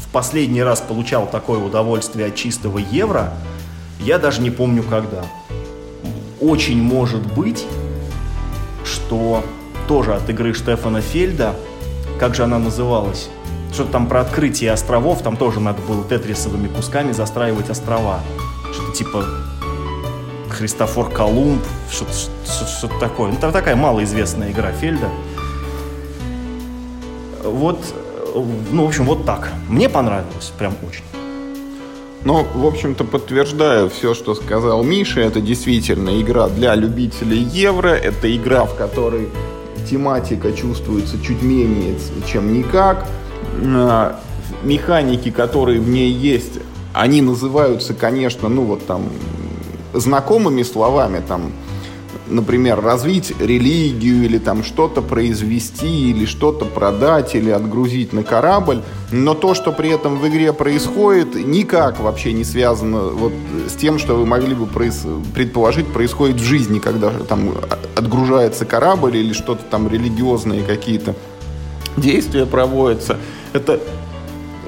в 0.00 0.08
последний 0.08 0.62
раз 0.62 0.80
получал 0.80 1.26
такое 1.26 1.58
удовольствие 1.58 2.28
от 2.28 2.34
чистого 2.34 2.78
евро, 2.78 3.34
я 4.00 4.18
даже 4.18 4.40
не 4.40 4.50
помню 4.50 4.82
когда. 4.82 5.24
Очень 6.40 6.80
может 6.82 7.20
быть, 7.34 7.66
что 8.84 9.44
тоже 9.86 10.14
от 10.14 10.28
игры 10.30 10.54
Штефана 10.54 11.00
Фельда, 11.00 11.54
как 12.18 12.34
же 12.34 12.44
она 12.44 12.58
называлась? 12.58 13.28
Что-то 13.72 13.92
там 13.92 14.06
про 14.06 14.22
открытие 14.22 14.72
островов, 14.72 15.22
там 15.22 15.36
тоже 15.36 15.60
надо 15.60 15.82
было 15.82 16.04
тетрисовыми 16.04 16.68
кусками 16.68 17.12
застраивать 17.12 17.68
острова. 17.70 18.20
Что-то 18.72 18.92
типа 18.92 19.24
Христофор 20.58 21.08
Колумб, 21.10 21.62
что-то, 21.88 22.12
что-то 22.12 22.98
такое. 22.98 23.30
Ну, 23.30 23.36
там 23.40 23.52
такая 23.52 23.76
малоизвестная 23.76 24.50
игра 24.50 24.72
Фельда. 24.72 25.08
Вот, 27.44 27.78
ну, 28.34 28.84
в 28.84 28.88
общем, 28.88 29.04
вот 29.04 29.24
так. 29.24 29.52
Мне 29.68 29.88
понравилось, 29.88 30.52
прям 30.58 30.74
очень. 30.86 31.04
Ну, 32.24 32.44
в 32.54 32.66
общем-то, 32.66 33.04
подтверждаю 33.04 33.88
все, 33.88 34.14
что 34.14 34.34
сказал 34.34 34.82
Миша. 34.82 35.20
Это 35.20 35.40
действительно 35.40 36.20
игра 36.20 36.48
для 36.48 36.74
любителей 36.74 37.38
евро. 37.38 37.90
Это 37.90 38.34
игра, 38.34 38.64
в 38.64 38.74
которой 38.74 39.28
тематика 39.88 40.50
чувствуется 40.52 41.22
чуть 41.22 41.40
менее, 41.40 41.96
чем 42.26 42.52
никак. 42.52 43.06
А, 43.62 44.18
механики, 44.64 45.30
которые 45.30 45.80
в 45.80 45.88
ней 45.88 46.10
есть, 46.10 46.58
они 46.92 47.22
называются, 47.22 47.94
конечно, 47.94 48.48
ну 48.48 48.62
вот 48.64 48.84
там 48.86 49.04
знакомыми 49.92 50.62
словами, 50.62 51.22
там, 51.26 51.52
например, 52.26 52.80
развить 52.80 53.32
религию 53.40 54.24
или 54.24 54.38
там 54.38 54.62
что-то 54.62 55.02
произвести 55.02 56.10
или 56.10 56.26
что-то 56.26 56.64
продать 56.64 57.34
или 57.34 57.50
отгрузить 57.50 58.12
на 58.12 58.22
корабль, 58.22 58.82
но 59.10 59.34
то, 59.34 59.54
что 59.54 59.72
при 59.72 59.90
этом 59.90 60.18
в 60.18 60.28
игре 60.28 60.52
происходит, 60.52 61.34
никак 61.34 62.00
вообще 62.00 62.32
не 62.32 62.44
связано 62.44 63.08
вот 63.08 63.32
с 63.68 63.74
тем, 63.74 63.98
что 63.98 64.14
вы 64.14 64.26
могли 64.26 64.54
бы 64.54 64.66
предположить 64.66 65.86
происходит 65.86 66.36
в 66.36 66.44
жизни, 66.44 66.78
когда 66.78 67.10
там 67.10 67.54
отгружается 67.96 68.64
корабль 68.64 69.16
или 69.16 69.32
что-то 69.32 69.62
там 69.70 69.88
религиозные 69.88 70.62
какие-то 70.62 71.14
действия 71.96 72.46
проводятся. 72.46 73.16
Это 73.52 73.80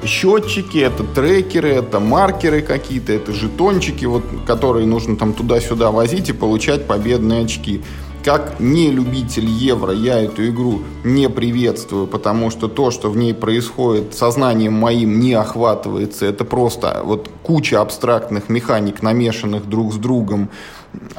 счетчики, 0.05 0.77
это 0.79 1.03
трекеры, 1.03 1.69
это 1.69 1.99
маркеры 1.99 2.61
какие-то, 2.61 3.13
это 3.13 3.31
жетончики, 3.31 4.05
вот, 4.05 4.23
которые 4.45 4.85
нужно 4.85 5.15
там 5.15 5.33
туда-сюда 5.33 5.91
возить 5.91 6.29
и 6.29 6.33
получать 6.33 6.87
победные 6.87 7.45
очки. 7.45 7.81
Как 8.23 8.59
не 8.59 8.91
любитель 8.91 9.45
евро 9.45 9.93
я 9.93 10.19
эту 10.19 10.45
игру 10.47 10.83
не 11.03 11.27
приветствую, 11.27 12.05
потому 12.05 12.51
что 12.51 12.67
то, 12.67 12.91
что 12.91 13.09
в 13.09 13.17
ней 13.17 13.33
происходит, 13.33 14.13
сознанием 14.13 14.73
моим 14.73 15.19
не 15.19 15.33
охватывается. 15.33 16.27
Это 16.27 16.45
просто 16.45 17.01
вот 17.03 17.31
куча 17.41 17.81
абстрактных 17.81 18.47
механик, 18.47 19.01
намешанных 19.01 19.67
друг 19.67 19.91
с 19.93 19.97
другом. 19.97 20.49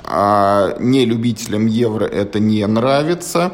А 0.04 0.76
не 0.78 1.04
любителям 1.04 1.66
евро 1.66 2.04
это 2.04 2.38
не 2.38 2.64
нравится. 2.68 3.52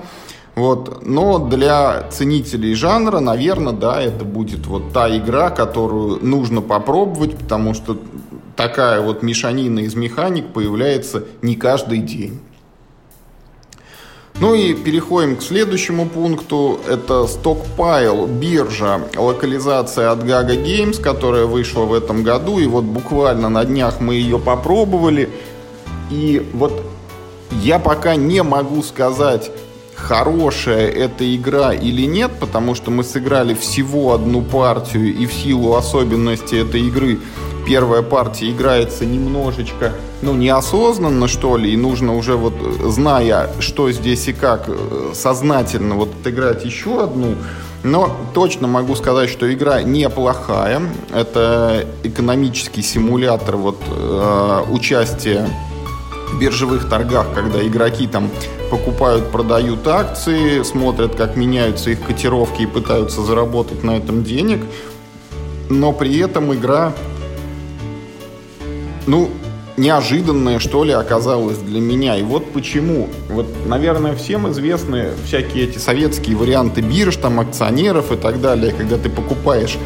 Вот. 0.59 1.07
Но 1.07 1.39
для 1.39 2.09
ценителей 2.11 2.75
жанра, 2.75 3.21
наверное, 3.21 3.73
да, 3.73 4.03
это 4.03 4.25
будет 4.25 4.67
вот 4.67 4.93
та 4.93 5.17
игра, 5.17 5.51
которую 5.51 6.19
нужно 6.27 6.61
попробовать, 6.61 7.37
потому 7.39 7.75
что 7.75 7.97
такая 8.57 9.01
вот 9.01 9.23
мешанина 9.23 9.79
из 9.79 9.95
механик 9.95 10.53
появляется 10.53 11.23
не 11.43 11.55
каждый 11.55 12.01
день. 12.01 12.41
Ну 14.41 14.55
и 14.55 14.75
переходим 14.75 15.37
к 15.37 15.43
следующему 15.43 16.07
пункту. 16.07 16.81
Это 16.89 17.29
Stockpile, 17.29 18.27
биржа, 18.29 19.03
локализация 19.17 20.11
от 20.11 20.25
Gaga 20.25 20.61
Games, 20.61 21.01
которая 21.01 21.47
вышла 21.47 21.85
в 21.85 21.93
этом 21.93 22.25
году. 22.25 22.59
И 22.59 22.67
вот 22.67 22.83
буквально 22.83 23.49
на 23.49 23.65
днях 23.65 24.01
мы 24.01 24.15
ее 24.15 24.41
попробовали. 24.41 25.31
И 26.11 26.45
вот 26.53 26.73
я 27.63 27.79
пока 27.79 28.17
не 28.17 28.43
могу 28.43 28.83
сказать, 28.83 29.53
хорошая 29.99 30.89
эта 30.89 31.35
игра 31.35 31.73
или 31.73 32.03
нет, 32.03 32.31
потому 32.41 32.75
что 32.75 32.91
мы 32.91 33.05
сыграли 33.05 33.55
всего 33.55 34.15
одну 34.15 34.43
партию, 34.43 35.15
и 35.15 35.27
в 35.27 35.33
силу 35.33 35.75
особенностей 35.75 36.59
этой 36.59 36.83
игры 36.83 37.19
первая 37.67 38.03
партия 38.03 38.51
играется 38.51 39.05
немножечко, 39.05 39.93
ну, 40.23 40.35
неосознанно, 40.35 41.29
что 41.29 41.57
ли, 41.57 41.73
и 41.73 41.77
нужно 41.77 42.17
уже 42.17 42.37
вот, 42.37 42.55
зная, 42.85 43.51
что 43.61 43.91
здесь 43.93 44.29
и 44.29 44.33
как, 44.33 44.65
э, 44.69 45.11
сознательно 45.15 45.97
вот 45.97 46.09
отыграть 46.21 46.65
еще 46.65 47.03
одну. 47.03 47.35
Но 47.85 48.11
точно 48.35 48.67
могу 48.67 48.97
сказать, 48.97 49.31
что 49.31 49.53
игра 49.53 49.83
неплохая. 49.83 50.81
Это 51.15 51.87
экономический 52.03 52.83
симулятор 52.83 53.57
вот, 53.57 53.81
э, 53.87 54.65
участия 54.71 55.49
в 56.33 56.39
биржевых 56.41 56.89
торгах, 56.89 57.27
когда 57.35 57.65
игроки 57.65 58.07
там 58.07 58.31
покупают, 58.71 59.31
продают 59.31 59.87
акции, 59.87 60.63
смотрят, 60.63 61.15
как 61.15 61.37
меняются 61.37 61.91
их 61.91 62.03
котировки 62.03 62.63
и 62.63 62.67
пытаются 62.67 63.23
заработать 63.23 63.83
на 63.83 63.97
этом 63.97 64.25
денег. 64.25 64.61
Но 65.71 65.93
при 65.93 66.19
этом 66.19 66.55
игра, 66.55 66.93
ну, 69.07 69.31
неожиданная, 69.77 70.59
что 70.59 70.85
ли, 70.85 70.93
оказалась 70.93 71.59
для 71.59 71.81
меня. 71.81 72.17
И 72.17 72.23
вот 72.23 72.53
почему. 72.53 73.09
Вот, 73.29 73.47
наверное, 73.67 74.15
всем 74.15 74.51
известны 74.51 75.11
всякие 75.25 75.65
эти 75.65 75.79
советские 75.79 76.37
варианты 76.37 76.81
бирж, 76.81 77.17
там, 77.17 77.41
акционеров 77.41 78.13
и 78.13 78.17
так 78.17 78.41
далее, 78.41 78.73
когда 78.73 78.99
ты 78.99 79.09
покупаешь 79.09 79.79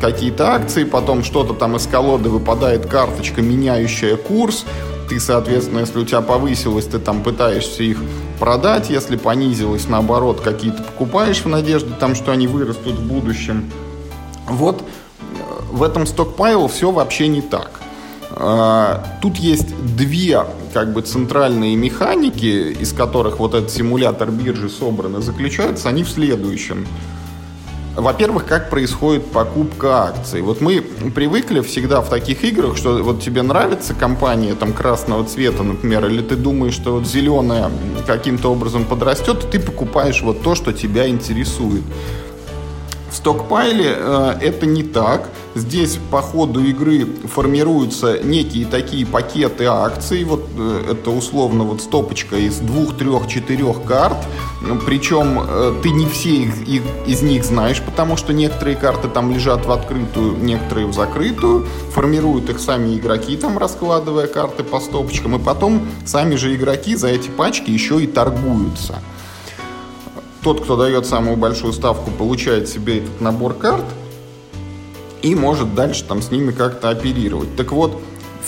какие-то 0.00 0.52
акции, 0.52 0.84
потом 0.84 1.24
что-то 1.24 1.54
там 1.54 1.76
из 1.76 1.86
колоды 1.86 2.28
выпадает 2.28 2.86
карточка, 2.86 3.42
меняющая 3.42 4.16
курс, 4.16 4.64
ты, 5.10 5.18
соответственно, 5.18 5.80
если 5.80 5.98
у 5.98 6.04
тебя 6.04 6.20
повысилось, 6.20 6.86
ты 6.86 7.00
там 7.00 7.24
пытаешься 7.24 7.82
их 7.82 7.98
продать, 8.38 8.90
если 8.90 9.16
понизилось, 9.16 9.88
наоборот, 9.88 10.40
какие-то 10.40 10.84
покупаешь 10.84 11.44
в 11.44 11.48
надежде, 11.48 11.90
там, 11.98 12.14
что 12.14 12.30
они 12.30 12.46
вырастут 12.46 12.94
в 12.94 13.08
будущем. 13.08 13.68
Вот 14.46 14.84
в 15.72 15.82
этом 15.82 16.06
стокпайл 16.06 16.68
все 16.68 16.92
вообще 16.92 17.26
не 17.26 17.42
так. 17.42 17.80
А, 18.30 19.04
тут 19.20 19.36
есть 19.36 19.74
две 19.96 20.46
как 20.72 20.92
бы 20.92 21.02
центральные 21.02 21.74
механики, 21.74 22.70
из 22.80 22.92
которых 22.92 23.40
вот 23.40 23.54
этот 23.54 23.72
симулятор 23.72 24.30
биржи 24.30 24.68
собраны, 24.68 25.20
заключаются 25.20 25.88
они 25.88 26.04
в 26.04 26.08
следующем. 26.08 26.86
Во-первых, 28.00 28.46
как 28.46 28.70
происходит 28.70 29.26
покупка 29.26 30.04
акций. 30.04 30.40
Вот 30.40 30.60
мы 30.60 30.80
привыкли 30.80 31.60
всегда 31.60 32.00
в 32.00 32.08
таких 32.08 32.44
играх, 32.44 32.76
что 32.76 33.02
вот 33.02 33.22
тебе 33.22 33.42
нравится 33.42 33.92
компания 33.94 34.54
там 34.54 34.72
красного 34.72 35.24
цвета, 35.24 35.62
например, 35.62 36.06
или 36.06 36.22
ты 36.22 36.36
думаешь, 36.36 36.74
что 36.74 36.94
вот 36.94 37.06
зеленая 37.06 37.70
каким-то 38.06 38.50
образом 38.50 38.84
подрастет, 38.84 39.50
ты 39.50 39.60
покупаешь 39.60 40.22
вот 40.22 40.42
то, 40.42 40.54
что 40.54 40.72
тебя 40.72 41.08
интересует. 41.08 41.82
В 43.10 43.16
стокпайле 43.16 43.96
э, 43.96 44.34
это 44.40 44.66
не 44.66 44.84
так. 44.84 45.28
Здесь 45.56 45.98
по 46.12 46.22
ходу 46.22 46.62
игры 46.64 47.06
формируются 47.24 48.20
некие 48.22 48.66
такие 48.66 49.04
пакеты 49.04 49.64
акций. 49.64 50.22
Вот 50.22 50.48
э, 50.56 50.92
это 50.92 51.10
условно 51.10 51.64
вот 51.64 51.80
стопочка 51.80 52.36
из 52.36 52.58
двух, 52.58 52.96
трех, 52.96 53.26
четырех 53.26 53.82
карт. 53.82 54.16
Причем 54.86 55.40
э, 55.40 55.74
ты 55.82 55.90
не 55.90 56.06
все 56.06 56.30
их, 56.30 56.68
их, 56.68 56.82
из 57.06 57.22
них 57.22 57.44
знаешь, 57.44 57.82
потому 57.82 58.16
что 58.16 58.32
некоторые 58.32 58.76
карты 58.76 59.08
там 59.08 59.32
лежат 59.32 59.66
в 59.66 59.72
открытую, 59.72 60.36
некоторые 60.38 60.86
в 60.86 60.92
закрытую. 60.92 61.66
Формируют 61.92 62.48
их 62.48 62.60
сами 62.60 62.96
игроки, 62.96 63.36
там 63.36 63.58
раскладывая 63.58 64.28
карты 64.28 64.62
по 64.62 64.78
стопочкам. 64.78 65.34
И 65.34 65.38
потом 65.40 65.88
сами 66.04 66.36
же 66.36 66.54
игроки 66.54 66.94
за 66.94 67.08
эти 67.08 67.28
пачки 67.28 67.72
еще 67.72 68.00
и 68.00 68.06
торгуются 68.06 69.00
тот, 70.42 70.62
кто 70.62 70.76
дает 70.76 71.06
самую 71.06 71.36
большую 71.36 71.72
ставку, 71.72 72.10
получает 72.10 72.68
себе 72.68 72.98
этот 72.98 73.20
набор 73.20 73.54
карт 73.54 73.84
и 75.22 75.34
может 75.34 75.74
дальше 75.74 76.04
там 76.04 76.22
с 76.22 76.30
ними 76.30 76.50
как-то 76.50 76.88
оперировать. 76.88 77.54
Так 77.56 77.72
вот, 77.72 78.00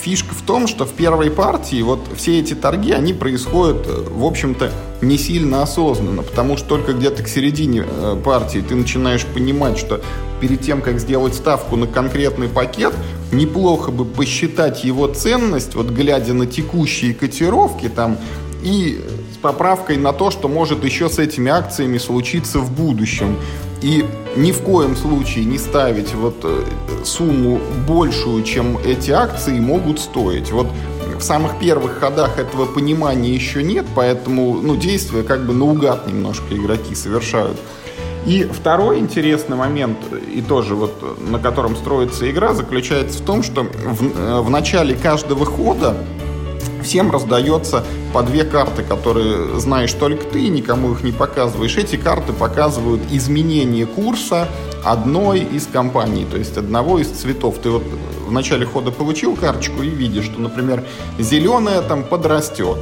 фишка 0.03 0.33
в 0.33 0.41
том, 0.41 0.67
что 0.67 0.85
в 0.85 0.91
первой 0.91 1.31
партии 1.31 1.81
вот 1.81 1.99
все 2.15 2.39
эти 2.39 2.53
торги, 2.55 2.91
они 2.91 3.13
происходят, 3.13 3.85
э, 3.87 4.05
в 4.09 4.25
общем-то, 4.25 4.71
не 5.01 5.17
сильно 5.17 5.61
осознанно, 5.61 6.23
потому 6.23 6.57
что 6.57 6.67
только 6.67 6.93
где-то 6.93 7.23
к 7.23 7.27
середине 7.27 7.85
э, 7.85 8.17
партии 8.23 8.63
ты 8.67 8.75
начинаешь 8.75 9.25
понимать, 9.25 9.77
что 9.77 10.01
перед 10.41 10.61
тем, 10.61 10.81
как 10.81 10.99
сделать 10.99 11.35
ставку 11.35 11.75
на 11.75 11.87
конкретный 11.87 12.49
пакет, 12.49 12.93
неплохо 13.31 13.91
бы 13.91 14.03
посчитать 14.03 14.83
его 14.83 15.07
ценность, 15.07 15.75
вот 15.75 15.87
глядя 15.87 16.33
на 16.33 16.47
текущие 16.47 17.13
котировки 17.13 17.87
там, 17.87 18.17
и 18.63 18.99
поправкой 19.41 19.97
на 19.97 20.13
то, 20.13 20.31
что 20.31 20.47
может 20.47 20.83
еще 20.83 21.09
с 21.09 21.19
этими 21.19 21.51
акциями 21.51 21.97
случиться 21.97 22.59
в 22.59 22.71
будущем. 22.71 23.37
И 23.81 24.05
ни 24.37 24.53
в 24.53 24.61
коем 24.61 24.95
случае 24.95 25.43
не 25.43 25.57
ставить 25.57 26.13
вот 26.15 26.37
э, 26.43 26.63
сумму 27.03 27.59
большую, 27.85 28.43
чем 28.43 28.77
эти 28.77 29.11
акции 29.11 29.59
могут 29.59 29.99
стоить. 29.99 30.51
Вот 30.51 30.67
в 31.19 31.21
самых 31.21 31.59
первых 31.59 31.99
ходах 31.99 32.39
этого 32.39 32.65
понимания 32.65 33.33
еще 33.33 33.61
нет, 33.61 33.85
поэтому 33.93 34.53
ну, 34.61 34.77
действия 34.77 35.23
как 35.23 35.45
бы 35.45 35.53
наугад 35.53 36.07
немножко 36.07 36.55
игроки 36.55 36.95
совершают. 36.95 37.57
И 38.25 38.45
второй 38.45 38.99
интересный 38.99 39.57
момент, 39.57 39.97
и 40.33 40.41
тоже 40.41 40.75
вот 40.75 41.19
на 41.19 41.39
котором 41.39 41.75
строится 41.75 42.29
игра, 42.31 42.53
заключается 42.53 43.21
в 43.21 43.25
том, 43.25 43.43
что 43.43 43.63
в, 43.63 44.17
э, 44.17 44.39
в 44.39 44.49
начале 44.49 44.95
каждого 44.95 45.45
хода 45.45 45.97
всем 46.83 47.11
раздается 47.11 47.83
по 48.13 48.21
две 48.21 48.43
карты, 48.43 48.83
которые 48.83 49.59
знаешь 49.59 49.91
только 49.93 50.25
ты, 50.25 50.47
никому 50.47 50.91
их 50.91 51.03
не 51.03 51.11
показываешь. 51.11 51.77
Эти 51.77 51.95
карты 51.95 52.33
показывают 52.33 53.01
изменение 53.11 53.85
курса 53.85 54.47
одной 54.83 55.39
из 55.39 55.65
компаний, 55.65 56.25
то 56.29 56.37
есть 56.37 56.57
одного 56.57 56.99
из 56.99 57.07
цветов. 57.09 57.57
Ты 57.63 57.71
вот 57.71 57.83
в 58.27 58.31
начале 58.31 58.65
хода 58.65 58.91
получил 58.91 59.35
карточку 59.35 59.81
и 59.81 59.89
видишь, 59.89 60.25
что, 60.25 60.39
например, 60.39 60.83
зеленая 61.19 61.81
там 61.81 62.03
подрастет. 62.03 62.77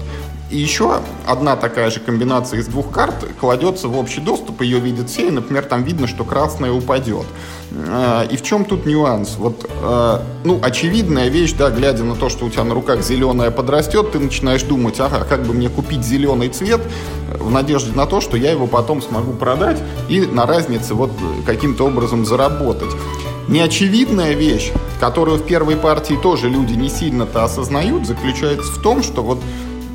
И 0.51 0.57
еще 0.57 0.99
одна 1.25 1.55
такая 1.55 1.89
же 1.89 2.01
комбинация 2.01 2.59
из 2.59 2.67
двух 2.67 2.91
карт 2.91 3.15
кладется 3.39 3.87
в 3.87 3.97
общий 3.97 4.19
доступ, 4.19 4.61
ее 4.61 4.79
видят 4.79 5.09
все, 5.09 5.29
и, 5.29 5.31
например, 5.31 5.63
там 5.63 5.83
видно, 5.83 6.07
что 6.07 6.25
красная 6.25 6.73
упадет. 6.73 7.25
Э, 7.71 8.27
и 8.29 8.35
в 8.35 8.41
чем 8.41 8.65
тут 8.65 8.85
нюанс? 8.85 9.37
Вот, 9.37 9.65
э, 9.69 10.19
ну, 10.43 10.59
очевидная 10.61 11.29
вещь, 11.29 11.53
да, 11.53 11.69
глядя 11.69 12.03
на 12.03 12.15
то, 12.15 12.27
что 12.27 12.45
у 12.45 12.49
тебя 12.49 12.65
на 12.65 12.73
руках 12.73 13.01
зеленая 13.01 13.49
подрастет, 13.49 14.11
ты 14.11 14.19
начинаешь 14.19 14.63
думать, 14.63 14.99
ага, 14.99 15.23
как 15.23 15.43
бы 15.43 15.53
мне 15.53 15.69
купить 15.69 16.03
зеленый 16.03 16.49
цвет 16.49 16.81
в 17.39 17.49
надежде 17.49 17.93
на 17.95 18.05
то, 18.05 18.19
что 18.19 18.35
я 18.35 18.51
его 18.51 18.67
потом 18.67 19.01
смогу 19.01 19.31
продать 19.31 19.77
и 20.09 20.19
на 20.19 20.45
разнице 20.45 20.95
вот 20.95 21.11
каким-то 21.45 21.85
образом 21.85 22.25
заработать. 22.25 22.91
Неочевидная 23.47 24.33
вещь, 24.33 24.71
которую 24.99 25.37
в 25.37 25.45
первой 25.45 25.77
партии 25.77 26.19
тоже 26.21 26.49
люди 26.49 26.73
не 26.73 26.89
сильно-то 26.89 27.45
осознают, 27.45 28.05
заключается 28.05 28.69
в 28.71 28.81
том, 28.81 29.01
что 29.01 29.23
вот 29.23 29.39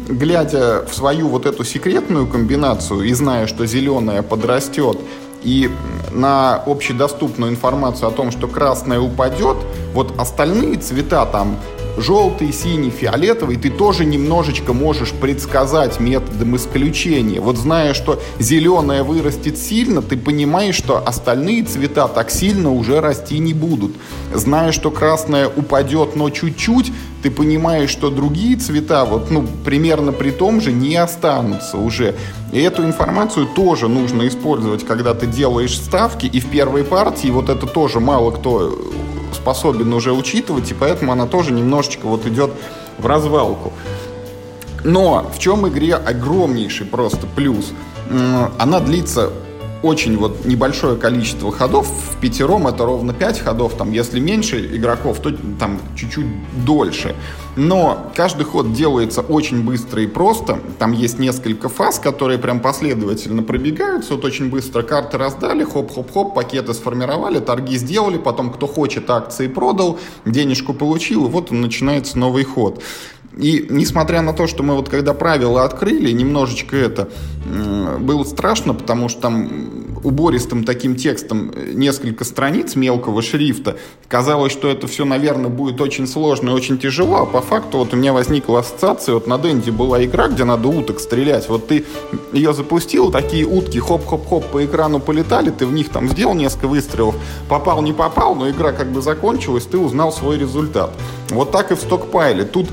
глядя 0.09 0.85
в 0.89 0.95
свою 0.95 1.29
вот 1.29 1.47
эту 1.47 1.65
секретную 1.65 2.27
комбинацию 2.27 3.03
и 3.03 3.13
зная, 3.13 3.47
что 3.47 3.67
зеленая 3.67 4.23
подрастет, 4.23 4.99
и 5.43 5.71
на 6.11 6.57
общедоступную 6.57 7.53
информацию 7.53 8.09
о 8.09 8.11
том, 8.11 8.31
что 8.31 8.49
красная 8.49 8.99
упадет, 9.01 9.57
вот 9.95 10.19
остальные 10.19 10.79
цвета 10.79 11.25
там 11.27 11.57
желтый, 11.97 12.53
синий, 12.53 12.91
фиолетовый, 12.91 13.57
ты 13.57 13.71
тоже 13.71 14.05
немножечко 14.05 14.73
можешь 14.73 15.13
предсказать 15.13 16.01
методом 16.01 16.57
исключения. 16.57 17.41
Вот 17.41 17.57
зная, 17.57 17.95
что 17.95 18.21
зеленая 18.39 19.03
вырастет 19.03 19.59
сильно, 19.59 20.03
ты 20.03 20.17
понимаешь, 20.17 20.75
что 20.77 21.07
остальные 21.07 21.65
цвета 21.65 22.09
так 22.09 22.31
сильно 22.31 22.73
уже 22.73 23.01
расти 23.01 23.39
не 23.39 23.55
будут. 23.55 23.95
Зная, 24.35 24.73
что 24.73 24.91
красная 24.91 25.49
упадет, 25.49 26.17
но 26.17 26.31
чуть-чуть, 26.31 26.93
ты 27.23 27.31
понимаешь, 27.31 27.91
что 27.91 28.11
другие 28.11 28.57
цвета 28.57 29.05
вот, 29.05 29.31
ну, 29.31 29.47
примерно 29.65 30.13
при 30.13 30.31
том 30.31 30.61
же 30.61 30.73
не 30.73 30.95
останутся 30.97 31.79
уже. 31.79 32.15
И 32.53 32.61
эту 32.61 32.85
информацию 32.85 33.47
тоже 33.47 33.89
нужно 33.89 34.29
использовать, 34.29 34.87
когда 34.87 35.15
ты 35.15 35.27
делаешь 35.27 35.77
ставки. 35.77 36.27
И 36.27 36.41
в 36.41 36.47
первой 36.47 36.85
партии 36.85 37.29
вот 37.29 37.49
это 37.49 37.67
тоже 37.67 38.01
мало 38.01 38.31
кто 38.31 38.79
способен 39.33 39.93
уже 39.93 40.13
учитывать, 40.13 40.71
и 40.71 40.75
поэтому 40.75 41.13
она 41.13 41.27
тоже 41.27 41.53
немножечко 41.53 42.07
вот 42.07 42.27
идет 42.27 42.51
в 42.99 43.07
развалку. 43.07 43.73
Но 44.85 45.31
в 45.35 45.39
чем 45.39 45.67
игре 45.69 45.95
огромнейший 45.95 46.87
просто 46.87 47.27
плюс? 47.27 47.73
Она 48.59 48.81
длится 48.81 49.33
очень 49.83 50.17
вот 50.17 50.45
небольшое 50.45 50.97
количество 50.97 51.53
ходов. 51.53 51.87
В 51.87 52.21
пятером 52.21 52.67
это 52.67 52.85
ровно 52.85 53.13
5 53.13 53.41
ходов. 53.41 53.75
Там, 53.75 53.93
если 53.93 54.19
меньше 54.21 54.77
игроков, 54.77 55.21
то 55.21 55.33
там 55.59 55.81
чуть-чуть 55.97 56.27
дольше. 56.65 57.15
Но 57.57 58.13
каждый 58.15 58.45
ход 58.45 58.75
делается 58.75 59.23
очень 59.23 59.65
быстро 59.65 60.03
и 60.03 60.07
просто. 60.07 60.61
Там 60.79 60.93
есть 60.93 61.19
несколько 61.19 61.69
фаз, 61.69 61.99
которые 61.99 62.39
прям 62.39 62.61
последовательно 62.61 63.43
пробегаются. 63.43 64.15
Вот 64.15 64.25
очень 64.25 64.51
быстро 64.51 64.83
карты 64.83 65.17
раздали, 65.17 65.65
хоп-хоп-хоп, 65.65 66.35
пакеты 66.35 66.75
сформировали, 66.75 67.39
торги 67.39 67.77
сделали, 67.77 68.19
потом 68.19 68.51
кто 68.53 68.67
хочет 68.67 69.09
акции 69.09 69.49
продал, 69.49 69.99
денежку 70.27 70.75
получил, 70.75 71.27
и 71.27 71.31
вот 71.31 71.51
начинается 71.51 72.19
новый 72.19 72.45
ход. 72.45 72.83
И 73.37 73.67
несмотря 73.69 74.23
на 74.23 74.33
то, 74.33 74.47
что 74.47 74.63
мы 74.63 74.75
вот 74.75 74.89
когда 74.89 75.13
правила 75.13 75.65
открыли, 75.65 76.11
немножечко 76.11 76.77
это 76.77 77.09
было 78.01 78.25
страшно, 78.25 78.75
потому 78.75 79.09
что 79.09 79.21
там 79.21 79.97
убористым 80.03 80.65
таким 80.65 80.97
текстом 80.97 81.53
несколько 81.75 82.25
страниц 82.25 82.77
мелкого 82.77 83.23
шрифта. 83.23 83.77
Казалось, 84.09 84.53
что 84.53 84.69
это 84.69 84.87
все, 84.87 85.05
наверное, 85.05 85.51
будет 85.51 85.81
очень 85.81 86.07
сложно 86.07 86.51
и 86.51 86.53
очень 86.53 86.79
тяжело, 86.79 87.23
а 87.23 87.27
по 87.27 87.41
факту 87.41 87.79
вот 87.79 87.93
у 87.93 87.97
меня 87.97 88.13
возникла 88.13 88.61
ассоциация, 88.61 89.15
вот 89.15 89.27
на 89.27 89.39
Денде 89.39 89.71
была 89.71 90.05
игра, 90.05 90.29
где 90.29 90.45
надо 90.45 90.69
уток 90.69 91.01
стрелять. 91.01 91.49
Вот 91.49 91.69
ты 91.69 91.85
ее 92.33 92.55
запустил, 92.55 93.11
такие 93.11 93.45
утки 93.45 93.79
хоп-хоп-хоп 93.79 94.47
по 94.47 94.65
экрану 94.65 95.01
полетали, 95.01 95.51
ты 95.51 95.67
в 95.67 95.73
них 95.73 95.89
там 95.91 96.09
сделал 96.09 96.35
несколько 96.35 96.69
выстрелов, 96.69 97.17
попал, 97.49 97.83
не 97.83 97.93
попал, 97.93 98.35
но 98.35 98.49
игра 98.49 98.73
как 98.73 98.91
бы 98.91 99.03
закончилась, 99.03 99.65
ты 99.65 99.79
узнал 99.79 100.13
свой 100.13 100.39
результат. 100.39 100.91
Вот 101.31 101.51
так 101.51 101.73
и 101.73 101.75
в 101.75 101.81
стокпайле. 101.81 102.45
Тут 102.45 102.69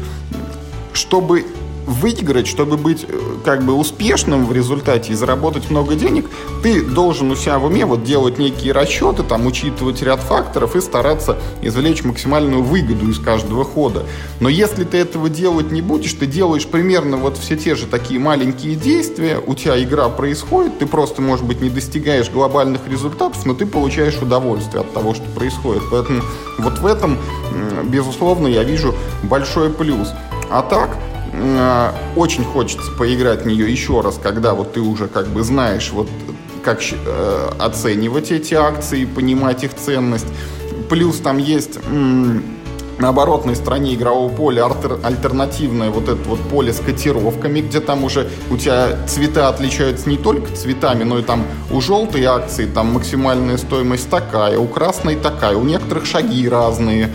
чтобы 0.94 1.46
выиграть, 1.86 2.48
чтобы 2.48 2.78
быть 2.78 3.06
э, 3.08 3.20
как 3.44 3.64
бы 3.64 3.74
успешным 3.74 4.46
в 4.46 4.54
результате 4.54 5.14
и 5.14 5.16
заработать 5.16 5.70
много 5.70 5.96
денег, 5.96 6.30
ты 6.62 6.82
должен 6.82 7.32
у 7.32 7.36
себя 7.36 7.60
в 7.60 7.66
уме 7.66 7.86
вот 7.86 8.04
делать 8.04 8.38
некие 8.38 8.72
расчеты, 8.72 9.24
там 9.24 9.46
учитывать 9.46 10.02
ряд 10.02 10.22
факторов 10.22 10.76
и 10.76 10.82
стараться 10.82 11.38
извлечь 11.62 12.04
максимальную 12.04 12.64
выгоду 12.64 13.10
из 13.10 13.20
каждого 13.20 13.66
хода. 13.66 14.04
Но 14.40 14.50
если 14.50 14.84
ты 14.84 14.98
этого 14.98 15.30
делать 15.30 15.72
не 15.72 15.82
будешь, 15.82 16.14
ты 16.14 16.26
делаешь 16.26 16.66
примерно 16.66 17.18
вот 17.18 17.38
все 17.38 17.58
те 17.58 17.76
же 17.76 17.86
такие 17.86 18.20
маленькие 18.20 18.76
действия, 18.76 19.40
у 19.46 19.54
тебя 19.54 19.82
игра 19.82 20.10
происходит, 20.10 20.80
ты 20.80 20.86
просто, 20.86 21.22
может 21.22 21.46
быть, 21.46 21.62
не 21.62 21.70
достигаешь 21.70 22.30
глобальных 22.30 22.88
результатов, 22.88 23.46
но 23.46 23.54
ты 23.54 23.66
получаешь 23.66 24.18
удовольствие 24.22 24.82
от 24.82 24.94
того, 24.94 25.14
что 25.14 25.26
происходит. 25.32 25.84
Поэтому 25.92 26.22
вот 26.60 26.80
в 26.80 26.86
этом, 26.86 27.18
безусловно, 27.86 28.48
я 28.48 28.64
вижу 28.64 28.96
большой 29.24 29.70
плюс. 29.70 30.10
А 30.54 30.62
так, 30.62 30.98
э, 31.34 31.92
очень 32.16 32.44
хочется 32.44 32.92
поиграть 32.92 33.42
в 33.42 33.48
нее 33.48 33.72
еще 33.72 34.02
раз, 34.02 34.20
когда 34.22 34.54
вот 34.54 34.74
ты 34.74 34.82
уже 34.82 35.08
как 35.08 35.26
бы 35.30 35.42
знаешь, 35.42 35.90
вот 35.92 36.08
как 36.64 36.80
э, 36.84 37.50
оценивать 37.58 38.32
эти 38.32 38.54
акции, 38.54 39.06
понимать 39.06 39.64
их 39.64 39.74
ценность. 39.74 40.28
плюс 40.90 41.18
там 41.18 41.40
есть 41.40 41.80
на 43.00 43.10
оборотной 43.10 43.56
стороне 43.56 43.96
игрового 43.96 44.32
поля 44.32 44.68
альтернативное 45.04 45.90
вот 45.90 46.04
это 46.04 46.30
вот 46.30 46.40
поле 46.42 46.72
с 46.72 46.80
котировками, 46.80 47.62
где 47.62 47.80
там 47.80 48.04
уже 48.04 48.30
у 48.52 48.58
тебя 48.58 49.08
цвета 49.08 49.50
отличаются 49.50 50.08
не 50.08 50.18
только 50.18 50.56
цветами, 50.56 51.04
но 51.04 51.18
и 51.18 51.24
там 51.24 51.46
у 51.72 51.82
желтой 51.82 52.26
акции 52.26 52.68
там 52.68 52.94
максимальная 52.94 53.58
стоимость 53.58 54.08
такая, 54.08 54.60
у 54.60 54.68
красной 54.68 55.16
такая, 55.16 55.56
у 55.56 55.64
некоторых 55.64 56.06
шаги 56.06 56.48
разные. 56.48 57.10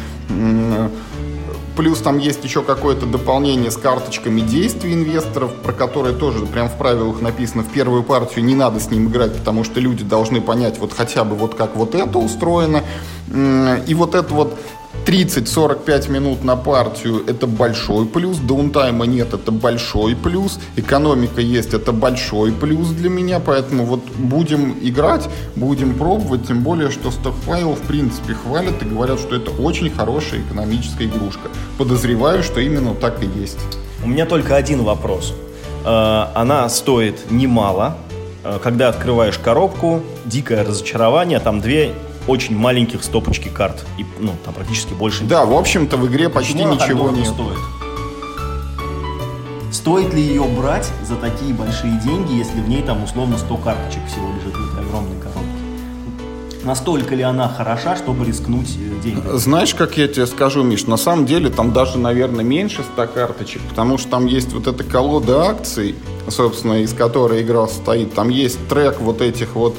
Плюс 1.79 2.01
там 2.01 2.19
есть 2.19 2.43
еще 2.43 2.65
какое-то 2.65 3.07
дополнение 3.07 3.71
с 3.71 3.77
карточками 3.77 4.41
действий 4.41 4.95
инвесторов, 4.95 5.55
про 5.63 5.73
которые 5.73 6.13
тоже 6.13 6.45
прям 6.45 6.69
в 6.69 6.77
правилах 6.77 7.21
написано, 7.21 7.63
в 7.63 7.69
первую 7.69 8.03
партию 8.03 8.45
не 8.45 8.57
надо 8.57 8.81
с 8.81 8.91
ним 8.91 9.07
играть, 9.07 9.37
потому 9.37 9.63
что 9.63 9.79
люди 9.79 10.03
должны 10.03 10.41
понять 10.41 10.81
вот 10.81 10.93
хотя 10.93 11.23
бы 11.23 11.37
вот 11.37 11.55
как 11.55 11.77
вот 11.77 11.95
это 11.95 12.19
устроено. 12.19 12.83
И 13.87 13.95
вот 13.95 14.17
это 14.17 14.35
вот 14.35 14.59
30-45 15.09 16.11
минут 16.11 16.45
на 16.45 16.55
партию– 16.55 17.25
это 17.27 17.47
большой 17.47 18.05
плюс, 18.05 18.37
даунтайма 18.37 19.07
нет– 19.07 19.29
это 19.33 19.51
большой 19.51 20.15
плюс, 20.15 20.61
экономика 20.77 21.41
есть– 21.41 21.73
это 21.73 21.93
большой 21.93 22.53
плюс 22.53 22.89
для 22.89 23.09
меня, 23.09 23.41
поэтому 23.41 23.87
вот 23.87 24.05
будем 24.19 24.77
играть, 24.83 25.27
будем 25.57 25.95
пробовать, 25.95 26.49
тем 26.49 26.63
более, 26.63 26.91
что 26.91 27.09
Stockpile 27.09 27.75
в 27.75 27.87
принципе 27.87 28.35
хвалят 28.35 28.83
и 28.83 28.85
говорят, 28.85 29.19
что 29.19 29.35
это 29.35 29.51
очень 29.51 29.91
хорошая 29.91 30.43
экономическая 30.43 31.07
игрушка. 31.07 31.49
Подозреваю, 31.79 32.43
что 32.43 32.61
именно 32.61 32.95
так 32.95 33.23
и 33.23 33.41
есть. 33.41 33.61
У 34.05 34.09
меня 34.09 34.27
только 34.27 34.57
один 34.57 34.83
вопрос. 34.83 35.33
Э, 35.87 36.27
она 36.35 36.69
стоит 36.69 37.31
немало, 37.31 37.97
э, 38.45 38.59
когда 38.63 38.91
открываешь 38.91 39.39
коробку, 39.39 40.03
дикое 40.27 40.65
разочарование, 40.65 41.41
там 41.41 41.63
две 41.63 41.95
очень 42.29 42.57
маленьких 42.57 43.03
стопочки 43.03 43.49
карт. 43.49 43.85
И, 43.99 44.07
ну, 44.21 44.35
там 44.45 44.55
практически 44.55 44.93
больше 44.93 45.25
Да, 45.25 45.45
в 45.45 45.55
общем-то, 45.55 45.97
в 45.97 46.07
игре 46.07 46.29
почти 46.29 46.53
Почему 46.53 46.75
ничего 46.75 47.11
не 47.11 47.25
стоит. 47.25 47.59
Стоит 49.73 50.15
ли 50.15 50.23
ее 50.23 50.45
брать 50.45 50.91
за 51.07 51.17
такие 51.17 51.53
большие 51.53 52.01
деньги, 52.01 52.35
если 52.35 52.61
в 52.61 52.69
ней 52.69 52.83
там 52.83 53.05
условно 53.05 53.37
100 53.37 53.57
карточек 53.57 54.03
всего 54.07 54.29
лежит 54.35 54.55
в 54.55 54.73
этой 54.73 54.87
огромной 54.87 55.21
коробке? 55.21 55.39
Настолько 56.65 57.15
ли 57.15 57.23
она 57.23 57.49
хороша, 57.49 57.97
чтобы 57.97 58.25
рискнуть 58.27 58.77
э, 58.77 59.03
деньги? 59.03 59.23
Знаешь, 59.35 59.75
как 59.75 59.97
я 59.97 60.09
тебе 60.09 60.27
скажу, 60.27 60.63
Миш, 60.63 60.87
на 60.87 60.97
самом 60.97 61.27
деле 61.27 61.51
там 61.51 61.73
даже, 61.73 61.99
наверное, 61.99 62.45
меньше 62.45 62.83
100 62.95 63.07
карточек, 63.09 63.63
потому 63.69 63.99
что 63.99 64.09
там 64.11 64.27
есть 64.27 64.53
вот 64.53 64.67
эта 64.67 64.85
колода 64.85 65.49
акций, 65.49 65.95
собственно, 66.29 66.83
из 66.83 66.93
которой 66.93 67.43
игра 67.43 67.69
состоит. 67.69 68.15
Там 68.15 68.29
есть 68.29 68.59
трек 68.69 69.01
вот 69.01 69.21
этих 69.21 69.55
вот 69.55 69.77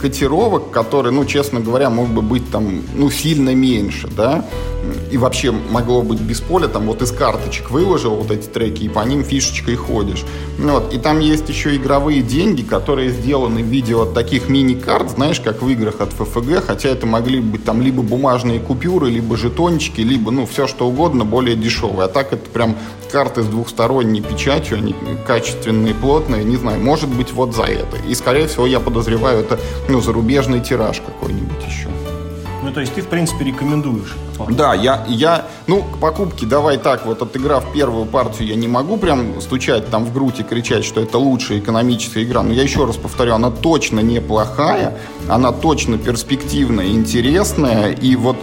котировок, 0.00 0.70
которые, 0.70 1.12
ну, 1.12 1.24
честно 1.24 1.60
говоря, 1.60 1.90
мог 1.90 2.08
бы 2.08 2.22
быть 2.22 2.50
там, 2.50 2.82
ну, 2.94 3.10
сильно 3.10 3.54
меньше, 3.54 4.08
да, 4.08 4.44
и 5.10 5.18
вообще 5.18 5.50
могло 5.50 6.02
быть 6.02 6.20
без 6.20 6.40
поля, 6.40 6.68
там 6.68 6.86
вот 6.86 7.02
из 7.02 7.12
карточек 7.12 7.70
выложил 7.70 8.14
вот 8.14 8.30
эти 8.30 8.46
треки, 8.46 8.84
и 8.84 8.88
по 8.88 9.00
ним 9.00 9.24
фишечкой 9.24 9.76
ходишь. 9.76 10.24
Ну 10.58 10.74
вот. 10.74 10.92
И 10.92 10.98
там 10.98 11.20
есть 11.20 11.48
еще 11.48 11.76
игровые 11.76 12.22
деньги, 12.22 12.62
которые 12.62 13.10
сделаны 13.10 13.62
в 13.62 13.66
виде 13.66 13.94
вот 13.94 14.14
таких 14.14 14.48
мини-карт, 14.48 15.10
знаешь, 15.10 15.40
как 15.40 15.62
в 15.62 15.68
играх 15.68 16.00
от 16.00 16.12
ФФГ, 16.12 16.64
хотя 16.66 16.88
это 16.88 17.06
могли 17.06 17.40
быть 17.40 17.64
там 17.64 17.82
либо 17.82 18.02
бумажные 18.02 18.60
купюры, 18.60 19.10
либо 19.10 19.36
жетончики, 19.36 20.00
либо, 20.00 20.30
ну, 20.30 20.46
все 20.46 20.66
что 20.66 20.86
угодно, 20.86 21.24
более 21.24 21.56
дешевые. 21.56 22.04
А 22.04 22.08
так 22.08 22.32
это 22.32 22.48
прям 22.50 22.76
карты 23.10 23.42
с 23.42 23.46
двухсторонней 23.46 24.22
печатью, 24.22 24.78
они 24.78 24.94
качественные, 25.26 25.94
плотные, 25.94 26.44
не 26.44 26.56
знаю, 26.56 26.80
может 26.80 27.08
быть 27.08 27.32
вот 27.32 27.54
за 27.54 27.64
это. 27.64 27.96
И, 28.08 28.14
скорее 28.14 28.46
всего, 28.46 28.66
я 28.66 28.80
подозреваю, 28.80 29.39
это, 29.40 29.58
ну, 29.88 30.00
зарубежный 30.00 30.60
тираж 30.60 31.00
какой-нибудь 31.00 31.64
еще. 31.66 31.88
Ну, 32.62 32.72
то 32.72 32.80
есть 32.80 32.94
ты, 32.94 33.00
в 33.00 33.06
принципе, 33.06 33.44
рекомендуешь? 33.44 34.14
Да, 34.50 34.74
я, 34.74 35.04
я, 35.08 35.46
ну, 35.66 35.82
к 35.82 35.98
покупке 35.98 36.46
давай 36.46 36.76
так, 36.76 37.06
вот 37.06 37.22
отыграв 37.22 37.72
первую 37.72 38.06
партию, 38.06 38.48
я 38.48 38.54
не 38.54 38.68
могу 38.68 38.96
прям 38.96 39.40
стучать 39.40 39.90
там 39.90 40.04
в 40.04 40.12
грудь 40.12 40.40
и 40.40 40.42
кричать, 40.42 40.84
что 40.84 41.00
это 41.00 41.18
лучшая 41.18 41.58
экономическая 41.58 42.22
игра, 42.22 42.42
но 42.42 42.52
я 42.52 42.62
еще 42.62 42.84
раз 42.84 42.96
повторю, 42.96 43.34
она 43.34 43.50
точно 43.50 44.00
неплохая, 44.00 44.96
она 45.28 45.52
точно 45.52 45.98
перспективная, 45.98 46.88
интересная, 46.88 47.92
и 47.92 48.14
вот 48.16 48.36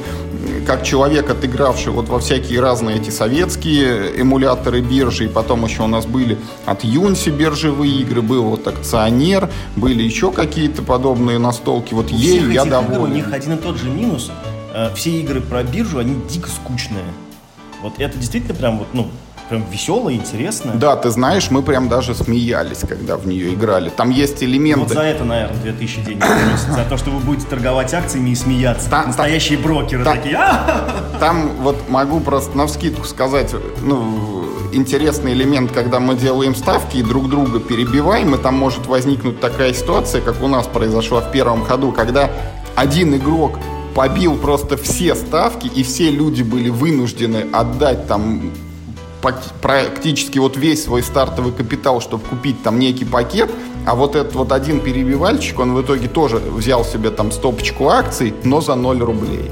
как 0.65 0.83
человек, 0.83 1.29
отыгравший 1.29 1.91
вот 1.91 2.09
во 2.09 2.19
всякие 2.19 2.59
разные 2.59 2.97
эти 2.97 3.09
советские 3.09 4.21
эмуляторы 4.21 4.81
биржи, 4.81 5.25
и 5.25 5.27
потом 5.27 5.65
еще 5.65 5.83
у 5.83 5.87
нас 5.87 6.05
были 6.05 6.37
от 6.65 6.83
Юнси 6.83 7.29
биржевые 7.29 8.01
игры, 8.01 8.21
был 8.21 8.43
вот 8.43 8.67
акционер, 8.67 9.49
были 9.75 10.03
еще 10.03 10.31
какие-то 10.31 10.81
подобные 10.81 11.39
настолки. 11.39 11.93
Вот 11.93 12.09
ею 12.09 12.51
я 12.51 12.65
доволен. 12.65 12.95
Игр, 12.95 13.03
у 13.03 13.07
них 13.07 13.33
один 13.33 13.53
и 13.53 13.57
тот 13.57 13.77
же 13.77 13.89
минус. 13.89 14.31
Э, 14.73 14.93
все 14.95 15.11
игры 15.19 15.41
про 15.41 15.63
биржу, 15.63 15.99
они 15.99 16.15
дико 16.29 16.49
скучные. 16.49 17.05
Вот 17.81 17.93
это 17.99 18.17
действительно 18.17 18.55
прям 18.55 18.79
вот, 18.79 18.87
ну, 18.93 19.09
прям 19.49 19.63
веселая, 19.69 20.15
интересная. 20.15 20.75
Да, 20.75 20.95
ты 20.95 21.09
знаешь, 21.09 21.49
мы 21.49 21.61
прям 21.61 21.89
даже 21.89 22.13
смеялись, 22.15 22.79
когда 22.87 23.17
в 23.17 23.25
нее 23.27 23.53
играли. 23.53 23.89
Там 23.89 24.09
есть 24.09 24.43
элементы... 24.43 24.81
Вот 24.81 24.93
за 24.93 25.01
это, 25.03 25.23
наверное, 25.23 25.61
2000 25.61 26.01
денег 26.03 26.23
За 26.69 26.83
то, 26.85 26.97
что 26.97 27.11
вы 27.11 27.19
будете 27.19 27.47
торговать 27.47 27.93
акциями 27.93 28.31
и 28.31 28.35
смеяться. 28.35 28.89
Там, 28.89 29.07
Настоящие 29.07 29.57
там, 29.57 29.67
брокеры 29.67 30.03
там, 30.03 30.17
такие. 30.17 30.39
Там 31.19 31.51
вот 31.61 31.89
могу 31.89 32.19
просто 32.19 32.57
на 32.57 32.67
вскидку 32.67 33.05
сказать, 33.05 33.53
ну, 33.81 34.45
интересный 34.71 35.33
элемент, 35.33 35.71
когда 35.71 35.99
мы 35.99 36.15
делаем 36.15 36.55
ставки 36.55 36.97
и 36.97 37.03
друг 37.03 37.29
друга 37.29 37.59
перебиваем, 37.59 38.35
и 38.35 38.37
там 38.37 38.55
может 38.55 38.85
возникнуть 38.87 39.39
такая 39.39 39.73
ситуация, 39.73 40.21
как 40.21 40.41
у 40.43 40.47
нас 40.47 40.67
произошла 40.67 41.21
в 41.21 41.31
первом 41.31 41.65
ходу, 41.65 41.91
когда 41.91 42.29
один 42.75 43.15
игрок 43.15 43.59
побил 43.95 44.37
просто 44.37 44.77
все 44.77 45.15
ставки, 45.15 45.67
и 45.67 45.81
все 45.81 46.11
люди 46.11 46.43
были 46.43 46.69
вынуждены 46.69 47.47
отдать 47.51 48.07
там 48.07 48.51
практически 49.61 50.39
вот 50.39 50.57
весь 50.57 50.83
свой 50.83 51.03
стартовый 51.03 51.51
капитал, 51.51 52.01
чтобы 52.01 52.23
купить 52.23 52.61
там 52.63 52.79
некий 52.79 53.05
пакет, 53.05 53.49
а 53.85 53.95
вот 53.95 54.15
этот 54.15 54.35
вот 54.35 54.51
один 54.51 54.79
перебивальщик, 54.79 55.59
он 55.59 55.73
в 55.73 55.81
итоге 55.81 56.07
тоже 56.07 56.37
взял 56.37 56.83
себе 56.83 57.09
там 57.09 57.31
стопочку 57.31 57.89
акций, 57.89 58.33
но 58.43 58.61
за 58.61 58.75
0 58.75 58.99
рублей. 58.99 59.51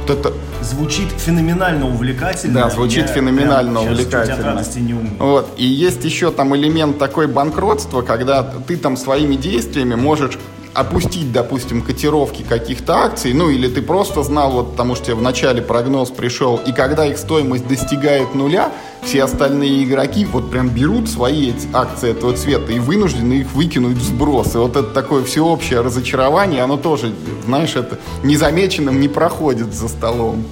Вот 0.00 0.10
это... 0.10 0.32
Звучит 0.62 1.08
феноменально 1.16 1.88
увлекательно. 1.88 2.62
Да, 2.62 2.70
звучит 2.70 3.08
я 3.08 3.14
феноменально 3.14 3.82
увлекательно. 3.82 4.64
Не 4.76 4.94
вот. 5.18 5.52
И 5.56 5.66
есть 5.66 6.04
еще 6.04 6.30
там 6.30 6.54
элемент 6.56 6.98
такой 6.98 7.26
банкротства, 7.26 8.02
когда 8.02 8.42
ты 8.42 8.76
там 8.76 8.96
своими 8.96 9.34
действиями 9.34 9.96
можешь 9.96 10.38
опустить, 10.74 11.32
допустим, 11.32 11.82
котировки 11.82 12.42
каких-то 12.42 12.98
акций, 12.98 13.32
ну 13.34 13.50
или 13.50 13.68
ты 13.68 13.82
просто 13.82 14.22
знал, 14.22 14.52
вот 14.52 14.72
потому 14.72 14.94
что 14.94 15.06
тебе 15.06 15.14
в 15.16 15.22
начале 15.22 15.62
прогноз 15.62 16.10
пришел, 16.10 16.56
и 16.56 16.72
когда 16.72 17.06
их 17.06 17.18
стоимость 17.18 17.66
достигает 17.66 18.34
нуля, 18.34 18.72
все 19.02 19.24
остальные 19.24 19.84
игроки 19.84 20.24
вот 20.24 20.50
прям 20.50 20.68
берут 20.68 21.08
свои 21.08 21.50
эти 21.50 21.68
акции 21.72 22.10
этого 22.10 22.34
цвета 22.34 22.72
и 22.72 22.78
вынуждены 22.78 23.34
их 23.34 23.52
выкинуть 23.52 23.98
в 23.98 24.02
сброс. 24.02 24.54
И 24.54 24.58
вот 24.58 24.76
это 24.76 24.88
такое 24.88 25.24
всеобщее 25.24 25.80
разочарование, 25.80 26.62
оно 26.62 26.76
тоже, 26.76 27.12
знаешь, 27.44 27.74
это 27.76 27.98
незамеченным 28.22 29.00
не 29.00 29.08
проходит 29.08 29.74
за 29.74 29.88
столом. 29.88 30.44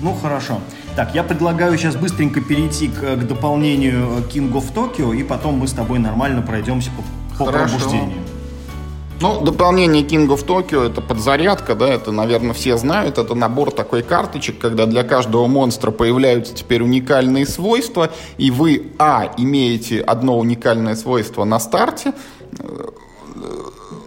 Ну, 0.00 0.14
хорошо. 0.20 0.58
Так, 0.94 1.14
я 1.14 1.22
предлагаю 1.22 1.76
сейчас 1.78 1.96
быстренько 1.96 2.40
перейти 2.42 2.88
к, 2.88 3.00
к 3.00 3.26
дополнению 3.26 4.22
King 4.32 4.52
of 4.52 4.74
Tokyo, 4.74 5.16
и 5.16 5.22
потом 5.22 5.54
мы 5.54 5.66
с 5.66 5.72
тобой 5.72 5.98
нормально 5.98 6.42
пройдемся 6.42 6.90
по, 7.38 7.44
по 7.44 7.50
пробуждению. 7.50 8.18
Ну, 9.22 9.40
дополнение 9.40 10.02
King 10.02 10.26
of 10.26 10.44
Tokyo 10.44 10.84
это 10.84 11.00
подзарядка, 11.00 11.76
да, 11.76 11.88
это, 11.88 12.10
наверное, 12.10 12.54
все 12.54 12.76
знают. 12.76 13.18
Это 13.18 13.36
набор 13.36 13.70
такой 13.70 14.02
карточек, 14.02 14.58
когда 14.58 14.84
для 14.84 15.04
каждого 15.04 15.46
монстра 15.46 15.92
появляются 15.92 16.52
теперь 16.52 16.82
уникальные 16.82 17.46
свойства, 17.46 18.10
и 18.36 18.50
вы, 18.50 18.90
а, 18.98 19.32
имеете 19.36 20.00
одно 20.00 20.36
уникальное 20.36 20.96
свойство 20.96 21.44
на 21.44 21.60
старте, 21.60 22.14
э, 22.58 22.88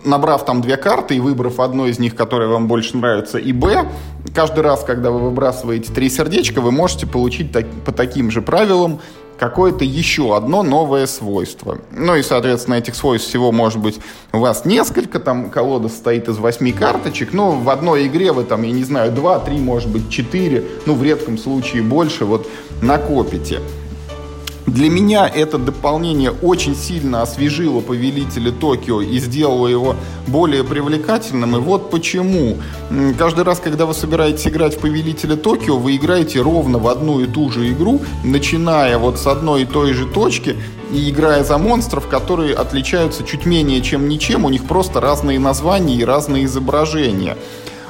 набрав 0.03 0.43
там 0.43 0.61
две 0.61 0.75
карты 0.75 1.15
и 1.15 1.21
выбрав 1.21 1.61
одну 1.61 1.85
из 1.85 1.97
них, 1.97 2.13
которая 2.13 2.49
вам 2.49 2.67
больше 2.67 2.97
нравится, 2.97 3.37
и 3.37 3.53
Б, 3.53 3.87
каждый 4.35 4.65
раз, 4.65 4.83
когда 4.83 5.11
вы 5.11 5.19
выбрасываете 5.21 5.93
три 5.93 6.09
сердечка, 6.09 6.59
вы 6.59 6.73
можете 6.73 7.07
получить 7.07 7.53
так, 7.53 7.65
по 7.85 7.93
таким 7.93 8.31
же 8.31 8.41
правилам 8.41 8.99
какое-то 9.37 9.83
еще 9.83 10.35
одно 10.35 10.63
новое 10.63 11.05
свойство. 11.07 11.79
Ну 11.91 12.15
и, 12.15 12.23
соответственно, 12.23 12.75
этих 12.75 12.95
свойств 12.95 13.29
всего 13.29 13.51
может 13.51 13.79
быть 13.79 13.99
у 14.33 14.39
вас 14.39 14.65
несколько, 14.65 15.19
там 15.19 15.49
колода 15.49 15.89
состоит 15.89 16.27
из 16.27 16.37
восьми 16.37 16.71
карточек, 16.71 17.33
но 17.33 17.51
в 17.51 17.69
одной 17.69 18.07
игре 18.07 18.31
вы 18.31 18.43
там, 18.43 18.63
я 18.63 18.71
не 18.71 18.83
знаю, 18.83 19.11
два, 19.11 19.39
три, 19.39 19.57
может 19.57 19.89
быть, 19.89 20.09
четыре, 20.09 20.63
ну 20.85 20.95
в 20.95 21.03
редком 21.03 21.37
случае 21.37 21.83
больше, 21.83 22.25
вот 22.25 22.47
накопите. 22.81 23.59
Для 24.67 24.89
меня 24.89 25.27
это 25.27 25.59
дополнение 25.59 26.31
очень 26.31 26.75
сильно 26.75 27.21
освежило 27.21 27.81
Повелителя 27.81 28.51
Токио 28.51 29.01
и 29.01 29.19
сделало 29.19 29.67
его 29.67 29.95
более 30.25 30.63
привлекательным. 30.63 31.55
И 31.55 31.59
вот 31.59 31.91
почему. 31.91 32.57
Каждый 33.17 33.43
раз, 33.43 33.59
когда 33.59 33.85
вы 33.85 33.93
собираетесь 33.93 34.47
играть 34.47 34.75
в 34.75 34.79
Повелителя 34.79 35.35
Токио, 35.35 35.77
вы 35.77 35.95
играете 35.95 36.41
ровно 36.41 36.79
в 36.79 36.87
одну 36.87 37.19
и 37.19 37.27
ту 37.27 37.51
же 37.51 37.71
игру, 37.71 38.01
начиная 38.23 38.97
вот 38.97 39.19
с 39.19 39.27
одной 39.27 39.63
и 39.63 39.65
той 39.65 39.93
же 39.93 40.07
точки 40.07 40.55
и 40.91 41.09
играя 41.11 41.43
за 41.43 41.57
монстров, 41.57 42.07
которые 42.07 42.55
отличаются 42.55 43.23
чуть 43.23 43.45
менее 43.45 43.81
чем 43.81 44.07
ничем, 44.07 44.45
у 44.45 44.49
них 44.49 44.65
просто 44.65 44.99
разные 44.99 45.39
названия 45.39 45.95
и 45.95 46.03
разные 46.03 46.45
изображения. 46.45 47.37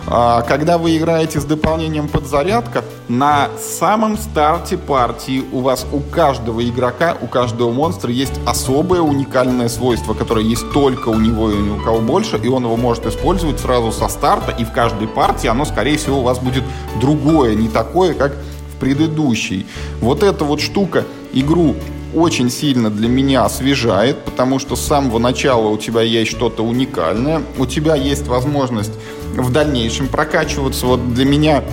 А, 0.08 0.42
когда 0.44 0.78
вы 0.78 0.98
играете 0.98 1.40
с 1.40 1.46
дополнением 1.46 2.08
подзарядка, 2.08 2.84
на 3.08 3.50
самом 3.58 4.18
старте 4.18 4.78
партии 4.78 5.44
у 5.52 5.62
вас 5.62 5.86
у 5.92 6.00
каждого 6.00 6.64
игрока, 6.68 7.18
у 7.22 7.28
каждого 7.28 7.72
монстра 7.72 8.12
есть 8.12 8.34
особое 8.46 9.02
уникальное 9.02 9.68
свойство, 9.68 10.14
которое 10.14 10.46
есть 10.46 10.72
только 10.72 11.10
у 11.10 11.20
него 11.20 11.52
и 11.52 11.58
ни 11.58 11.70
у 11.70 11.84
кого 11.84 12.00
больше, 12.00 12.38
и 12.38 12.48
он 12.48 12.64
его 12.64 12.78
может 12.78 13.06
использовать 13.08 13.60
сразу 13.60 13.92
со 13.92 14.08
старта, 14.08 14.52
и 14.52 14.64
в 14.64 14.72
каждой 14.72 15.08
партии 15.08 15.48
оно, 15.48 15.66
скорее 15.66 15.98
всего, 15.98 16.20
у 16.20 16.24
вас 16.24 16.38
будет 16.40 16.64
другое, 17.02 17.56
не 17.56 17.68
такое, 17.68 18.14
как 18.14 18.34
в 18.76 18.80
предыдущей. 18.80 19.66
Вот 20.02 20.22
эта 20.22 20.44
вот 20.44 20.62
штука 20.62 21.04
игру 21.34 21.76
очень 22.14 22.50
сильно 22.50 22.90
для 22.90 23.10
меня 23.10 23.44
освежает, 23.44 24.24
потому 24.24 24.60
что 24.60 24.76
с 24.76 24.82
самого 24.82 25.20
начала 25.20 25.68
у 25.68 25.78
тебя 25.78 26.02
есть 26.02 26.32
что-то 26.32 26.64
уникальное, 26.64 27.42
у 27.58 27.66
тебя 27.66 27.96
есть 27.96 28.28
возможность 28.28 28.94
в 29.36 29.52
дальнейшем 29.52 30.08
прокачиваться. 30.08 30.86
Вот 30.86 31.14
для 31.14 31.26
меня 31.26 31.64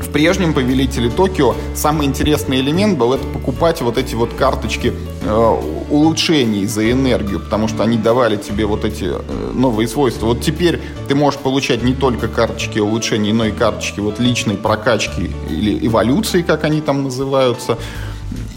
в 0.00 0.10
прежнем 0.10 0.52
«Повелителе 0.52 1.10
Токио» 1.10 1.54
самый 1.74 2.06
интересный 2.06 2.60
элемент 2.60 2.98
был 2.98 3.14
это 3.14 3.26
покупать 3.26 3.80
вот 3.80 3.96
эти 3.96 4.14
вот 4.14 4.34
карточки 4.34 4.92
э, 5.22 5.58
улучшений 5.90 6.66
за 6.66 6.90
энергию, 6.90 7.40
потому 7.40 7.68
что 7.68 7.82
они 7.82 7.96
давали 7.96 8.36
тебе 8.36 8.66
вот 8.66 8.84
эти 8.84 9.04
э, 9.04 9.52
новые 9.54 9.88
свойства. 9.88 10.26
Вот 10.26 10.40
теперь 10.42 10.80
ты 11.08 11.14
можешь 11.14 11.40
получать 11.40 11.82
не 11.82 11.94
только 11.94 12.28
карточки 12.28 12.78
улучшений, 12.78 13.32
но 13.32 13.46
и 13.46 13.52
карточки 13.52 14.00
вот 14.00 14.18
личной 14.18 14.56
прокачки 14.56 15.30
или 15.48 15.86
эволюции, 15.86 16.42
как 16.42 16.64
они 16.64 16.80
там 16.80 17.04
называются. 17.04 17.78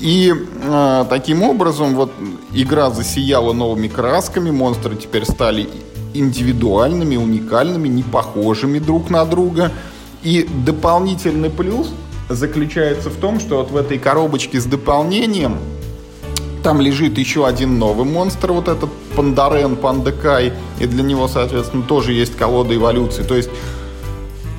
И 0.02 0.34
э, 0.34 1.06
таким 1.10 1.42
образом 1.42 1.96
вот 1.96 2.12
игра 2.54 2.90
засияла 2.90 3.54
новыми 3.54 3.88
красками, 3.88 4.52
монстры 4.52 4.96
теперь 4.96 5.26
стали 5.26 5.70
индивидуальными, 6.20 7.16
уникальными, 7.16 7.88
не 7.88 8.04
похожими 8.04 8.80
друг 8.80 9.10
на 9.10 9.26
друга. 9.26 9.72
И 10.24 10.48
дополнительный 10.66 11.50
плюс 11.50 11.92
заключается 12.30 13.10
в 13.10 13.16
том, 13.16 13.40
что 13.40 13.58
вот 13.58 13.72
в 13.72 13.78
этой 13.78 14.00
коробочке 14.00 14.60
с 14.60 14.66
дополнением 14.66 15.58
там 16.64 16.82
лежит 16.82 17.20
еще 17.20 17.46
один 17.46 17.78
новый 17.78 18.06
монстр, 18.06 18.52
вот 18.52 18.68
этот 18.68 18.90
Пандарен, 19.16 19.76
Пандекай, 19.76 20.54
и 20.80 20.88
для 20.88 21.04
него, 21.04 21.28
соответственно, 21.28 21.84
тоже 21.84 22.14
есть 22.14 22.36
колода 22.36 22.76
эволюции. 22.76 23.22
То 23.22 23.36
есть 23.36 23.50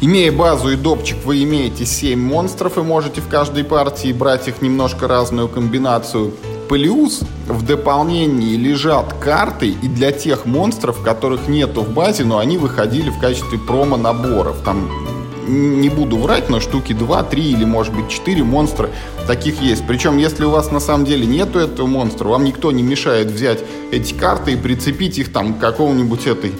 Имея 0.03 0.31
базу 0.31 0.71
и 0.71 0.77
допчик, 0.77 1.17
вы 1.25 1.43
имеете 1.43 1.87
7 1.87 2.21
монстров 2.21 2.77
и 2.77 2.83
можете 2.83 3.23
в 3.23 3.29
каждой 3.29 3.65
партии 3.65 4.13
брать 4.13 4.47
их 4.47 4.61
немножко 4.61 5.09
разную 5.09 5.49
комбинацию. 5.49 6.35
Плюс 6.69 7.21
в 7.47 7.65
дополнении 7.65 8.57
лежат 8.57 9.13
карты 9.21 9.69
и 9.69 9.89
для 9.89 10.11
тех 10.11 10.47
монстров, 10.47 11.01
которых 11.03 11.47
нету 11.47 11.83
в 11.83 11.91
базе, 11.91 12.25
но 12.25 12.39
они 12.39 12.59
выходили 12.59 13.11
в 13.11 13.21
качестве 13.21 13.59
промо-наборов. 13.59 14.57
Там 14.65 14.89
не 15.47 15.89
буду 15.89 16.17
врать, 16.17 16.51
но 16.51 16.59
штуки 16.59 16.93
2, 16.93 17.23
3 17.23 17.43
или 17.53 17.65
может 17.65 17.95
быть 17.95 18.09
4 18.09 18.43
монстра 18.43 18.91
таких 19.29 19.63
есть. 19.63 19.87
Причем, 19.87 20.19
если 20.19 20.45
у 20.45 20.51
вас 20.51 20.73
на 20.73 20.81
самом 20.81 21.05
деле 21.05 21.25
нету 21.25 21.61
этого 21.61 21.87
монстра, 21.87 22.27
вам 22.27 22.45
никто 22.45 22.73
не 22.73 22.83
мешает 22.83 23.31
взять 23.31 23.61
эти 23.93 24.13
карты 24.13 24.53
и 24.53 24.57
прицепить 24.57 25.19
их 25.19 25.33
там 25.33 25.55
к 25.55 25.61
какому-нибудь 25.61 26.27
этой 26.27 26.53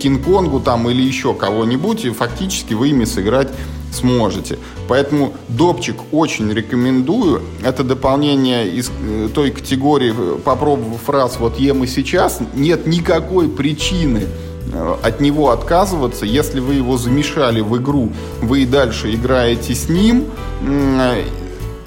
Кинг-Конгу 0.00 0.60
там 0.60 0.88
или 0.88 1.02
еще 1.02 1.34
кого-нибудь, 1.34 2.04
и 2.04 2.10
фактически 2.10 2.74
вы 2.74 2.90
ими 2.90 3.04
сыграть 3.04 3.48
сможете. 3.92 4.58
Поэтому 4.88 5.34
допчик 5.48 5.96
очень 6.12 6.52
рекомендую. 6.52 7.42
Это 7.62 7.84
дополнение 7.84 8.68
из 8.68 8.90
э, 9.00 9.28
той 9.34 9.50
категории, 9.50 10.14
э, 10.16 10.38
попробовав 10.38 11.08
раз 11.08 11.38
вот 11.38 11.58
ем 11.58 11.84
и 11.84 11.86
сейчас, 11.86 12.40
нет 12.54 12.86
никакой 12.86 13.48
причины 13.48 14.26
э, 14.72 14.96
от 15.02 15.20
него 15.20 15.50
отказываться. 15.50 16.24
Если 16.26 16.60
вы 16.60 16.74
его 16.74 16.96
замешали 16.96 17.60
в 17.60 17.76
игру, 17.78 18.12
вы 18.42 18.62
и 18.62 18.66
дальше 18.66 19.14
играете 19.14 19.74
с 19.74 19.88
ним, 19.88 20.26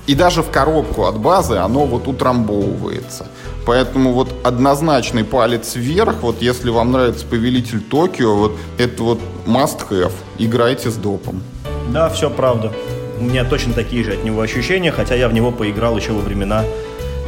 и 0.05 0.15
даже 0.15 0.41
в 0.41 0.49
коробку 0.49 1.05
от 1.05 1.17
базы 1.17 1.55
оно 1.55 1.85
вот 1.85 2.07
утрамбовывается. 2.07 3.27
Поэтому 3.65 4.13
вот 4.13 4.33
однозначный 4.43 5.23
палец 5.23 5.75
вверх, 5.75 6.17
вот 6.21 6.41
если 6.41 6.69
вам 6.69 6.91
нравится 6.91 7.25
Повелитель 7.25 7.79
Токио, 7.79 8.35
вот 8.35 8.57
это 8.77 9.03
вот 9.03 9.19
must 9.45 9.87
have. 9.89 10.11
Играйте 10.37 10.89
с 10.89 10.95
допом. 10.95 11.41
Да, 11.89 12.09
все 12.09 12.29
правда. 12.29 12.73
У 13.19 13.23
меня 13.23 13.45
точно 13.45 13.73
такие 13.73 14.03
же 14.03 14.13
от 14.13 14.23
него 14.23 14.41
ощущения, 14.41 14.91
хотя 14.91 15.15
я 15.15 15.29
в 15.29 15.33
него 15.33 15.51
поиграл 15.51 15.95
еще 15.95 16.11
во 16.11 16.21
времена 16.21 16.65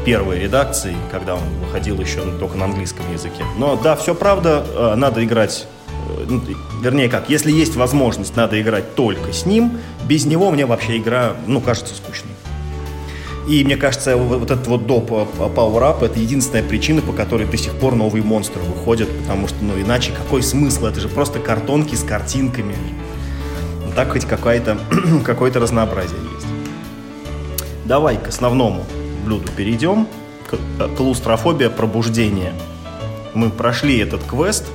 первой 0.05 0.39
редакции, 0.39 0.95
когда 1.11 1.35
он 1.35 1.43
выходил 1.65 1.99
еще 1.99 2.21
только 2.39 2.57
на 2.57 2.65
английском 2.65 3.11
языке. 3.11 3.43
Но 3.57 3.75
да, 3.81 3.95
все 3.95 4.13
правда, 4.13 4.65
э, 4.67 4.95
надо 4.95 5.23
играть 5.23 5.67
э, 5.87 6.25
ну, 6.27 6.41
вернее 6.81 7.09
как, 7.09 7.29
если 7.29 7.51
есть 7.51 7.75
возможность, 7.75 8.35
надо 8.35 8.61
играть 8.61 8.95
только 8.95 9.33
с 9.33 9.45
ним. 9.45 9.79
Без 10.07 10.25
него 10.25 10.51
мне 10.51 10.65
вообще 10.65 10.97
игра, 10.97 11.33
ну, 11.47 11.59
кажется 11.61 11.95
скучной. 11.95 12.34
И 13.47 13.63
мне 13.63 13.77
кажется, 13.77 14.17
вот 14.17 14.49
этот 14.49 14.65
вот 14.65 14.87
доп 14.87 15.11
Power 15.11 15.81
Up 15.81 16.03
это 16.03 16.19
единственная 16.19 16.63
причина, 16.63 17.01
по 17.01 17.13
которой 17.13 17.45
до 17.45 17.57
сих 17.57 17.73
пор 17.73 17.93
новые 17.93 18.23
монстры 18.23 18.61
выходят, 18.61 19.07
потому 19.19 19.47
что, 19.47 19.63
ну, 19.63 19.79
иначе 19.79 20.11
какой 20.11 20.41
смысл? 20.41 20.87
Это 20.87 20.99
же 20.99 21.07
просто 21.07 21.39
картонки 21.39 21.93
с 21.93 22.03
картинками. 22.03 22.75
Ну, 23.85 23.91
так 23.95 24.13
хоть 24.13 24.25
какое-то 24.29 24.79
какое 25.23 25.53
разнообразие 25.53 26.19
есть. 26.33 26.47
Давай 27.85 28.17
к 28.17 28.27
основному 28.27 28.83
блюду 29.23 29.47
перейдем. 29.55 30.07
Э, 30.79 30.87
клаустрофобия 30.97 31.69
пробуждения. 31.69 32.53
Мы 33.35 33.51
прошли 33.51 33.99
этот 33.99 34.23
квест. 34.23 34.65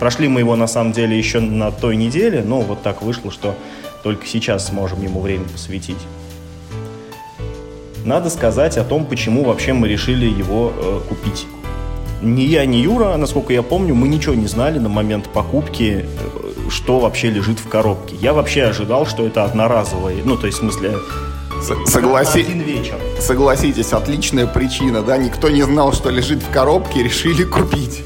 Прошли 0.00 0.28
мы 0.28 0.40
его, 0.40 0.54
на 0.56 0.66
самом 0.66 0.92
деле, 0.92 1.16
еще 1.16 1.40
на 1.40 1.70
той 1.70 1.96
неделе, 1.96 2.42
но 2.44 2.60
вот 2.60 2.82
так 2.82 3.00
вышло, 3.00 3.30
что 3.30 3.54
только 4.02 4.26
сейчас 4.26 4.66
сможем 4.66 5.00
ему 5.02 5.20
время 5.20 5.44
посвятить 5.44 5.98
надо 8.04 8.30
сказать 8.30 8.76
о 8.76 8.84
том, 8.84 9.04
почему 9.04 9.44
вообще 9.44 9.72
мы 9.72 9.88
решили 9.88 10.26
его 10.26 10.72
э, 10.76 11.00
купить. 11.08 11.46
Ни 12.20 12.42
я, 12.42 12.64
ни 12.66 12.76
Юра, 12.76 13.16
насколько 13.16 13.52
я 13.52 13.62
помню, 13.62 13.94
мы 13.94 14.08
ничего 14.08 14.34
не 14.34 14.46
знали 14.46 14.78
на 14.78 14.88
момент 14.88 15.28
покупки, 15.28 16.04
э, 16.04 16.70
что 16.70 17.00
вообще 17.00 17.30
лежит 17.30 17.58
в 17.58 17.68
коробке. 17.68 18.16
Я 18.20 18.32
вообще 18.32 18.64
ожидал, 18.64 19.06
что 19.06 19.26
это 19.26 19.44
одноразовое, 19.44 20.16
ну, 20.24 20.36
то 20.36 20.46
есть, 20.46 20.58
в 20.58 20.60
смысле, 20.60 20.94
Согласи... 21.86 22.40
один 22.40 22.60
вечер. 22.60 22.96
Согласитесь, 23.20 23.92
отличная 23.92 24.46
причина, 24.46 25.02
да? 25.02 25.16
Никто 25.16 25.48
не 25.48 25.62
знал, 25.62 25.92
что 25.92 26.10
лежит 26.10 26.42
в 26.42 26.50
коробке, 26.50 27.02
решили 27.02 27.44
купить. 27.44 28.02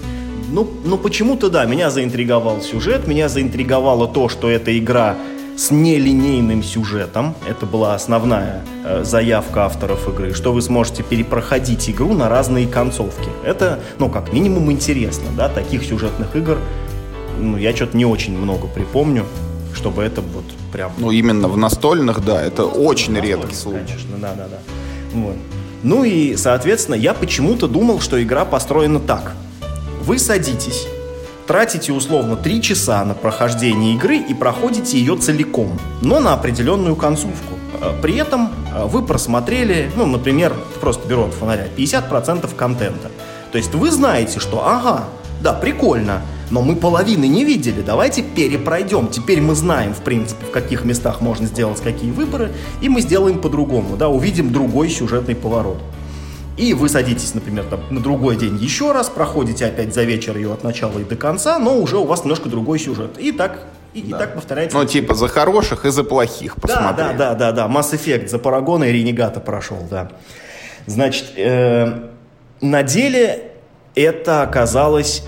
Ну, 0.51 0.69
ну 0.85 0.99
почему-то 0.99 1.49
да, 1.49 1.65
меня 1.65 1.91
заинтриговал 1.91 2.61
сюжет, 2.61 3.07
меня 3.07 3.29
заинтриговало 3.29 4.09
то, 4.09 4.29
что 4.29 4.49
эта 4.51 4.79
игра 4.79 5.17
с 5.57 5.71
нелинейным 5.71 6.63
сюжетом. 6.63 7.35
Это 7.49 7.65
была 7.67 7.95
основная 7.95 8.63
э, 8.85 9.05
заявка 9.05 9.65
авторов 9.65 10.07
игры, 10.09 10.35
что 10.35 10.53
вы 10.53 10.61
сможете 10.61 11.03
перепроходить 11.03 11.89
игру 11.89 12.13
на 12.13 12.29
разные 12.29 12.67
концовки. 12.67 13.29
Это, 13.45 13.81
ну, 13.99 14.11
как 14.11 14.33
минимум 14.33 14.71
интересно, 14.71 15.29
да, 15.37 15.49
таких 15.49 15.83
сюжетных 15.83 16.37
игр, 16.37 16.59
ну, 17.41 17.57
я 17.57 17.75
что-то 17.75 17.97
не 17.97 18.05
очень 18.05 18.37
много 18.37 18.67
припомню, 18.67 19.25
чтобы 19.75 20.03
это 20.03 20.21
вот 20.21 20.45
прям... 20.73 20.93
Ну, 20.99 21.11
именно 21.11 21.49
в 21.49 21.57
настольных, 21.57 22.25
да, 22.25 22.43
это 22.43 22.65
очень 22.65 23.19
редкий 23.19 23.55
случай. 23.55 23.79
Конечно, 23.87 24.17
да, 24.19 24.35
да, 24.37 24.49
да. 24.49 24.59
Вот. 25.15 25.37
Ну 25.83 26.05
и, 26.05 26.37
соответственно, 26.37 26.97
я 26.97 27.15
почему-то 27.15 27.69
думал, 27.69 28.01
что 28.01 28.23
игра 28.23 28.45
построена 28.45 29.01
так. 29.01 29.35
Вы 30.03 30.19
садитесь, 30.19 30.87
тратите 31.47 31.93
условно 31.93 32.37
3 32.37 32.63
часа 32.63 33.05
на 33.05 33.15
прохождение 33.15 33.95
игры 33.95 34.17
и 34.17 34.35
проходите 34.35 34.99
ее 34.99 35.17
целиком, 35.17 35.79
но 36.03 36.21
на 36.21 36.35
определенную 36.35 36.97
концовку. 36.97 37.55
Э, 37.81 37.93
при 38.03 38.17
этом 38.17 38.51
э, 38.75 38.85
вы 38.87 39.03
просмотрели, 39.03 39.91
ну, 39.97 40.07
например, 40.07 40.55
просто 40.81 41.07
беру 41.09 41.25
от 41.25 41.35
фонаря, 41.35 41.69
50% 41.77 42.55
контента. 42.55 43.11
То 43.53 43.59
есть 43.59 43.75
вы 43.75 43.91
знаете, 43.91 44.41
что 44.41 44.67
ага, 44.67 45.05
да, 45.41 45.53
прикольно, 45.53 46.23
но 46.51 46.63
мы 46.63 46.77
половины 46.77 47.27
не 47.27 47.45
видели, 47.45 47.83
давайте 47.83 48.23
перепройдем. 48.23 49.09
Теперь 49.09 49.41
мы 49.41 49.55
знаем, 49.55 49.95
в 49.95 50.03
принципе, 50.03 50.47
в 50.47 50.51
каких 50.51 50.85
местах 50.85 51.21
можно 51.21 51.47
сделать 51.47 51.81
какие 51.81 52.11
выборы, 52.11 52.53
и 52.81 52.89
мы 52.89 53.01
сделаем 53.01 53.41
по-другому, 53.41 53.97
да, 53.97 54.09
увидим 54.09 54.53
другой 54.53 54.91
сюжетный 54.91 55.35
поворот. 55.35 55.79
И 56.57 56.73
вы 56.73 56.89
садитесь, 56.89 57.35
например, 57.35 57.65
там, 57.65 57.81
на 57.91 58.01
другой 58.01 58.37
день 58.37 58.57
еще 58.57 58.93
раз, 58.93 59.11
проходите 59.11 59.67
опять 59.67 59.93
за 59.93 60.05
вечер 60.05 60.37
ее 60.37 60.53
от 60.53 60.65
начала 60.65 60.99
и 60.99 61.05
до 61.05 61.15
конца, 61.15 61.59
но 61.59 61.77
уже 61.77 61.99
у 61.99 62.05
вас 62.05 62.21
немножко 62.21 62.49
другой 62.49 62.79
сюжет. 62.79 63.19
И 63.19 63.31
так 63.31 63.67
и, 63.93 64.03
да. 64.03 64.17
и 64.17 64.21
так 64.21 64.35
повторяется. 64.35 64.77
Ну, 64.77 64.85
типа 64.85 65.15
за 65.15 65.29
хороших 65.29 65.85
и 65.85 65.91
за 65.91 66.03
плохих 66.03 66.57
посмотреть. 66.57 66.97
Да, 66.97 67.13
да, 67.13 67.35
да, 67.35 67.53
да, 67.53 67.69
да. 67.69 67.75
Mass 67.75 67.93
Effect 67.93 68.29
за 68.29 68.39
Парагона 68.39 68.85
и 68.85 68.93
Ренегата 68.93 69.41
прошел, 69.41 69.87
да. 69.91 70.13
Значит, 70.87 71.33
э, 71.37 72.09
на 72.63 72.83
деле 72.83 73.53
это 73.95 74.43
оказалось, 74.43 75.25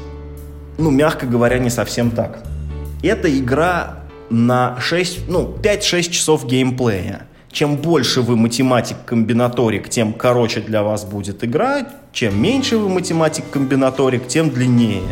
ну, 0.79 0.91
мягко 0.91 1.27
говоря, 1.27 1.59
не 1.59 1.71
совсем 1.71 2.11
так. 2.11 2.43
Это 3.03 3.31
игра 3.37 4.05
на 4.31 4.81
6, 4.81 5.29
ну, 5.29 5.57
5-6 5.63 6.11
часов 6.11 6.47
геймплея 6.47 7.28
чем 7.59 7.75
больше 7.75 8.21
вы 8.21 8.37
математик-комбинаторик, 8.37 9.89
тем 9.89 10.13
короче 10.13 10.61
для 10.61 10.85
вас 10.85 11.05
будет 11.05 11.43
игра. 11.43 11.89
Чем 12.13 12.41
меньше 12.41 12.79
вы 12.79 12.89
математик-комбинаторик, 12.89 14.29
тем 14.29 14.51
длиннее. 14.51 15.03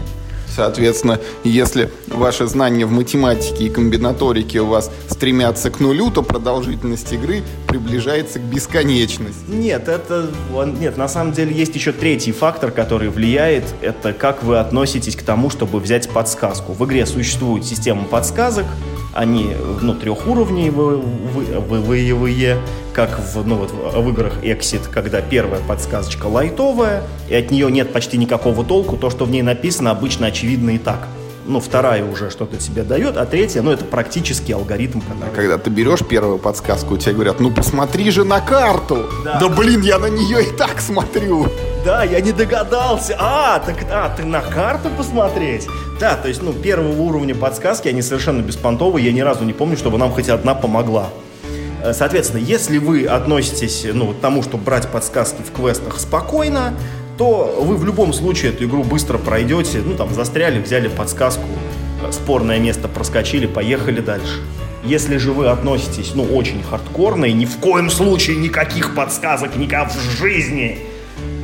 Соответственно, 0.55 1.18
если 1.42 1.90
ваши 2.07 2.47
знания 2.47 2.86
в 2.86 2.92
математике 2.92 3.64
и 3.64 3.68
комбинаторике 3.68 4.61
у 4.61 4.66
вас 4.66 4.92
стремятся 5.09 5.70
к 5.70 5.80
нулю, 5.80 6.12
то 6.12 6.22
продолжительность 6.22 7.12
игры 7.12 7.42
приближается 7.66 8.38
к 8.38 8.42
бесконечности. 8.42 9.42
Нет, 9.49 9.88
это 9.88 10.30
нет, 10.78 10.97
на 10.97 11.09
самом 11.09 11.32
деле 11.32 11.53
есть 11.53 11.74
еще 11.74 11.90
третий 11.90 12.30
фактор, 12.30 12.70
который 12.70 13.09
влияет. 13.09 13.64
Это 13.82 14.12
как 14.12 14.44
вы 14.44 14.59
относитесь 14.59 15.16
к 15.16 15.22
тому, 15.22 15.51
чтобы 15.51 15.80
взять 15.80 16.09
подсказку. 16.09 16.74
В 16.74 16.84
игре 16.86 17.07
существует 17.07 17.64
система 17.64 18.05
подсказок, 18.05 18.66
они 19.17 19.57
ну, 19.81 19.95
трехуровневые, 19.95 21.03
как 22.93 23.19
в, 23.19 23.47
ну, 23.47 23.57
вот, 23.57 23.73
в 23.73 24.09
играх 24.11 24.43
Exit, 24.43 24.91
когда 24.91 25.21
первая 25.23 25.61
подсказочка 25.67 26.27
лайтовая, 26.27 27.03
и 27.29 27.35
от 27.35 27.51
нее 27.51 27.71
нет 27.71 27.93
почти 27.93 28.19
никакого 28.19 28.64
толку, 28.64 28.97
то, 28.97 29.11
что 29.11 29.25
в 29.25 29.31
ней 29.31 29.43
написано, 29.43 29.91
обычно 29.91 30.27
очевидно 30.27 30.71
и 30.71 30.79
так. 30.79 31.09
Ну, 31.49 31.61
вторая 31.61 32.05
уже 32.05 32.30
что-то 32.30 32.57
тебе 32.57 32.82
дает, 32.82 33.16
а 33.16 33.24
третья, 33.24 33.62
ну, 33.62 33.70
это 33.70 33.84
практически 33.84 34.51
алгоритм. 34.53 35.01
Который... 35.01 35.34
Когда 35.34 35.59
ты 35.59 35.70
берешь 35.70 36.01
первую 36.01 36.38
подсказку, 36.38 36.97
тебе 36.97 37.14
говорят, 37.14 37.38
ну, 37.38 37.51
посмотри 37.53 38.11
же 38.11 38.24
на 38.24 38.40
карту. 38.40 39.07
Да, 39.24 39.38
да 39.38 39.49
блин, 39.49 39.82
я 39.82 39.99
на 39.99 40.07
нее 40.07 40.44
и 40.44 40.57
так 40.57 40.80
смотрю. 40.80 41.47
Да, 41.84 42.03
я 42.03 42.20
не 42.20 42.32
догадался. 42.32 43.16
А, 43.18 43.61
так, 43.61 43.76
а, 43.92 44.12
ты 44.16 44.24
на 44.24 44.40
карту 44.40 44.88
посмотреть? 44.97 45.68
Да, 46.01 46.16
то 46.16 46.26
есть, 46.26 46.42
ну, 46.42 46.53
первого 46.53 47.01
уровня 47.01 47.34
подсказки, 47.34 47.86
они 47.86 48.03
совершенно 48.03 48.42
беспонтовые, 48.42 49.07
я 49.07 49.12
ни 49.12 49.20
разу 49.20 49.44
не 49.44 49.53
помню, 49.53 49.76
чтобы 49.76 49.99
нам 49.99 50.11
хоть 50.11 50.28
одна 50.28 50.57
помогла. 50.57 51.11
Э, 51.82 51.92
соответственно, 51.92 52.40
если 52.40 52.78
вы 52.78 53.07
относитесь 53.07 53.86
ну, 53.92 54.12
к 54.12 54.20
тому, 54.20 54.42
чтобы 54.42 54.64
брать 54.64 54.88
подсказки 54.88 55.42
в 55.42 55.53
квестах 55.53 56.01
спокойно, 56.01 56.74
то 57.19 57.59
вы 57.61 57.77
в 57.77 57.85
любом 57.85 58.12
случае 58.12 58.53
эту 58.53 58.64
игру 58.64 58.85
быстро 58.85 59.19
пройдете, 59.19 59.83
ну 59.85 59.95
там 59.97 60.12
застряли, 60.14 60.61
взяли 60.61 60.89
подсказку, 60.89 61.45
э, 62.03 62.12
спорное 62.12 62.59
место 62.59 62.89
проскочили, 62.89 63.47
поехали 63.47 64.01
дальше. 64.01 64.41
Если 64.85 65.17
же 65.17 65.33
вы 65.33 65.49
относитесь, 65.49 66.12
ну, 66.14 66.23
очень 66.23 66.62
хардкорно 66.62 67.25
и 67.25 67.33
ни 67.33 67.45
в 67.45 67.57
коем 67.57 67.91
случае 67.91 68.37
никаких 68.37 68.95
подсказок 68.95 69.57
никак 69.57 69.93
в 69.93 70.19
жизни. 70.19 70.79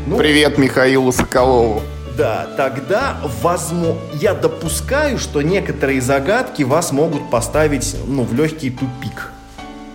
Ну, 0.06 0.16
Привет 0.16 0.58
Михаилу 0.58 1.10
Соколову. 1.10 1.82
Да, 2.16 2.46
тогда 2.56 3.16
возможно, 3.42 3.96
я 4.20 4.34
допускаю, 4.34 5.18
что 5.18 5.42
некоторые 5.42 6.00
загадки 6.00 6.62
вас 6.62 6.92
могут 6.92 7.30
поставить 7.30 7.96
ну, 8.06 8.22
в 8.22 8.34
легкий 8.34 8.70
тупик. 8.70 9.31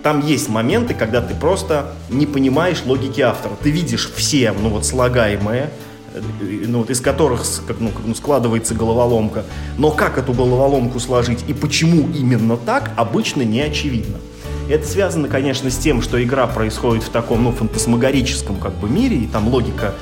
Там 0.08 0.24
есть 0.24 0.48
моменты, 0.48 0.94
когда 0.94 1.20
ты 1.20 1.34
просто 1.34 1.92
не 2.08 2.24
понимаешь 2.24 2.82
логики 2.86 3.20
автора. 3.20 3.52
Ты 3.62 3.70
видишь 3.70 4.10
все 4.10 4.52
ну, 4.52 4.70
вот, 4.70 4.86
слагаемые, 4.86 5.68
э, 6.14 6.20
ну, 6.66 6.78
вот, 6.78 6.88
из 6.88 7.02
которых 7.02 7.44
ну, 7.78 7.92
ну, 8.06 8.14
складывается 8.14 8.74
головоломка. 8.74 9.44
Но 9.76 9.90
как 9.90 10.16
эту 10.16 10.32
головоломку 10.32 10.98
сложить 10.98 11.44
и 11.46 11.52
почему 11.52 12.08
именно 12.08 12.56
так, 12.56 12.90
обычно 12.96 13.42
не 13.42 13.60
очевидно. 13.60 14.16
Это 14.70 14.88
связано, 14.88 15.28
конечно, 15.28 15.70
с 15.70 15.76
тем, 15.76 16.00
что 16.00 16.24
игра 16.24 16.46
происходит 16.46 17.04
в 17.04 17.10
таком, 17.10 17.44
ну, 17.44 17.52
фантасмагорическом 17.52 18.56
как 18.56 18.72
бы 18.76 18.88
мире, 18.88 19.18
и 19.18 19.26
там 19.26 19.48
логика 19.48 19.92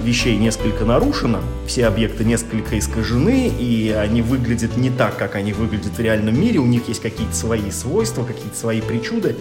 вещей 0.00 0.36
несколько 0.36 0.84
нарушена, 0.84 1.40
все 1.66 1.86
объекты 1.86 2.24
несколько 2.24 2.78
искажены, 2.78 3.48
и 3.48 3.90
они 3.90 4.22
выглядят 4.22 4.76
не 4.76 4.90
так, 4.90 5.16
как 5.16 5.34
они 5.34 5.52
выглядят 5.52 5.96
в 5.96 6.00
реальном 6.00 6.40
мире, 6.40 6.58
у 6.58 6.66
них 6.66 6.88
есть 6.88 7.00
какие-то 7.00 7.34
свои 7.34 7.70
свойства, 7.70 8.24
какие-то 8.24 8.56
свои 8.56 8.80
причуды. 8.80 9.36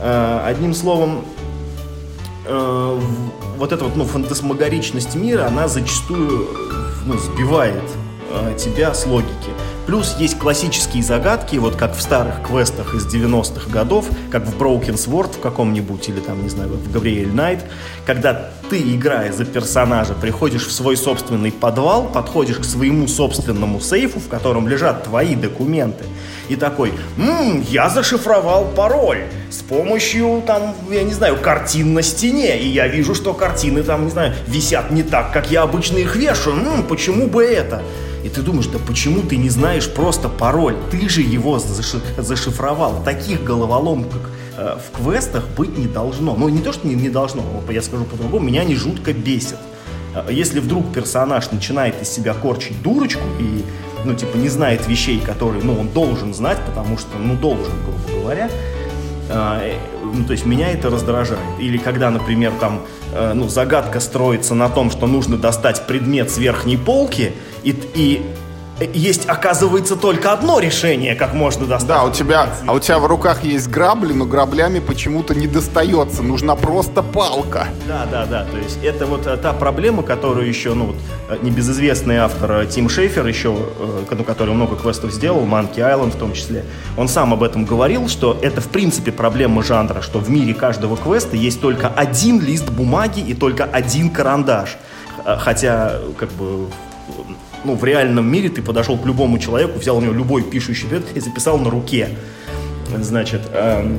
Э, 0.00 0.42
одним 0.44 0.74
словом, 0.74 1.24
э, 2.46 3.00
вот 3.56 3.72
эта 3.72 3.84
вот, 3.84 3.96
ну, 3.96 4.04
фантасмагоричность 4.04 5.14
мира, 5.14 5.46
она 5.46 5.68
зачастую 5.68 6.48
ну, 7.06 7.18
сбивает 7.18 7.82
тебя 8.58 8.92
с 8.92 9.06
логики. 9.06 9.50
Плюс 9.86 10.16
есть 10.18 10.38
классические 10.38 11.02
загадки, 11.02 11.56
вот 11.56 11.76
как 11.76 11.94
в 11.94 12.00
старых 12.00 12.42
квестах 12.42 12.94
из 12.94 13.06
90-х 13.06 13.70
годов, 13.70 14.06
как 14.30 14.46
в 14.46 14.56
Broken 14.56 14.94
Sword 14.94 15.36
в 15.36 15.40
каком-нибудь, 15.40 16.08
или 16.08 16.20
там, 16.20 16.42
не 16.42 16.48
знаю, 16.48 16.70
в 16.70 16.90
Габриэль 16.90 17.32
Найт, 17.32 17.60
когда 18.06 18.50
ты, 18.70 18.80
играя 18.80 19.30
за 19.30 19.44
персонажа, 19.44 20.14
приходишь 20.14 20.66
в 20.66 20.72
свой 20.72 20.96
собственный 20.96 21.52
подвал, 21.52 22.04
подходишь 22.04 22.56
к 22.56 22.64
своему 22.64 23.08
собственному 23.08 23.78
сейфу, 23.78 24.20
в 24.20 24.28
котором 24.28 24.68
лежат 24.68 25.04
твои 25.04 25.34
документы, 25.34 26.04
и 26.48 26.56
такой, 26.56 26.92
«Ммм, 27.18 27.62
я 27.68 27.90
зашифровал 27.90 28.66
пароль 28.74 29.24
с 29.50 29.58
помощью, 29.58 30.42
там, 30.46 30.74
я 30.90 31.02
не 31.02 31.12
знаю, 31.12 31.36
картин 31.36 31.92
на 31.92 32.02
стене, 32.02 32.58
и 32.58 32.68
я 32.68 32.88
вижу, 32.88 33.14
что 33.14 33.34
картины 33.34 33.82
там, 33.82 34.04
не 34.06 34.10
знаю, 34.10 34.34
висят 34.46 34.90
не 34.90 35.02
так, 35.02 35.30
как 35.30 35.50
я 35.50 35.62
обычно 35.62 35.98
их 35.98 36.16
вешаю, 36.16 36.56
ммм, 36.56 36.84
почему 36.84 37.26
бы 37.26 37.44
это?» 37.44 37.82
И 38.24 38.30
ты 38.30 38.40
думаешь, 38.40 38.66
да 38.68 38.78
почему 38.78 39.20
ты 39.20 39.36
не 39.36 39.50
знаешь 39.50 39.88
просто 39.92 40.30
пароль? 40.30 40.76
Ты 40.90 41.10
же 41.10 41.20
его 41.20 41.58
зашифровал. 41.58 43.02
Таких 43.04 43.44
головоломок 43.44 44.08
э, 44.56 44.78
в 44.78 44.96
квестах 44.96 45.46
быть 45.56 45.76
не 45.76 45.86
должно. 45.86 46.34
Ну, 46.34 46.48
не 46.48 46.60
то, 46.60 46.72
что 46.72 46.88
не, 46.88 46.94
не 46.94 47.10
должно, 47.10 47.42
я 47.68 47.82
скажу 47.82 48.04
по-другому, 48.04 48.46
меня 48.46 48.62
они 48.62 48.76
жутко 48.76 49.12
бесят. 49.12 49.58
Э, 50.14 50.26
если 50.30 50.60
вдруг 50.60 50.90
персонаж 50.90 51.50
начинает 51.52 52.00
из 52.00 52.08
себя 52.08 52.32
корчить 52.32 52.80
дурочку 52.80 53.24
и, 53.38 53.62
ну, 54.06 54.14
типа, 54.14 54.38
не 54.38 54.48
знает 54.48 54.88
вещей, 54.88 55.20
которые, 55.20 55.62
ну, 55.62 55.78
он 55.78 55.88
должен 55.88 56.32
знать, 56.32 56.58
потому 56.64 56.96
что, 56.96 57.18
ну, 57.18 57.34
должен, 57.34 57.74
грубо 57.84 58.20
говоря, 58.20 58.50
ну, 59.28 60.24
то 60.24 60.32
есть 60.32 60.46
меня 60.46 60.70
это 60.70 60.90
раздражает. 60.90 61.40
Или 61.58 61.78
когда, 61.78 62.10
например, 62.10 62.52
там, 62.60 62.82
э, 63.12 63.32
ну, 63.34 63.48
загадка 63.48 64.00
строится 64.00 64.54
на 64.54 64.68
том, 64.68 64.90
что 64.90 65.06
нужно 65.06 65.36
достать 65.36 65.86
предмет 65.86 66.30
с 66.30 66.38
верхней 66.38 66.76
полки, 66.76 67.32
и, 67.62 67.74
и 67.94 68.22
есть, 68.80 69.28
оказывается, 69.28 69.96
только 69.96 70.32
одно 70.32 70.58
решение, 70.58 71.14
как 71.14 71.32
можно 71.32 71.66
достать. 71.66 71.88
Да, 71.88 72.04
у 72.04 72.10
тебя, 72.10 72.48
а 72.66 72.72
у 72.72 72.80
тебя 72.80 72.98
в 72.98 73.06
руках 73.06 73.44
есть 73.44 73.68
грабли, 73.68 74.12
но 74.12 74.24
граблями 74.24 74.80
почему-то 74.80 75.34
не 75.34 75.46
достается. 75.46 76.22
Нужна 76.22 76.56
просто 76.56 77.02
палка. 77.02 77.68
Да, 77.86 78.06
да, 78.10 78.26
да. 78.26 78.44
То 78.44 78.58
есть 78.58 78.82
это 78.82 79.06
вот 79.06 79.26
э, 79.26 79.36
та 79.36 79.52
проблема, 79.52 80.02
которую 80.02 80.48
еще, 80.48 80.74
ну 80.74 80.86
вот, 80.86 80.96
э, 81.28 81.38
небезызвестный 81.42 82.16
автор 82.16 82.52
э, 82.52 82.66
Тим 82.66 82.88
Шейфер 82.88 83.26
еще, 83.26 83.56
ну, 84.10 84.24
который 84.24 84.54
много 84.54 84.76
квестов 84.76 85.12
сделал, 85.12 85.44
Monkey 85.44 85.76
Island 85.76 86.10
в 86.10 86.16
том 86.16 86.32
числе, 86.32 86.64
он 86.96 87.08
сам 87.08 87.32
об 87.32 87.42
этом 87.42 87.64
говорил, 87.64 88.08
что 88.08 88.36
это 88.42 88.60
в 88.60 88.68
принципе 88.68 89.12
проблема 89.12 89.62
жанра, 89.62 90.02
что 90.02 90.18
в 90.18 90.30
мире 90.30 90.52
каждого 90.52 90.96
квеста 90.96 91.36
есть 91.36 91.60
только 91.60 91.88
один 91.88 92.40
лист 92.40 92.70
бумаги 92.70 93.20
и 93.20 93.34
только 93.34 93.64
один 93.64 94.10
карандаш. 94.10 94.76
Хотя, 95.24 96.00
как 96.18 96.30
бы, 96.32 96.66
ну, 97.64 97.74
в 97.74 97.84
реальном 97.84 98.30
мире 98.30 98.48
ты 98.48 98.62
подошел 98.62 98.98
к 98.98 99.06
любому 99.06 99.38
человеку, 99.38 99.78
взял 99.78 99.96
у 99.96 100.00
него 100.00 100.12
любой 100.12 100.42
пишущий 100.42 100.88
предмет 100.88 101.16
и 101.16 101.20
записал 101.20 101.58
на 101.58 101.70
руке. 101.70 102.10
Значит, 102.96 103.42
эм, 103.52 103.98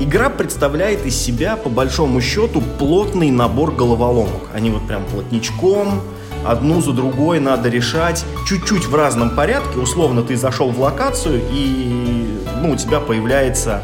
игра 0.00 0.28
представляет 0.28 1.06
из 1.06 1.16
себя, 1.16 1.56
по 1.56 1.68
большому 1.68 2.20
счету, 2.20 2.62
плотный 2.78 3.30
набор 3.30 3.72
головоломок. 3.72 4.50
Они 4.54 4.70
вот 4.70 4.86
прям 4.86 5.04
плотничком, 5.04 6.02
одну 6.44 6.80
за 6.80 6.92
другой 6.92 7.40
надо 7.40 7.68
решать, 7.68 8.24
чуть-чуть 8.46 8.86
в 8.86 8.94
разном 8.94 9.30
порядке. 9.30 9.78
Условно, 9.78 10.22
ты 10.22 10.36
зашел 10.36 10.70
в 10.70 10.80
локацию, 10.80 11.40
и 11.50 12.26
ну, 12.60 12.72
у 12.72 12.76
тебя 12.76 13.00
появляется 13.00 13.82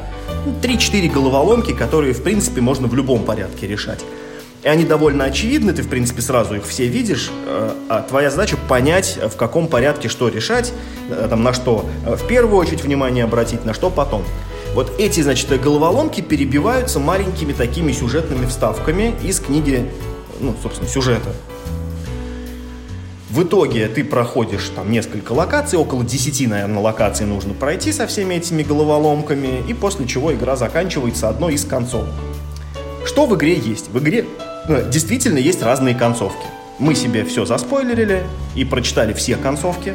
3-4 0.62 1.10
головоломки, 1.10 1.72
которые, 1.72 2.12
в 2.12 2.22
принципе, 2.22 2.60
можно 2.60 2.88
в 2.88 2.94
любом 2.94 3.22
порядке 3.24 3.66
решать. 3.66 4.04
И 4.62 4.68
они 4.68 4.84
довольно 4.84 5.24
очевидны, 5.24 5.72
ты, 5.72 5.82
в 5.82 5.88
принципе, 5.88 6.20
сразу 6.20 6.56
их 6.56 6.66
все 6.66 6.86
видишь, 6.88 7.30
э, 7.46 7.72
а 7.88 8.02
твоя 8.02 8.30
задача 8.30 8.56
понять, 8.68 9.18
в 9.22 9.36
каком 9.36 9.68
порядке 9.68 10.08
что 10.08 10.28
решать, 10.28 10.72
э, 11.08 11.26
там, 11.30 11.44
на 11.44 11.52
что 11.52 11.88
э, 12.04 12.16
в 12.16 12.26
первую 12.26 12.56
очередь 12.56 12.82
внимание 12.82 13.22
обратить, 13.22 13.64
на 13.64 13.72
что 13.72 13.88
потом. 13.88 14.24
Вот 14.74 14.92
эти, 14.98 15.20
значит, 15.20 15.48
головоломки 15.60 16.20
перебиваются 16.20 16.98
маленькими 16.98 17.52
такими 17.52 17.92
сюжетными 17.92 18.46
вставками 18.46 19.14
из 19.22 19.38
книги, 19.38 19.88
ну, 20.40 20.54
собственно, 20.60 20.88
сюжета. 20.88 21.30
В 23.30 23.44
итоге 23.44 23.86
ты 23.86 24.02
проходишь 24.02 24.70
там 24.74 24.90
несколько 24.90 25.32
локаций, 25.32 25.78
около 25.78 26.02
10, 26.02 26.48
наверное, 26.48 26.80
локаций 26.80 27.26
нужно 27.26 27.54
пройти 27.54 27.92
со 27.92 28.08
всеми 28.08 28.34
этими 28.34 28.64
головоломками, 28.64 29.62
и 29.68 29.74
после 29.74 30.06
чего 30.06 30.34
игра 30.34 30.56
заканчивается 30.56 31.28
одной 31.28 31.54
из 31.54 31.64
концовок. 31.64 32.08
Что 33.04 33.26
в 33.26 33.34
игре 33.36 33.54
есть? 33.54 33.90
В 33.90 33.98
игре 33.98 34.26
действительно 34.68 35.38
есть 35.38 35.62
разные 35.62 35.94
концовки. 35.94 36.46
Мы 36.78 36.94
себе 36.94 37.24
все 37.24 37.44
заспойлерили 37.44 38.24
и 38.54 38.64
прочитали 38.64 39.12
все 39.12 39.36
концовки. 39.36 39.94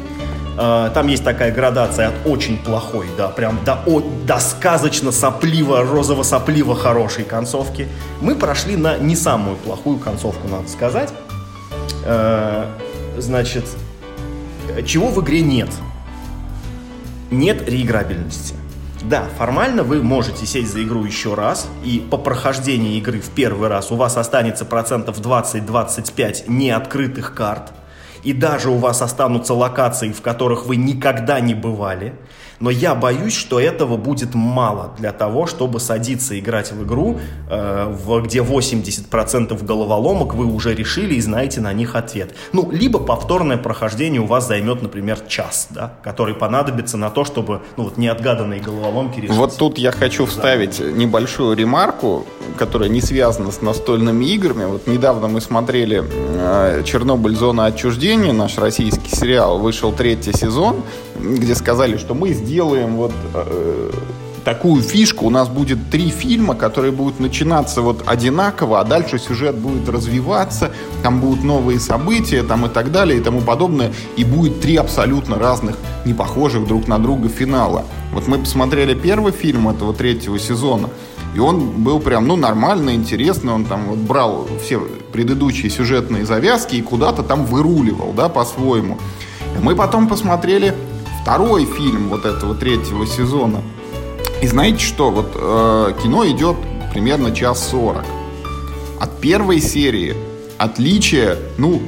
А, 0.56 0.90
там 0.90 1.08
есть 1.08 1.24
такая 1.24 1.52
градация 1.52 2.08
от 2.08 2.14
очень 2.26 2.58
плохой, 2.58 3.06
да, 3.16 3.28
прям 3.28 3.58
до, 3.64 3.80
о, 3.86 4.00
до 4.00 4.38
сказочно 4.38 5.10
сопливо, 5.10 5.82
розово-сопливо 5.82 6.76
хорошей 6.76 7.24
концовки. 7.24 7.88
Мы 8.20 8.36
прошли 8.36 8.76
на 8.76 8.98
не 8.98 9.16
самую 9.16 9.56
плохую 9.56 9.98
концовку, 9.98 10.46
надо 10.46 10.68
сказать. 10.68 11.12
А, 12.04 12.70
значит, 13.18 13.64
чего 14.86 15.08
в 15.08 15.20
игре 15.22 15.40
нет? 15.40 15.70
Нет 17.30 17.68
реиграбельности. 17.68 18.54
Да, 19.08 19.28
формально 19.36 19.82
вы 19.82 20.02
можете 20.02 20.46
сесть 20.46 20.72
за 20.72 20.82
игру 20.82 21.04
еще 21.04 21.34
раз, 21.34 21.68
и 21.84 21.98
по 22.10 22.16
прохождении 22.16 22.96
игры 22.96 23.20
в 23.20 23.28
первый 23.28 23.68
раз 23.68 23.92
у 23.92 23.96
вас 23.96 24.16
останется 24.16 24.64
процентов 24.64 25.20
20-25 25.20 26.44
неоткрытых 26.48 27.34
карт. 27.34 27.72
и 28.22 28.32
даже 28.32 28.70
у 28.70 28.78
вас 28.78 29.02
останутся 29.02 29.52
локации, 29.52 30.10
в 30.10 30.22
которых 30.22 30.64
вы 30.64 30.76
никогда 30.76 31.40
не 31.40 31.52
бывали, 31.52 32.14
но 32.60 32.70
я 32.70 32.94
боюсь, 32.94 33.34
что 33.34 33.60
этого 33.60 33.96
будет 33.96 34.34
мало 34.34 34.92
для 34.98 35.12
того, 35.12 35.46
чтобы 35.46 35.80
садиться 35.80 36.38
играть 36.38 36.72
в 36.72 36.84
игру, 36.84 37.18
э, 37.50 37.86
в, 37.88 38.22
где 38.22 38.40
80% 38.40 39.64
головоломок 39.64 40.34
вы 40.34 40.46
уже 40.46 40.74
решили 40.74 41.14
и 41.14 41.20
знаете 41.20 41.60
на 41.60 41.72
них 41.72 41.94
ответ. 41.94 42.34
Ну, 42.52 42.70
либо 42.70 42.98
повторное 42.98 43.56
прохождение 43.56 44.20
у 44.20 44.26
вас 44.26 44.46
займет, 44.48 44.82
например, 44.82 45.20
час, 45.28 45.68
да, 45.70 45.94
который 46.02 46.34
понадобится 46.34 46.96
на 46.96 47.10
то, 47.10 47.24
чтобы 47.24 47.62
ну, 47.76 47.84
вот 47.84 47.96
неотгаданные 47.96 48.60
головоломки 48.60 49.20
решить. 49.20 49.36
Вот 49.36 49.56
тут 49.56 49.78
я 49.78 49.92
хочу 49.92 50.26
вставить 50.26 50.78
да. 50.78 50.90
небольшую 50.90 51.56
ремарку, 51.56 52.26
которая 52.58 52.88
не 52.88 53.00
связана 53.00 53.50
с 53.50 53.60
настольными 53.62 54.24
играми. 54.26 54.64
Вот 54.64 54.86
недавно 54.86 55.28
мы 55.28 55.40
смотрели 55.40 56.04
э, 56.04 56.82
«Чернобыль. 56.84 57.34
Зона 57.34 57.66
отчуждения», 57.66 58.32
наш 58.32 58.58
российский 58.58 59.14
сериал, 59.14 59.58
вышел 59.58 59.92
третий 59.92 60.32
сезон, 60.32 60.82
где 61.18 61.54
сказали, 61.54 61.96
что 61.96 62.14
мы 62.14 62.32
сделаем 62.44 62.96
вот 62.96 63.12
э, 63.32 63.90
такую 64.44 64.82
фишку. 64.82 65.26
У 65.26 65.30
нас 65.30 65.48
будет 65.48 65.90
три 65.90 66.10
фильма, 66.10 66.54
которые 66.54 66.92
будут 66.92 67.18
начинаться 67.18 67.80
вот 67.80 68.02
одинаково, 68.06 68.80
а 68.80 68.84
дальше 68.84 69.18
сюжет 69.18 69.56
будет 69.56 69.88
развиваться, 69.88 70.70
там 71.02 71.20
будут 71.20 71.42
новые 71.42 71.80
события 71.80 72.42
там 72.42 72.66
и 72.66 72.68
так 72.68 72.92
далее 72.92 73.18
и 73.18 73.22
тому 73.22 73.40
подобное. 73.40 73.92
И 74.16 74.24
будет 74.24 74.60
три 74.60 74.76
абсолютно 74.76 75.38
разных, 75.38 75.76
не 76.04 76.14
похожих 76.14 76.66
друг 76.66 76.86
на 76.86 76.98
друга 76.98 77.28
финала. 77.28 77.84
Вот 78.12 78.28
мы 78.28 78.38
посмотрели 78.38 78.94
первый 78.94 79.32
фильм 79.32 79.68
этого 79.68 79.94
третьего 79.94 80.38
сезона, 80.38 80.90
и 81.34 81.40
он 81.40 81.82
был 81.82 81.98
прям, 81.98 82.28
ну, 82.28 82.36
нормально, 82.36 82.94
интересно. 82.94 83.54
Он 83.54 83.64
там 83.64 83.86
вот 83.86 83.98
брал 83.98 84.46
все 84.62 84.78
предыдущие 85.12 85.70
сюжетные 85.70 86.24
завязки 86.24 86.76
и 86.76 86.82
куда-то 86.82 87.22
там 87.22 87.44
выруливал, 87.46 88.12
да, 88.12 88.28
по-своему. 88.28 88.98
Мы 89.60 89.74
потом 89.74 90.08
посмотрели 90.08 90.74
второй 91.24 91.64
фильм 91.64 92.10
вот 92.10 92.26
этого 92.26 92.54
третьего 92.54 93.06
сезона. 93.06 93.62
И 94.42 94.46
знаете 94.46 94.84
что? 94.84 95.10
Вот 95.10 95.32
э, 95.34 95.94
кино 96.02 96.28
идет 96.28 96.56
примерно 96.92 97.34
час 97.34 97.66
сорок. 97.70 98.04
От 99.00 99.18
первой 99.20 99.58
серии 99.58 100.14
отличие, 100.58 101.38
ну, 101.56 101.80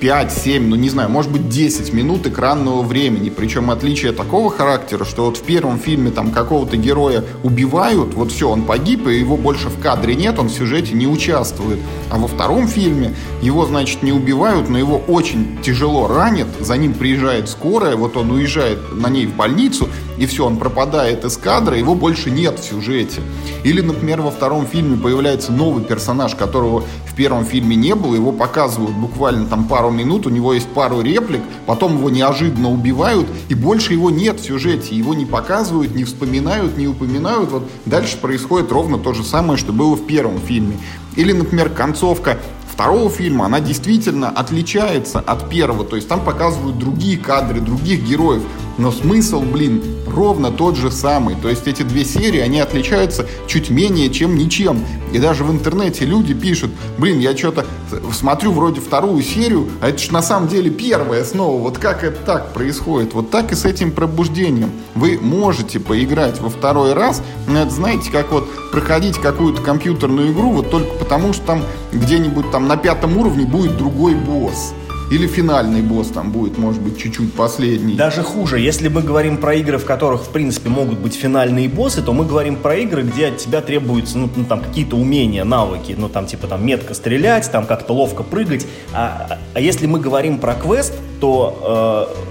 5, 0.00 0.32
7, 0.32 0.68
ну 0.68 0.76
не 0.76 0.88
знаю, 0.90 1.08
может 1.10 1.30
быть 1.32 1.48
10 1.48 1.92
минут 1.92 2.26
экранного 2.26 2.82
времени. 2.82 3.30
Причем 3.30 3.70
отличие 3.70 4.12
такого 4.12 4.50
характера, 4.50 5.04
что 5.04 5.26
вот 5.26 5.36
в 5.36 5.42
первом 5.42 5.78
фильме 5.78 6.10
там 6.10 6.30
какого-то 6.30 6.76
героя 6.76 7.24
убивают, 7.42 8.14
вот 8.14 8.32
все, 8.32 8.48
он 8.48 8.62
погиб, 8.62 9.06
и 9.08 9.18
его 9.18 9.36
больше 9.36 9.68
в 9.68 9.80
кадре 9.80 10.14
нет, 10.14 10.38
он 10.38 10.48
в 10.48 10.52
сюжете 10.52 10.94
не 10.94 11.06
участвует. 11.06 11.78
А 12.10 12.18
во 12.18 12.28
втором 12.28 12.68
фильме 12.68 13.14
его, 13.42 13.66
значит, 13.66 14.02
не 14.02 14.12
убивают, 14.12 14.68
но 14.68 14.78
его 14.78 14.98
очень 14.98 15.58
тяжело 15.62 16.06
ранят, 16.06 16.48
за 16.60 16.76
ним 16.76 16.94
приезжает 16.94 17.48
скорая, 17.48 17.96
вот 17.96 18.16
он 18.16 18.30
уезжает 18.30 18.78
на 18.92 19.08
ней 19.08 19.26
в 19.26 19.34
больницу, 19.34 19.88
и 20.18 20.26
все, 20.26 20.46
он 20.46 20.56
пропадает 20.56 21.24
из 21.24 21.36
кадра, 21.36 21.76
его 21.76 21.94
больше 21.94 22.30
нет 22.30 22.58
в 22.58 22.64
сюжете. 22.64 23.20
Или, 23.64 23.80
например, 23.80 24.20
во 24.20 24.30
втором 24.30 24.66
фильме 24.66 24.96
появляется 24.96 25.52
новый 25.52 25.84
персонаж, 25.84 26.34
которого 26.34 26.84
в 27.06 27.14
первом 27.14 27.44
фильме 27.44 27.76
не 27.76 27.94
было, 27.94 28.14
его 28.14 28.32
показывают 28.32 28.94
буквально 28.96 29.46
там 29.46 29.68
пару 29.68 29.90
минут, 29.90 30.26
у 30.26 30.30
него 30.30 30.54
есть 30.54 30.68
пару 30.68 31.00
реплик, 31.00 31.42
потом 31.66 31.98
его 31.98 32.10
неожиданно 32.10 32.70
убивают, 32.70 33.26
и 33.48 33.54
больше 33.54 33.92
его 33.92 34.10
нет 34.10 34.40
в 34.40 34.44
сюжете, 34.44 34.94
его 34.94 35.14
не 35.14 35.26
показывают, 35.26 35.94
не 35.94 36.04
вспоминают, 36.04 36.76
не 36.76 36.86
упоминают. 36.88 37.50
Вот 37.50 37.68
дальше 37.86 38.16
происходит 38.18 38.72
ровно 38.72 38.98
то 38.98 39.12
же 39.14 39.24
самое, 39.24 39.58
что 39.58 39.72
было 39.72 39.96
в 39.96 40.06
первом 40.06 40.40
фильме. 40.40 40.78
Или, 41.16 41.32
например, 41.32 41.70
концовка 41.70 42.38
второго 42.78 43.10
фильма, 43.10 43.46
она 43.46 43.58
действительно 43.58 44.28
отличается 44.28 45.18
от 45.18 45.50
первого. 45.50 45.84
То 45.84 45.96
есть 45.96 46.08
там 46.08 46.24
показывают 46.24 46.78
другие 46.78 47.18
кадры, 47.18 47.60
других 47.60 48.04
героев. 48.04 48.44
Но 48.78 48.92
смысл, 48.92 49.40
блин, 49.40 49.82
ровно 50.06 50.52
тот 50.52 50.76
же 50.76 50.90
самый. 50.92 51.34
То 51.34 51.48
есть 51.48 51.66
эти 51.66 51.82
две 51.82 52.04
серии, 52.04 52.38
они 52.38 52.60
отличаются 52.60 53.26
чуть 53.48 53.70
менее, 53.70 54.08
чем 54.08 54.36
ничем. 54.36 54.84
И 55.12 55.18
даже 55.18 55.42
в 55.42 55.50
интернете 55.50 56.04
люди 56.04 56.32
пишут, 56.32 56.70
блин, 56.96 57.18
я 57.18 57.36
что-то 57.36 57.66
смотрю 58.12 58.52
вроде 58.52 58.80
вторую 58.80 59.22
серию, 59.22 59.68
а 59.80 59.88
это 59.88 59.98
же 59.98 60.12
на 60.12 60.22
самом 60.22 60.48
деле 60.48 60.70
первая 60.70 61.24
снова. 61.24 61.60
Вот 61.60 61.78
как 61.78 62.04
это 62.04 62.18
так 62.24 62.52
происходит? 62.52 63.14
Вот 63.14 63.30
так 63.30 63.50
и 63.50 63.56
с 63.56 63.64
этим 63.64 63.90
пробуждением. 63.90 64.70
Вы 64.94 65.18
можете 65.20 65.80
поиграть 65.80 66.40
во 66.40 66.48
второй 66.48 66.92
раз, 66.92 67.22
но 67.48 67.62
это 67.62 67.70
знаете, 67.70 68.10
как 68.12 68.30
вот 68.30 68.48
проходить 68.70 69.18
какую-то 69.18 69.60
компьютерную 69.60 70.32
игру, 70.32 70.52
вот 70.52 70.70
только 70.70 70.92
потому, 70.98 71.32
что 71.32 71.44
там 71.46 71.64
где-нибудь 71.92 72.50
там 72.52 72.68
на 72.68 72.76
пятом 72.76 73.16
уровне 73.16 73.44
будет 73.44 73.76
другой 73.76 74.14
босс. 74.14 74.72
Или 75.10 75.26
финальный 75.26 75.80
босс 75.80 76.08
там 76.08 76.32
будет, 76.32 76.58
может 76.58 76.82
быть, 76.82 76.98
чуть-чуть 76.98 77.32
последний. 77.32 77.94
Даже 77.94 78.22
хуже. 78.22 78.60
Если 78.60 78.88
мы 78.88 79.02
говорим 79.02 79.38
про 79.38 79.54
игры, 79.54 79.78
в 79.78 79.86
которых, 79.86 80.22
в 80.24 80.28
принципе, 80.28 80.68
могут 80.68 80.98
быть 80.98 81.14
финальные 81.14 81.68
боссы, 81.68 82.02
то 82.02 82.12
мы 82.12 82.26
говорим 82.26 82.56
про 82.56 82.76
игры, 82.76 83.02
где 83.02 83.28
от 83.28 83.38
тебя 83.38 83.62
требуются, 83.62 84.18
ну, 84.18 84.28
ну 84.36 84.44
там, 84.44 84.60
какие-то 84.60 84.96
умения, 84.96 85.44
навыки. 85.44 85.94
Ну, 85.96 86.10
там, 86.10 86.26
типа, 86.26 86.46
там, 86.46 86.66
метко 86.66 86.92
стрелять, 86.92 87.50
там, 87.50 87.64
как-то 87.64 87.94
ловко 87.94 88.22
прыгать. 88.22 88.66
А, 88.92 89.38
а 89.54 89.60
если 89.60 89.86
мы 89.86 89.98
говорим 89.98 90.38
про 90.38 90.54
квест, 90.54 90.92
то... 91.20 92.08
Э, 92.14 92.24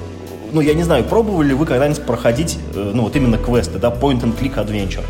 ну, 0.53 0.61
я 0.61 0.73
не 0.73 0.83
знаю, 0.83 1.03
пробовали 1.03 1.49
ли 1.49 1.53
вы 1.53 1.65
когда-нибудь 1.65 2.03
проходить, 2.03 2.57
э, 2.73 2.91
ну, 2.93 3.03
вот 3.03 3.15
именно 3.15 3.37
квесты, 3.37 3.79
да, 3.79 3.89
point-and-click 3.89 4.55
adventure. 4.55 5.03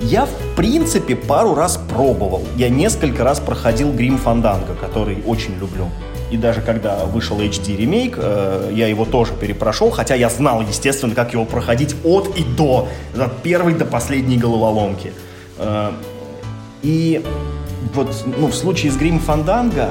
Я, 0.00 0.26
в 0.26 0.54
принципе, 0.54 1.16
пару 1.16 1.54
раз 1.54 1.80
пробовал. 1.92 2.44
Я 2.56 2.68
несколько 2.68 3.24
раз 3.24 3.40
проходил 3.40 3.88
Grim 3.88 4.22
Fandango, 4.22 4.78
который 4.78 5.22
очень 5.26 5.54
люблю. 5.58 5.88
И 6.30 6.36
даже 6.36 6.60
когда 6.60 7.04
вышел 7.04 7.38
HD 7.38 7.76
ремейк, 7.76 8.16
э, 8.18 8.70
я 8.74 8.88
его 8.88 9.04
тоже 9.04 9.32
перепрошел, 9.32 9.90
хотя 9.90 10.14
я 10.16 10.28
знал, 10.28 10.60
естественно, 10.60 11.14
как 11.14 11.32
его 11.32 11.44
проходить 11.44 11.94
от 12.04 12.36
и 12.36 12.42
до, 12.42 12.88
от 13.16 13.42
первой 13.42 13.74
до 13.74 13.84
последней 13.84 14.36
головоломки. 14.36 15.12
Э, 15.58 15.92
и 16.82 17.24
вот 17.94 18.24
ну, 18.26 18.48
в 18.48 18.54
случае 18.54 18.90
с 18.90 18.96
Грим 18.96 19.20
Фанданго, 19.20 19.90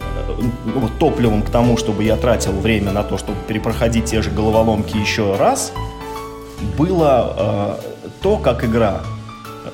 э, 0.00 0.42
ну, 0.66 0.80
вот 0.80 0.98
топливом 0.98 1.42
к 1.42 1.50
тому, 1.50 1.78
чтобы 1.78 2.04
я 2.04 2.16
тратил 2.16 2.52
время 2.52 2.92
на 2.92 3.02
то, 3.02 3.16
чтобы 3.16 3.38
перепроходить 3.48 4.04
те 4.04 4.20
же 4.20 4.30
головоломки 4.30 4.96
еще 4.96 5.36
раз, 5.36 5.72
было 6.76 7.34
э, 7.36 8.10
то, 8.20 8.36
как 8.36 8.64
игра 8.64 9.00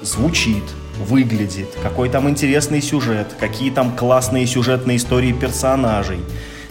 звучит, 0.03 0.65
выглядит, 0.99 1.69
какой 1.83 2.09
там 2.09 2.29
интересный 2.29 2.83
сюжет, 2.83 3.35
какие 3.39 3.71
там 3.71 3.97
классные 3.97 4.47
сюжетные 4.47 4.97
истории 4.97 5.33
персонажей, 5.33 6.21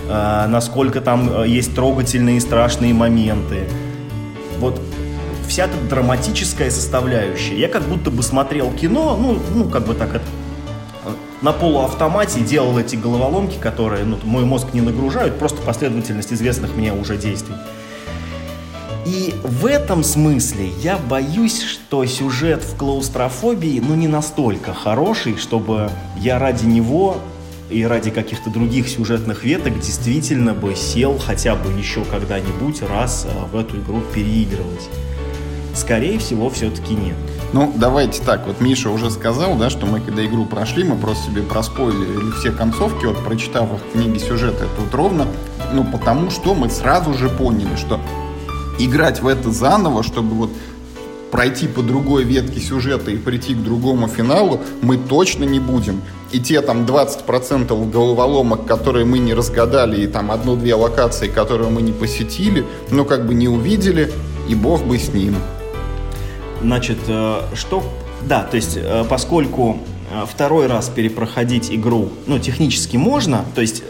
э, 0.07 0.45
насколько 0.47 1.01
там 1.01 1.41
э, 1.41 1.47
есть 1.47 1.75
трогательные 1.75 2.37
и 2.37 2.39
страшные 2.39 2.93
моменты. 2.93 3.67
Вот 4.59 4.81
вся 5.47 5.65
эта 5.65 5.77
драматическая 5.89 6.69
составляющая. 6.69 7.57
Я 7.57 7.69
как 7.69 7.83
будто 7.83 8.11
бы 8.11 8.21
смотрел 8.23 8.71
кино, 8.71 9.17
ну, 9.19 9.39
ну 9.53 9.69
как 9.69 9.85
бы 9.85 9.93
так 9.93 10.15
это, 10.15 10.25
на 11.41 11.53
полуавтомате 11.53 12.41
делал 12.41 12.77
эти 12.77 12.95
головоломки, 12.95 13.57
которые 13.57 14.03
ну, 14.03 14.17
мой 14.23 14.43
мозг 14.43 14.73
не 14.73 14.81
нагружают, 14.81 15.37
просто 15.37 15.61
последовательность 15.61 16.33
известных 16.33 16.75
мне 16.75 16.93
уже 16.93 17.17
действий. 17.17 17.55
И 19.07 19.33
в 19.41 19.65
этом 19.65 20.03
смысле 20.03 20.69
я 20.81 20.97
боюсь, 20.97 21.61
что 21.61 22.05
сюжет 22.05 22.61
в 22.61 22.75
клаустрофобии, 22.75 23.79
ну, 23.79 23.95
не 23.95 24.09
настолько 24.09 24.73
хороший, 24.73 25.37
чтобы 25.37 25.89
я 26.17 26.37
ради 26.39 26.65
него 26.65 27.15
и 27.69 27.85
ради 27.85 28.11
каких-то 28.11 28.49
других 28.49 28.89
сюжетных 28.89 29.45
веток 29.45 29.79
действительно 29.79 30.53
бы 30.53 30.75
сел 30.75 31.17
хотя 31.17 31.55
бы 31.55 31.71
еще 31.71 32.03
когда-нибудь 32.03 32.81
раз 32.81 33.25
а, 33.25 33.45
в 33.45 33.55
эту 33.55 33.77
игру 33.77 34.01
переигрывать. 34.13 34.89
Скорее 35.73 36.19
всего, 36.19 36.49
все-таки 36.49 36.93
нет. 36.93 37.15
Ну, 37.53 37.71
давайте 37.77 38.21
так, 38.21 38.45
вот 38.45 38.59
Миша 38.59 38.89
уже 38.89 39.09
сказал, 39.09 39.55
да, 39.55 39.69
что 39.69 39.85
мы 39.85 40.01
когда 40.01 40.25
игру 40.25 40.43
прошли, 40.43 40.83
мы 40.83 40.97
просто 40.97 41.31
себе 41.31 41.43
проспойлили 41.43 42.31
все 42.31 42.51
концовки, 42.51 43.05
вот 43.05 43.23
прочитав 43.23 43.73
их 43.73 43.79
книги 43.93 44.17
сюжета, 44.17 44.65
это 44.65 44.81
вот 44.81 44.93
ровно, 44.93 45.27
ну, 45.71 45.85
потому 45.85 46.29
что 46.29 46.53
мы 46.53 46.69
сразу 46.69 47.13
же 47.13 47.29
поняли, 47.29 47.77
что 47.77 48.01
играть 48.79 49.21
в 49.21 49.27
это 49.27 49.51
заново, 49.51 50.03
чтобы 50.03 50.35
вот 50.35 50.49
пройти 51.31 51.67
по 51.67 51.81
другой 51.81 52.23
ветке 52.23 52.59
сюжета 52.59 53.11
и 53.11 53.17
прийти 53.17 53.53
к 53.53 53.63
другому 53.63 54.07
финалу, 54.07 54.61
мы 54.81 54.97
точно 54.97 55.43
не 55.43 55.59
будем. 55.59 56.01
И 56.31 56.39
те 56.39 56.61
там 56.61 56.85
20% 56.85 57.91
головоломок, 57.91 58.65
которые 58.65 59.05
мы 59.05 59.19
не 59.19 59.33
разгадали, 59.33 60.01
и 60.01 60.07
там 60.07 60.31
одну-две 60.31 60.75
локации, 60.75 61.27
которые 61.27 61.69
мы 61.69 61.81
не 61.81 61.93
посетили, 61.93 62.65
ну 62.91 63.05
как 63.05 63.25
бы 63.25 63.33
не 63.33 63.47
увидели, 63.47 64.11
и 64.47 64.55
бог 64.55 64.83
бы 64.85 64.97
с 64.97 65.13
ним. 65.13 65.35
Значит, 66.61 66.97
э, 67.07 67.41
что... 67.53 67.83
Да, 68.23 68.43
то 68.43 68.55
есть, 68.55 68.77
э, 68.77 69.05
поскольку 69.07 69.77
э, 70.11 70.25
второй 70.27 70.67
раз 70.67 70.89
перепроходить 70.89 71.71
игру, 71.71 72.09
ну, 72.25 72.39
технически 72.39 72.97
можно, 72.97 73.45
то 73.53 73.61
есть 73.61 73.83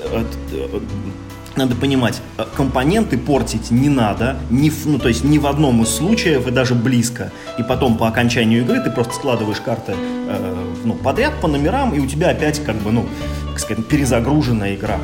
надо 1.57 1.75
понимать, 1.75 2.21
э, 2.37 2.45
компоненты 2.55 3.17
портить 3.17 3.71
не 3.71 3.89
надо, 3.89 4.37
ни 4.49 4.71
ну, 4.85 4.99
то 4.99 5.07
есть 5.07 5.23
ни 5.23 5.37
в 5.37 5.47
одном 5.47 5.83
из 5.83 5.89
случаев 5.89 6.47
и 6.47 6.51
даже 6.51 6.75
близко. 6.75 7.31
И 7.57 7.63
потом 7.63 7.97
по 7.97 8.07
окончанию 8.07 8.61
игры 8.61 8.79
ты 8.81 8.89
просто 8.89 9.13
складываешь 9.13 9.59
карты 9.59 9.93
э, 9.95 10.73
ну, 10.83 10.93
подряд 10.93 11.33
по 11.41 11.47
номерам, 11.47 11.93
и 11.93 11.99
у 11.99 12.07
тебя 12.07 12.29
опять 12.29 12.63
как 12.63 12.75
бы, 12.77 12.91
ну, 12.91 13.05
как 13.49 13.59
сказать, 13.59 13.85
перезагруженная 13.87 14.75
игра. 14.75 14.99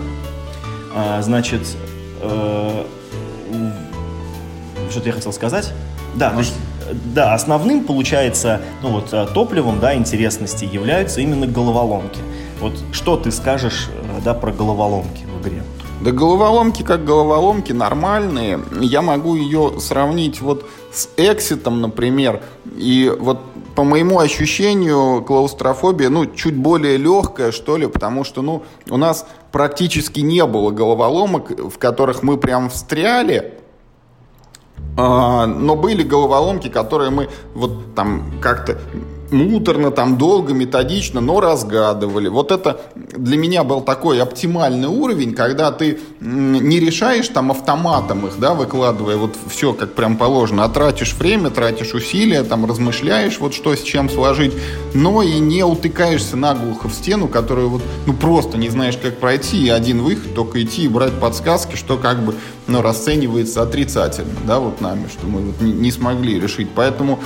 А, 0.96 1.22
значит, 1.22 1.62
э, 2.22 2.86
что-то 4.90 5.08
я 5.08 5.14
хотел 5.14 5.34
сказать. 5.34 5.74
Да, 6.16 6.30
то 6.30 6.40
есть, 6.40 6.54
да, 7.14 7.34
основным 7.34 7.84
получается, 7.84 8.62
ну 8.82 8.90
вот 8.90 9.12
э, 9.12 9.28
топливом, 9.34 9.80
да, 9.80 9.96
интересности 9.96 10.66
являются 10.66 11.22
именно 11.22 11.48
головоломки. 11.48 12.20
Вот 12.60 12.74
что 12.92 13.18
ты 13.18 13.32
скажешь, 13.32 13.90
э, 13.90 14.22
да, 14.24 14.34
про 14.34 14.52
головоломки 14.52 15.26
в 15.26 15.42
игре? 15.42 15.64
Да 16.04 16.12
головоломки 16.12 16.84
как 16.84 17.06
головоломки 17.06 17.72
нормальные. 17.72 18.60
Я 18.82 19.02
могу 19.02 19.36
ее 19.36 19.80
сравнить 19.80 20.42
вот 20.42 20.70
с 20.92 21.08
экситом, 21.16 21.80
например. 21.80 22.42
И 22.76 23.10
вот 23.18 23.40
по 23.74 23.84
моему 23.84 24.20
ощущению, 24.20 25.24
клаустрофобия, 25.24 26.10
ну, 26.10 26.26
чуть 26.26 26.56
более 26.56 26.98
легкая, 26.98 27.52
что 27.52 27.78
ли, 27.78 27.88
потому 27.88 28.24
что, 28.24 28.42
ну, 28.42 28.64
у 28.90 28.98
нас 28.98 29.26
практически 29.52 30.20
не 30.20 30.46
было 30.46 30.72
головоломок, 30.72 31.52
в 31.52 31.78
которых 31.78 32.22
мы 32.22 32.38
прям 32.38 32.70
встряли, 32.70 33.60
а, 34.98 35.48
но 35.48 35.76
были 35.76 36.04
головоломки, 36.04 36.68
которые 36.68 37.10
мы 37.12 37.30
вот 37.56 37.96
там 37.96 38.40
как-то 38.42 38.78
муторно, 39.34 39.92
там 39.92 40.18
долго, 40.18 40.54
методично, 40.54 41.20
но 41.20 41.40
разгадывали. 41.40 42.28
Вот 42.28 42.52
это 42.52 42.80
для 42.96 43.38
меня 43.38 43.64
был 43.64 43.82
такой 43.82 44.22
оптимальный 44.22 44.88
уровень, 44.88 45.34
когда 45.34 45.72
ты 45.72 46.00
не 46.22 46.80
решаешь 46.80 47.28
там 47.28 47.52
автоматом 47.52 48.26
их, 48.28 48.40
да, 48.40 48.54
выкладывая 48.54 49.18
вот 49.18 49.36
все 49.50 49.74
как 49.74 49.94
прям 49.94 50.18
положено, 50.18 50.64
а 50.64 50.70
тратишь 50.70 51.14
время, 51.14 51.50
тратишь 51.50 51.94
усилия, 51.94 52.44
там 52.44 52.66
размышляешь 52.66 53.40
вот 53.40 53.54
что 53.54 53.76
с 53.76 53.82
чем 53.82 54.10
сложить, 54.10 54.54
но 54.94 55.22
и 55.22 55.40
не 55.40 55.64
утыкаешься 55.64 56.38
наглухо 56.38 56.88
в 56.88 56.94
стену, 56.94 57.28
которую 57.28 57.70
вот, 57.70 57.82
ну 58.06 58.14
просто 58.14 58.58
не 58.58 58.70
знаешь 58.70 58.98
как 58.98 59.18
пройти, 59.18 59.66
и 59.66 59.70
один 59.70 60.02
выход, 60.02 60.36
только 60.36 60.64
идти 60.64 60.84
и 60.84 60.88
брать 60.88 61.14
подсказки, 61.20 61.76
что 61.76 61.98
как 61.98 62.24
бы, 62.24 62.36
ну, 62.68 62.82
расценивается 62.82 63.62
отрицательно, 63.62 64.36
да, 64.46 64.60
вот 64.60 64.82
нами, 64.82 65.08
что 65.08 65.26
мы 65.26 65.42
вот 65.42 65.62
не, 65.62 65.72
не 65.72 65.92
смогли 65.92 66.40
решить. 66.40 66.70
Поэтому 66.76 67.20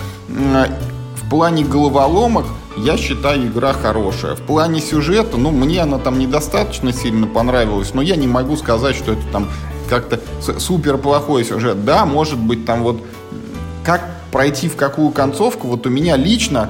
в 1.27 1.29
плане 1.29 1.65
головоломок 1.65 2.45
я 2.77 2.95
считаю, 2.95 3.47
игра 3.47 3.73
хорошая. 3.73 4.35
В 4.35 4.41
плане 4.43 4.79
сюжета, 4.79 5.35
ну, 5.35 5.51
мне 5.51 5.81
она 5.81 5.97
там 5.97 6.19
недостаточно 6.19 6.93
сильно 6.93 7.27
понравилась, 7.27 7.93
но 7.93 8.01
я 8.01 8.15
не 8.15 8.27
могу 8.27 8.55
сказать, 8.55 8.95
что 8.95 9.11
это 9.11 9.23
там 9.33 9.49
как-то 9.89 10.21
супер 10.57 10.97
плохой 10.97 11.43
сюжет. 11.43 11.83
Да, 11.83 12.05
может 12.05 12.39
быть, 12.39 12.65
там 12.65 12.81
вот 12.83 13.01
как 13.83 14.09
пройти 14.31 14.69
в 14.69 14.77
какую 14.77 15.09
концовку, 15.09 15.67
вот 15.67 15.85
у 15.85 15.89
меня 15.89 16.15
лично 16.15 16.69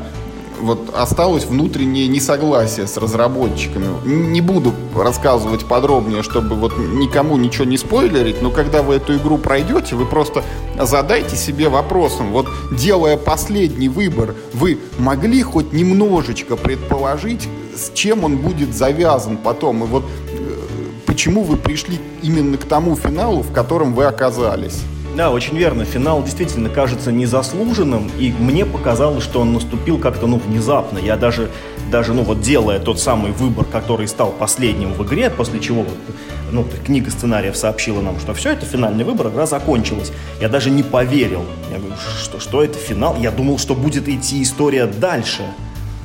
вот 0.59 0.93
осталось 0.95 1.45
внутреннее 1.45 2.07
несогласие 2.07 2.87
с 2.87 2.97
разработчиками. 2.97 3.87
Не 4.05 4.41
буду 4.41 4.73
рассказывать 4.95 5.65
подробнее, 5.65 6.23
чтобы 6.23 6.55
вот 6.55 6.77
никому 6.77 7.37
ничего 7.37 7.65
не 7.65 7.77
спойлерить, 7.77 8.41
но 8.41 8.51
когда 8.51 8.81
вы 8.81 8.95
эту 8.95 9.15
игру 9.17 9.37
пройдете, 9.37 9.95
вы 9.95 10.05
просто 10.05 10.43
задайте 10.79 11.35
себе 11.35 11.69
вопросом, 11.69 12.31
вот 12.31 12.47
делая 12.71 13.17
последний 13.17 13.89
выбор, 13.89 14.35
вы 14.53 14.79
могли 14.97 15.41
хоть 15.41 15.73
немножечко 15.73 16.55
предположить, 16.55 17.47
с 17.75 17.91
чем 17.93 18.23
он 18.23 18.37
будет 18.37 18.75
завязан 18.75 19.37
потом, 19.37 19.83
и 19.83 19.87
вот 19.87 20.03
э, 20.31 20.55
почему 21.05 21.43
вы 21.43 21.57
пришли 21.57 21.99
именно 22.21 22.57
к 22.57 22.65
тому 22.65 22.95
финалу, 22.95 23.41
в 23.41 23.51
котором 23.51 23.93
вы 23.93 24.05
оказались. 24.05 24.81
Да, 25.17 25.31
очень 25.31 25.57
верно. 25.57 25.83
Финал 25.83 26.21
действительно 26.21 26.69
кажется 26.69 27.11
незаслуженным, 27.11 28.11
и 28.19 28.31
мне 28.37 28.67
показалось, 28.67 29.23
что 29.23 29.41
он 29.41 29.51
наступил 29.51 29.97
как-то, 29.97 30.27
ну, 30.27 30.37
внезапно. 30.37 30.99
Я 30.99 31.17
даже, 31.17 31.49
даже, 31.91 32.13
ну, 32.13 32.21
вот 32.21 32.41
делая 32.41 32.77
тот 32.77 32.99
самый 32.99 33.31
выбор, 33.31 33.65
который 33.65 34.07
стал 34.07 34.31
последним 34.31 34.93
в 34.93 35.03
игре, 35.03 35.31
после 35.31 35.59
чего 35.59 35.87
ну, 36.51 36.63
книга 36.85 37.09
сценариев 37.09 37.57
сообщила 37.57 37.99
нам, 37.99 38.19
что 38.19 38.35
все, 38.35 38.51
это 38.51 38.67
финальный 38.67 39.03
выбор, 39.03 39.29
игра 39.29 39.47
закончилась. 39.47 40.11
Я 40.39 40.49
даже 40.49 40.69
не 40.69 40.83
поверил. 40.83 41.45
Я 41.71 41.79
говорю, 41.79 41.95
что, 42.21 42.39
что 42.39 42.63
это 42.63 42.77
финал? 42.77 43.17
Я 43.19 43.31
думал, 43.31 43.57
что 43.57 43.73
будет 43.73 44.07
идти 44.07 44.43
история 44.43 44.85
дальше. 44.85 45.41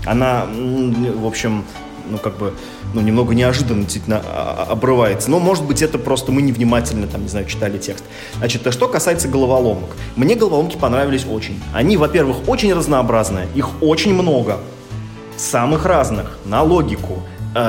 Она, 0.07 0.47
в 0.47 1.27
общем, 1.27 1.65
ну, 2.11 2.19
как 2.19 2.37
бы, 2.39 2.55
ну, 2.95 3.01
немного 3.01 3.35
неожиданно 3.35 3.83
действительно 3.83 4.23
а, 4.25 4.67
а, 4.69 4.73
обрывается. 4.73 5.31
Но, 5.31 5.39
может 5.39 5.65
быть, 5.65 5.83
это 5.83 5.99
просто 5.99 6.33
мы 6.33 6.43
невнимательно, 6.43 7.07
там, 7.07 7.23
не 7.23 7.29
знаю, 7.29 7.47
читали 7.47 7.79
текст. 7.79 8.05
Значит, 8.39 8.67
а 8.67 8.73
что 8.73 8.89
касается 8.89 9.29
головоломок. 9.29 9.91
Мне 10.17 10.35
головоломки 10.35 10.77
понравились 10.77 11.25
очень. 11.31 11.61
Они, 11.73 11.97
во-первых, 11.97 12.49
очень 12.49 12.73
разнообразные, 12.73 13.49
их 13.55 13.69
очень 13.81 14.15
много. 14.15 14.59
Самых 15.37 15.87
разных, 15.87 16.39
на 16.45 16.63
логику. 16.63 17.23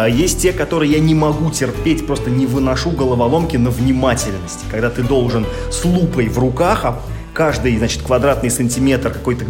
Есть 0.10 0.42
те, 0.42 0.54
которые 0.54 0.94
я 0.94 1.00
не 1.00 1.14
могу 1.14 1.52
терпеть, 1.52 2.08
просто 2.08 2.30
не 2.30 2.46
выношу 2.46 2.92
головоломки 2.92 3.58
на 3.58 3.70
внимательность. 3.70 4.60
Когда 4.72 4.90
ты 4.90 5.04
должен 5.04 5.46
с 5.72 5.84
лупой 5.84 6.30
в 6.30 6.40
руках, 6.40 6.86
а 6.86 7.02
каждый, 7.34 7.78
значит, 7.78 8.02
квадратный 8.02 8.50
сантиметр 8.50 9.12
какой-то 9.12 9.46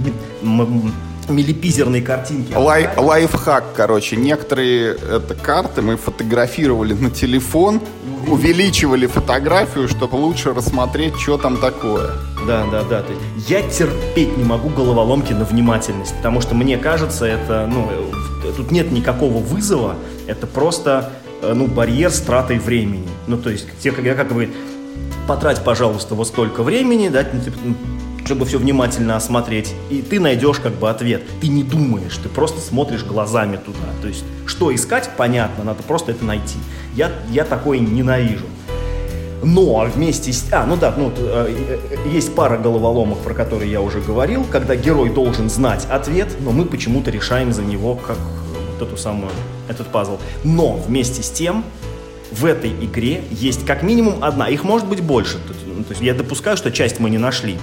милипизерной 1.29 2.01
картинки. 2.01 2.53
Лай, 2.53 2.89
лайфхак, 2.97 3.73
короче. 3.75 4.15
Некоторые 4.15 4.95
это 4.95 5.35
карты 5.35 5.81
мы 5.81 5.97
фотографировали 5.97 6.93
на 6.93 7.09
телефон, 7.09 7.81
увеличивали 8.27 9.07
фотографию, 9.07 9.87
чтобы 9.87 10.15
лучше 10.15 10.53
рассмотреть, 10.53 11.19
что 11.19 11.37
там 11.37 11.57
такое. 11.57 12.11
Да, 12.47 12.65
да, 12.71 12.83
да. 12.83 13.01
То 13.01 13.13
есть 13.13 13.49
я 13.49 13.61
терпеть 13.61 14.37
не 14.37 14.43
могу 14.43 14.69
головоломки 14.69 15.33
на 15.33 15.45
внимательность, 15.45 16.15
потому 16.15 16.41
что 16.41 16.55
мне 16.55 16.77
кажется, 16.77 17.25
это, 17.25 17.67
ну, 17.71 17.89
тут 18.55 18.71
нет 18.71 18.91
никакого 18.91 19.37
вызова, 19.37 19.95
это 20.27 20.47
просто, 20.47 21.11
э, 21.41 21.53
ну, 21.53 21.67
барьер 21.67 22.11
с 22.11 22.19
тратой 22.21 22.59
времени. 22.59 23.07
Ну, 23.27 23.37
то 23.37 23.49
есть, 23.49 23.67
те, 23.81 23.91
как, 23.91 24.03
как 24.15 24.29
говорит, 24.29 24.51
потрать, 25.27 25.63
пожалуйста, 25.63 26.15
вот 26.15 26.27
столько 26.27 26.63
времени, 26.63 27.09
да, 27.09 27.25
чтобы 28.25 28.45
все 28.45 28.57
внимательно 28.57 29.15
осмотреть, 29.15 29.73
и 29.89 30.01
ты 30.01 30.19
найдешь 30.19 30.59
как 30.59 30.73
бы 30.73 30.89
ответ. 30.89 31.23
Ты 31.41 31.47
не 31.47 31.63
думаешь, 31.63 32.17
ты 32.17 32.29
просто 32.29 32.61
смотришь 32.61 33.03
глазами 33.03 33.57
туда. 33.57 33.79
То 34.01 34.07
есть, 34.07 34.23
что 34.45 34.73
искать, 34.73 35.09
понятно, 35.17 35.63
надо 35.63 35.83
просто 35.83 36.11
это 36.11 36.23
найти. 36.23 36.57
Я, 36.95 37.11
я 37.31 37.43
такое 37.43 37.79
ненавижу. 37.79 38.45
Но 39.43 39.85
вместе 39.93 40.31
с... 40.31 40.45
А, 40.51 40.65
ну 40.65 40.77
да, 40.77 40.93
ну, 40.95 41.11
э, 41.17 41.77
э, 41.91 42.09
есть 42.09 42.33
пара 42.33 42.57
головоломок, 42.57 43.19
про 43.19 43.33
которые 43.33 43.69
я 43.69 43.81
уже 43.81 43.99
говорил, 43.99 44.45
когда 44.49 44.75
герой 44.77 45.09
должен 45.09 45.49
знать 45.49 45.85
ответ, 45.89 46.29
но 46.39 46.51
мы 46.51 46.63
почему-то 46.63 47.11
решаем 47.11 47.51
за 47.51 47.61
него 47.61 47.95
как 47.95 48.17
вот 48.79 48.87
эту 48.87 48.95
самую, 48.95 49.31
этот 49.67 49.87
пазл. 49.87 50.17
Но 50.45 50.77
вместе 50.77 51.21
с 51.23 51.29
тем 51.29 51.65
в 52.31 52.45
этой 52.45 52.71
игре 52.71 53.21
есть 53.31 53.65
как 53.65 53.83
минимум 53.83 54.23
одна, 54.23 54.47
их 54.47 54.63
может 54.63 54.87
быть 54.87 55.01
больше. 55.01 55.39
То 55.39 55.89
есть 55.89 56.01
я 56.01 56.13
допускаю, 56.13 56.55
что 56.55 56.71
часть 56.71 57.01
мы 57.01 57.09
не 57.09 57.17
нашли 57.17 57.57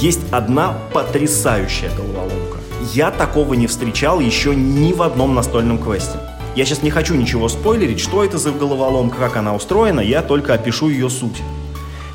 есть 0.00 0.20
одна 0.30 0.76
потрясающая 0.92 1.90
головоломка. 1.96 2.58
Я 2.92 3.10
такого 3.10 3.54
не 3.54 3.66
встречал 3.66 4.20
еще 4.20 4.54
ни 4.54 4.92
в 4.92 5.02
одном 5.02 5.34
настольном 5.34 5.78
квесте. 5.78 6.18
Я 6.54 6.64
сейчас 6.64 6.82
не 6.82 6.90
хочу 6.90 7.14
ничего 7.14 7.48
спойлерить, 7.48 8.00
что 8.00 8.24
это 8.24 8.38
за 8.38 8.50
головоломка, 8.50 9.18
как 9.18 9.36
она 9.36 9.54
устроена, 9.54 10.00
я 10.00 10.22
только 10.22 10.54
опишу 10.54 10.88
ее 10.88 11.10
суть. 11.10 11.42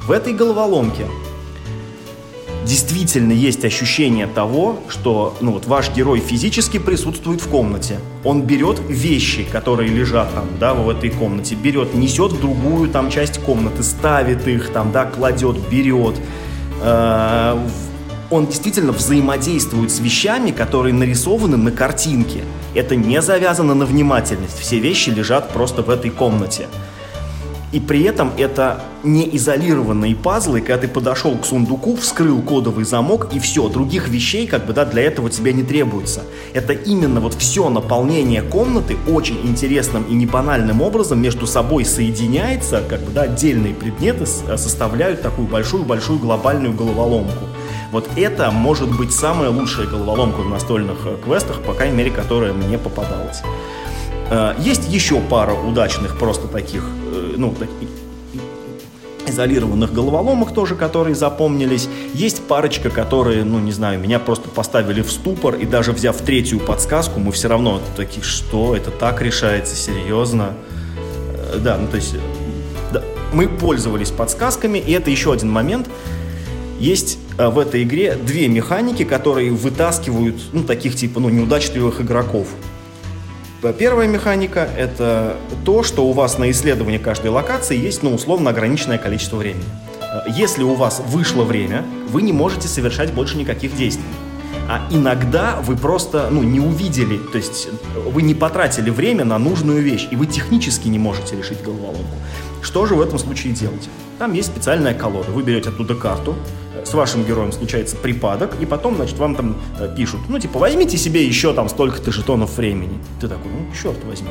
В 0.05 0.11
этой 0.11 0.33
головоломке 0.33 1.05
действительно 2.65 3.33
есть 3.33 3.65
ощущение 3.65 4.27
того, 4.27 4.79
что 4.87 5.35
ну, 5.41 5.53
вот 5.53 5.65
ваш 5.65 5.91
герой 5.91 6.19
физически 6.19 6.77
присутствует 6.79 7.41
в 7.41 7.47
комнате. 7.49 7.99
Он 8.23 8.43
берет 8.43 8.79
вещи, 8.87 9.43
которые 9.43 9.89
лежат 9.89 10.33
там, 10.33 10.45
да, 10.59 10.73
в 10.73 10.89
этой 10.89 11.09
комнате, 11.09 11.55
берет, 11.55 11.93
несет 11.93 12.31
в 12.31 12.39
другую 12.39 12.89
там 12.89 13.09
часть 13.09 13.39
комнаты, 13.39 13.83
ставит 13.83 14.47
их 14.47 14.69
там, 14.69 14.91
да, 14.91 15.05
кладет, 15.05 15.57
берет. 15.69 16.15
Э, 16.81 17.57
он 18.29 18.47
действительно 18.47 18.93
взаимодействует 18.93 19.91
с 19.91 19.99
вещами, 19.99 20.51
которые 20.51 20.93
нарисованы 20.93 21.57
на 21.57 21.71
картинке. 21.71 22.43
Это 22.73 22.95
не 22.95 23.21
завязано 23.21 23.73
на 23.73 23.85
внимательность. 23.85 24.57
Все 24.57 24.79
вещи 24.79 25.09
лежат 25.09 25.49
просто 25.49 25.81
в 25.81 25.89
этой 25.89 26.11
комнате. 26.11 26.67
И 27.71 27.79
при 27.79 28.03
этом 28.03 28.31
это 28.37 28.81
не 29.03 29.35
изолированные 29.37 30.15
пазлы, 30.15 30.59
когда 30.59 30.77
ты 30.77 30.87
подошел 30.87 31.37
к 31.37 31.45
сундуку, 31.45 31.95
вскрыл 31.95 32.41
кодовый 32.41 32.83
замок 32.83 33.29
и 33.33 33.39
все, 33.39 33.69
других 33.69 34.09
вещей 34.09 34.45
как 34.45 34.65
бы 34.65 34.73
да, 34.73 34.85
для 34.85 35.03
этого 35.03 35.29
тебе 35.29 35.53
не 35.53 35.63
требуется. 35.63 36.23
Это 36.53 36.73
именно 36.73 37.21
вот 37.21 37.33
все 37.35 37.69
наполнение 37.69 38.41
комнаты 38.41 38.97
очень 39.07 39.39
интересным 39.43 40.03
и 40.03 40.13
небанальным 40.13 40.81
образом 40.81 41.21
между 41.21 41.47
собой 41.47 41.85
соединяется, 41.85 42.83
как 42.87 43.01
бы 43.01 43.11
да, 43.11 43.23
отдельные 43.23 43.73
предметы 43.73 44.25
составляют 44.25 45.21
такую 45.21 45.47
большую-большую 45.47 46.19
глобальную 46.19 46.73
головоломку. 46.73 47.45
Вот 47.91 48.07
это 48.15 48.51
может 48.51 48.89
быть 48.97 49.11
самая 49.11 49.49
лучшая 49.49 49.85
головоломка 49.85 50.39
в 50.39 50.49
настольных 50.49 50.99
э, 51.05 51.17
квестах, 51.21 51.61
по 51.61 51.73
крайней 51.73 51.97
мере, 51.97 52.09
которая 52.09 52.53
мне 52.53 52.77
попадалась. 52.77 53.41
Э, 54.31 54.55
есть 54.57 54.87
еще 54.89 55.19
пара 55.19 55.53
удачных 55.53 56.17
просто 56.17 56.47
таких, 56.47 56.83
э, 57.11 57.33
ну, 57.37 57.53
таких 57.53 57.89
изолированных 59.27 59.93
головоломок 59.93 60.53
тоже, 60.53 60.75
которые 60.75 61.15
запомнились. 61.15 61.89
Есть 62.13 62.41
парочка, 62.47 62.89
которые, 62.89 63.43
ну, 63.43 63.59
не 63.59 63.71
знаю, 63.73 63.99
меня 63.99 64.19
просто 64.19 64.49
поставили 64.49 65.01
в 65.01 65.11
ступор, 65.11 65.55
и 65.55 65.65
даже 65.65 65.91
взяв 65.91 66.15
третью 66.17 66.59
подсказку, 66.59 67.19
мы 67.19 67.31
все 67.33 67.49
равно 67.49 67.81
такие, 67.97 68.23
что, 68.23 68.75
это 68.75 68.89
так 68.89 69.21
решается, 69.21 69.75
серьезно? 69.75 70.53
Э, 71.53 71.59
да, 71.59 71.77
ну, 71.77 71.87
то 71.87 71.97
есть 71.97 72.15
мы 73.33 73.47
пользовались 73.47 74.11
подсказками, 74.11 74.77
и 74.77 74.93
это 74.93 75.11
еще 75.11 75.33
один 75.33 75.51
момент. 75.51 75.89
Есть 76.79 77.19
в 77.37 77.59
этой 77.59 77.83
игре 77.83 78.15
две 78.15 78.47
механики, 78.47 79.03
которые 79.03 79.51
вытаскивают, 79.51 80.37
ну, 80.53 80.63
таких 80.63 80.95
типа, 80.95 81.19
ну, 81.19 81.29
неудачливых 81.29 82.01
игроков. 82.01 82.47
Первая 83.77 84.07
механика— 84.07 84.67
это 84.77 85.37
то, 85.63 85.83
что 85.83 86.07
у 86.07 86.13
вас 86.13 86.39
на 86.39 86.49
исследование 86.49 86.99
каждой 86.99 87.29
локации 87.29 87.77
есть, 87.77 88.01
ну, 88.01 88.15
условно 88.15 88.49
ограниченное 88.49 88.97
количество 88.97 89.37
времени. 89.37 89.63
Э, 90.01 90.23
если 90.35 90.63
у 90.63 90.73
вас 90.73 90.99
вышло 91.05 91.43
время, 91.43 91.85
вы 92.09 92.23
не 92.23 92.33
можете 92.33 92.67
совершать 92.67 93.13
больше 93.13 93.37
никаких 93.37 93.75
действий. 93.75 94.03
А 94.67 94.87
иногда 94.89 95.59
вы 95.61 95.77
просто 95.77 96.29
ну, 96.31 96.41
не 96.41 96.59
увидели, 96.59 97.17
то 97.17 97.37
есть 97.37 97.67
вы 98.07 98.23
не 98.23 98.33
потратили 98.33 98.89
время 98.89 99.25
на 99.25 99.37
нужную 99.37 99.81
вещь, 99.81 100.07
и 100.09 100.15
вы 100.15 100.25
технически 100.25 100.87
не 100.87 100.97
можете 100.97 101.35
решить 101.35 101.61
головоломку. 101.61 102.15
Что 102.61 102.85
же 102.85 102.95
в 102.95 103.01
этом 103.01 103.19
случае 103.19 103.53
делать? 103.53 103.89
Там 104.19 104.33
есть 104.33 104.49
специальная 104.49 104.93
колода. 104.93 105.31
Вы 105.31 105.43
берете 105.43 105.69
оттуда 105.69 105.95
карту, 105.95 106.35
с 106.85 106.93
вашим 106.93 107.23
героем 107.23 107.51
случается 107.51 107.95
припадок, 107.95 108.55
и 108.59 108.65
потом, 108.65 108.95
значит, 108.95 109.17
вам 109.17 109.35
там 109.35 109.57
э, 109.79 109.93
пишут, 109.95 110.21
ну, 110.29 110.39
типа, 110.39 110.59
возьмите 110.59 110.97
себе 110.97 111.25
еще 111.25 111.53
там 111.53 111.69
столько-то 111.69 112.11
жетонов 112.11 112.57
времени. 112.57 112.99
Ты 113.19 113.27
такой, 113.27 113.51
ну, 113.51 113.73
черт 113.73 114.03
возьми. 114.05 114.29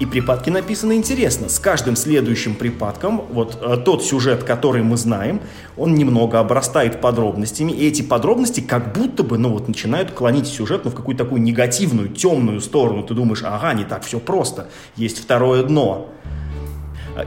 И 0.00 0.06
припадки 0.06 0.50
написаны 0.50 0.94
интересно. 0.94 1.48
С 1.48 1.58
каждым 1.58 1.96
следующим 1.96 2.54
припадком, 2.54 3.24
вот 3.30 3.58
э, 3.60 3.76
тот 3.84 4.04
сюжет, 4.04 4.42
который 4.42 4.82
мы 4.82 4.96
знаем, 4.96 5.40
он 5.76 5.94
немного 5.94 6.40
обрастает 6.40 7.00
подробностями, 7.00 7.72
и 7.72 7.86
эти 7.86 8.02
подробности 8.02 8.60
как 8.60 8.92
будто 8.92 9.22
бы, 9.22 9.38
ну, 9.38 9.50
вот, 9.50 9.68
начинают 9.68 10.12
клонить 10.12 10.46
сюжет, 10.46 10.82
ну, 10.84 10.90
в 10.90 10.94
какую-то 10.94 11.24
такую 11.24 11.42
негативную, 11.42 12.08
темную 12.08 12.60
сторону. 12.60 13.02
Ты 13.02 13.14
думаешь, 13.14 13.42
ага, 13.44 13.74
не 13.74 13.84
так 13.84 14.04
все 14.04 14.18
просто. 14.18 14.68
Есть 14.96 15.18
второе 15.22 15.62
дно. 15.62 16.08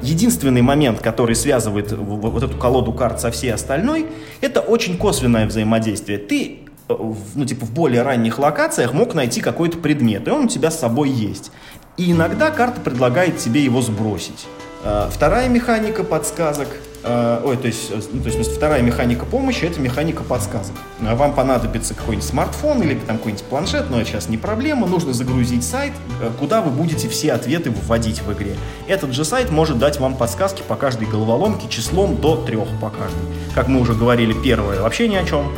Единственный 0.02 0.62
момент, 0.62 0.99
который 0.99 1.36
связывает 1.36 1.91
вот 1.91 2.44
эту 2.44 2.57
колоду 2.57 2.91
карт 2.91 3.22
со 3.22 3.32
всей 3.32 3.53
остальной, 3.53 4.07
это 4.41 4.62
очень 4.62 4.98
косвенное 4.98 5.45
взаимодействие. 5.48 6.18
Ты 6.18 6.60
э, 6.90 6.95
ну, 7.36 7.45
типа, 7.45 7.66
в 7.66 7.72
более 7.72 8.02
ранних 8.02 8.40
локациях 8.40 8.94
мог 8.94 9.14
найти 9.14 9.41
какой-то 9.41 9.78
предмет, 9.78 10.28
и 10.28 10.32
он 10.32 10.45
у 10.45 10.48
тебя 10.48 10.72
с 10.72 10.80
собой 10.80 11.10
есть. 11.10 11.52
И 11.98 12.12
иногда 12.12 12.52
карта 12.52 12.82
предлагает 12.82 13.38
тебе 13.38 13.64
его 13.64 13.82
сбросить. 13.82 14.48
Э, 14.86 15.10
вторая 15.12 15.49
механика 15.49 16.03
подсказок– 16.03 16.68
Э, 17.07 17.40
ой, 17.44 17.56
то 17.56 17.68
есть, 17.68 17.91
э, 17.91 18.02
ну, 18.14 18.24
то 18.24 18.30
есть 18.30 18.56
вторая 18.56 18.82
механика 18.82 19.26
помощи– 19.26 19.64
это 19.66 19.80
механика 19.80 20.24
подсказок. 20.24 20.76
Вам 20.99 21.36
понадобится 21.36 21.94
какой-нибудь 21.94 22.28
смартфон 22.28 22.82
или 22.82 22.95
там 22.95 23.18
какой-нибудь 23.18 23.45
планшет, 23.45 23.91
но 23.91 24.02
это 24.02 24.10
сейчас 24.10 24.28
не 24.28 24.38
проблема. 24.38 24.88
Нужно 24.88 25.14
загрузить 25.14 25.64
сайт, 25.64 25.94
куда 26.40 26.62
вы 26.62 26.72
будете 26.72 27.07
все 27.07 27.34
ответы 27.34 27.70
вводить 27.70 28.24
в 28.24 28.34
игре. 28.34 28.56
Этот 28.88 29.14
же 29.14 29.24
сайт 29.24 29.52
может 29.52 29.78
дать 29.78 29.99
вам 29.99 30.16
подсказки 30.16 30.64
по 30.68 30.76
каждой 30.76 31.07
головоломке 31.07 31.70
числом 31.70 32.20
до 32.20 32.38
трех 32.38 32.68
по 32.82 32.90
каждой. 32.90 33.22
Как 33.53 33.68
мы 33.68 33.82
уже 33.82 33.94
говорили, 33.94 34.34
первая 34.34 34.82
вообще 34.82 35.07
ни 35.07 35.16
о 35.16 35.26
чем, 35.26 35.52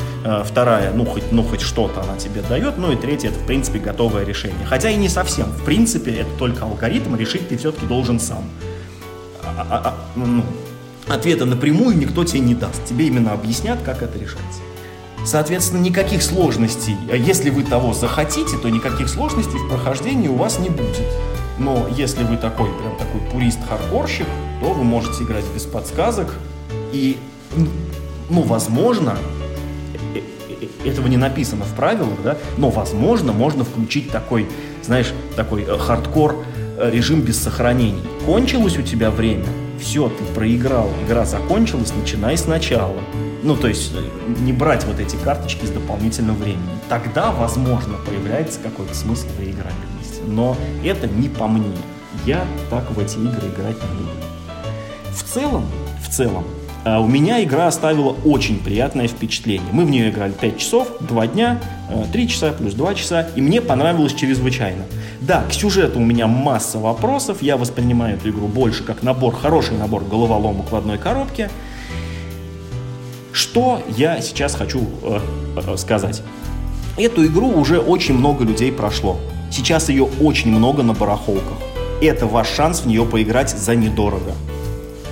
вторая, 0.43 0.91
ну 0.91 1.05
хоть, 1.05 1.31
ну 1.31 1.43
хоть 1.43 1.61
что-то 1.61 2.01
она 2.01 2.17
тебе 2.17 2.41
дает, 2.41 2.77
ну 2.77 2.91
и 2.91 2.97
третья 2.97 3.29
это 3.29 3.39
в 3.39 3.45
принципе 3.45 3.79
готовое 3.79 4.25
решение. 4.25 4.65
Хотя 4.65 4.89
и 4.89 4.97
не 4.97 5.07
совсем. 5.07 5.45
В 5.45 5.63
принципе, 5.63 6.11
это 6.11 6.29
только 6.37 6.65
алгоритм, 6.65 7.15
решить 7.15 7.47
ты 7.47 7.57
все-таки 7.57 7.85
должен 7.85 8.19
сам. 8.19 8.43
А, 9.57 9.61
а, 9.69 9.81
а, 9.85 9.95
ну, 10.15 10.43
ответа 11.07 11.45
напрямую 11.45 11.97
никто 11.97 12.23
тебе 12.23 12.41
не 12.41 12.53
даст. 12.53 12.85
Тебе 12.85 13.07
именно 13.07 13.33
объяснят, 13.33 13.79
как 13.83 14.03
это 14.03 14.19
решается. 14.19 14.61
Соответственно, 15.25 15.81
никаких 15.81 16.21
сложностей, 16.21 16.95
если 17.11 17.49
вы 17.49 17.63
того 17.63 17.93
захотите, 17.93 18.55
то 18.57 18.69
никаких 18.69 19.09
сложностей 19.09 19.57
в 19.57 19.67
прохождении 19.67 20.27
у 20.27 20.35
вас 20.35 20.59
не 20.59 20.69
будет. 20.69 21.07
Но 21.57 21.87
если 21.97 22.23
вы 22.23 22.37
такой, 22.37 22.69
прям 22.69 22.95
такой 22.97 23.19
пурист-хардкорщик, 23.31 24.27
то 24.61 24.73
вы 24.73 24.83
можете 24.83 25.23
играть 25.23 25.43
без 25.53 25.63
подсказок. 25.63 26.35
И, 26.93 27.17
ну, 28.29 28.41
возможно, 28.43 29.17
э, 30.13 30.21
э, 30.61 30.89
этого 30.89 31.07
не 31.07 31.17
написано 31.17 31.65
в 31.65 31.73
правилах, 31.73 32.21
да, 32.23 32.37
но, 32.57 32.69
возможно, 32.69 33.33
можно 33.33 33.63
включить 33.63 34.11
такой, 34.11 34.47
знаешь, 34.83 35.11
такой 35.35 35.63
э, 35.63 35.77
хардкор 35.77 36.45
режим 36.77 37.21
без 37.21 37.41
сохранений. 37.41 38.03
Кончилось 38.25 38.77
у 38.77 38.81
тебя 38.81 39.11
время, 39.11 39.45
все, 39.79 40.09
ты 40.09 40.23
проиграл, 40.33 40.89
игра 41.05 41.25
закончилась, 41.25 41.93
начинай 41.95 42.37
сначала. 42.37 42.97
Ну, 43.43 43.55
то 43.55 43.67
есть 43.67 43.93
э, 43.95 44.41
не 44.41 44.51
брать 44.51 44.83
вот 44.85 44.99
эти 44.99 45.15
карточки 45.15 45.65
с 45.65 45.69
дополнительным 45.69 46.35
временем. 46.35 46.79
Тогда, 46.89 47.31
возможно, 47.31 47.93
появляется 48.05 48.59
какой-то 48.59 48.93
смысл 48.95 49.27
реиграбельности. 49.39 50.21
Но 50.27 50.57
это 50.83 51.07
не 51.07 51.29
по 51.29 51.47
мне. 51.47 51.77
Я 52.25 52.45
так 52.69 52.89
в 52.91 52.99
эти 52.99 53.17
игры 53.17 53.47
играть 53.47 53.77
не 53.93 53.99
буду. 53.99 54.11
В 55.11 55.23
целом, 55.23 55.65
в 56.03 56.09
целом, 56.13 56.43
э, 56.95 56.99
у 56.99 57.07
меня 57.07 57.43
игра 57.43 57.67
оставила 57.67 58.15
очень 58.25 58.59
приятное 58.59 59.07
впечатление. 59.07 59.67
Мы 59.71 59.85
в 59.85 59.89
нее 59.89 60.09
играли 60.09 60.31
5 60.31 60.57
часов, 60.57 60.87
2 61.01 61.27
дня, 61.27 61.59
3 62.11 62.23
э, 62.23 62.27
часа 62.27 62.51
плюс 62.51 62.73
2 62.73 62.95
часа, 62.95 63.27
и 63.35 63.41
мне 63.41 63.61
понравилось 63.61 64.13
чрезвычайно. 64.13 64.83
Да, 65.21 65.43
к 65.49 65.53
сюжету 65.53 65.99
у 65.99 66.03
меня 66.03 66.27
масса 66.27 66.79
вопросов, 66.79 67.41
я 67.41 67.57
воспринимаю 67.57 68.15
эту 68.17 68.29
игру 68.29 68.47
больше 68.47 68.83
как 68.83 69.03
набор, 69.03 69.35
хороший 69.35 69.77
набор 69.77 70.03
головоломок 70.03 70.71
в 70.71 70.75
одной 70.75 70.97
коробке. 70.97 71.49
Что 73.31 73.83
я 73.95 74.19
сейчас 74.21 74.55
хочу 74.55 74.81
э, 75.03 75.19
э, 75.57 75.77
сказать? 75.77 76.23
Эту 76.97 77.25
игру 77.25 77.49
уже 77.49 77.79
очень 77.79 78.15
много 78.15 78.43
людей 78.43 78.71
прошло. 78.71 79.19
Сейчас 79.51 79.89
ее 79.89 80.09
очень 80.19 80.49
много 80.49 80.81
на 80.81 80.93
барахолках. 80.93 81.57
Это 82.01 82.25
ваш 82.25 82.49
шанс 82.49 82.81
в 82.81 82.87
нее 82.87 83.05
поиграть 83.05 83.49
за 83.49 83.75
недорого. 83.75 84.33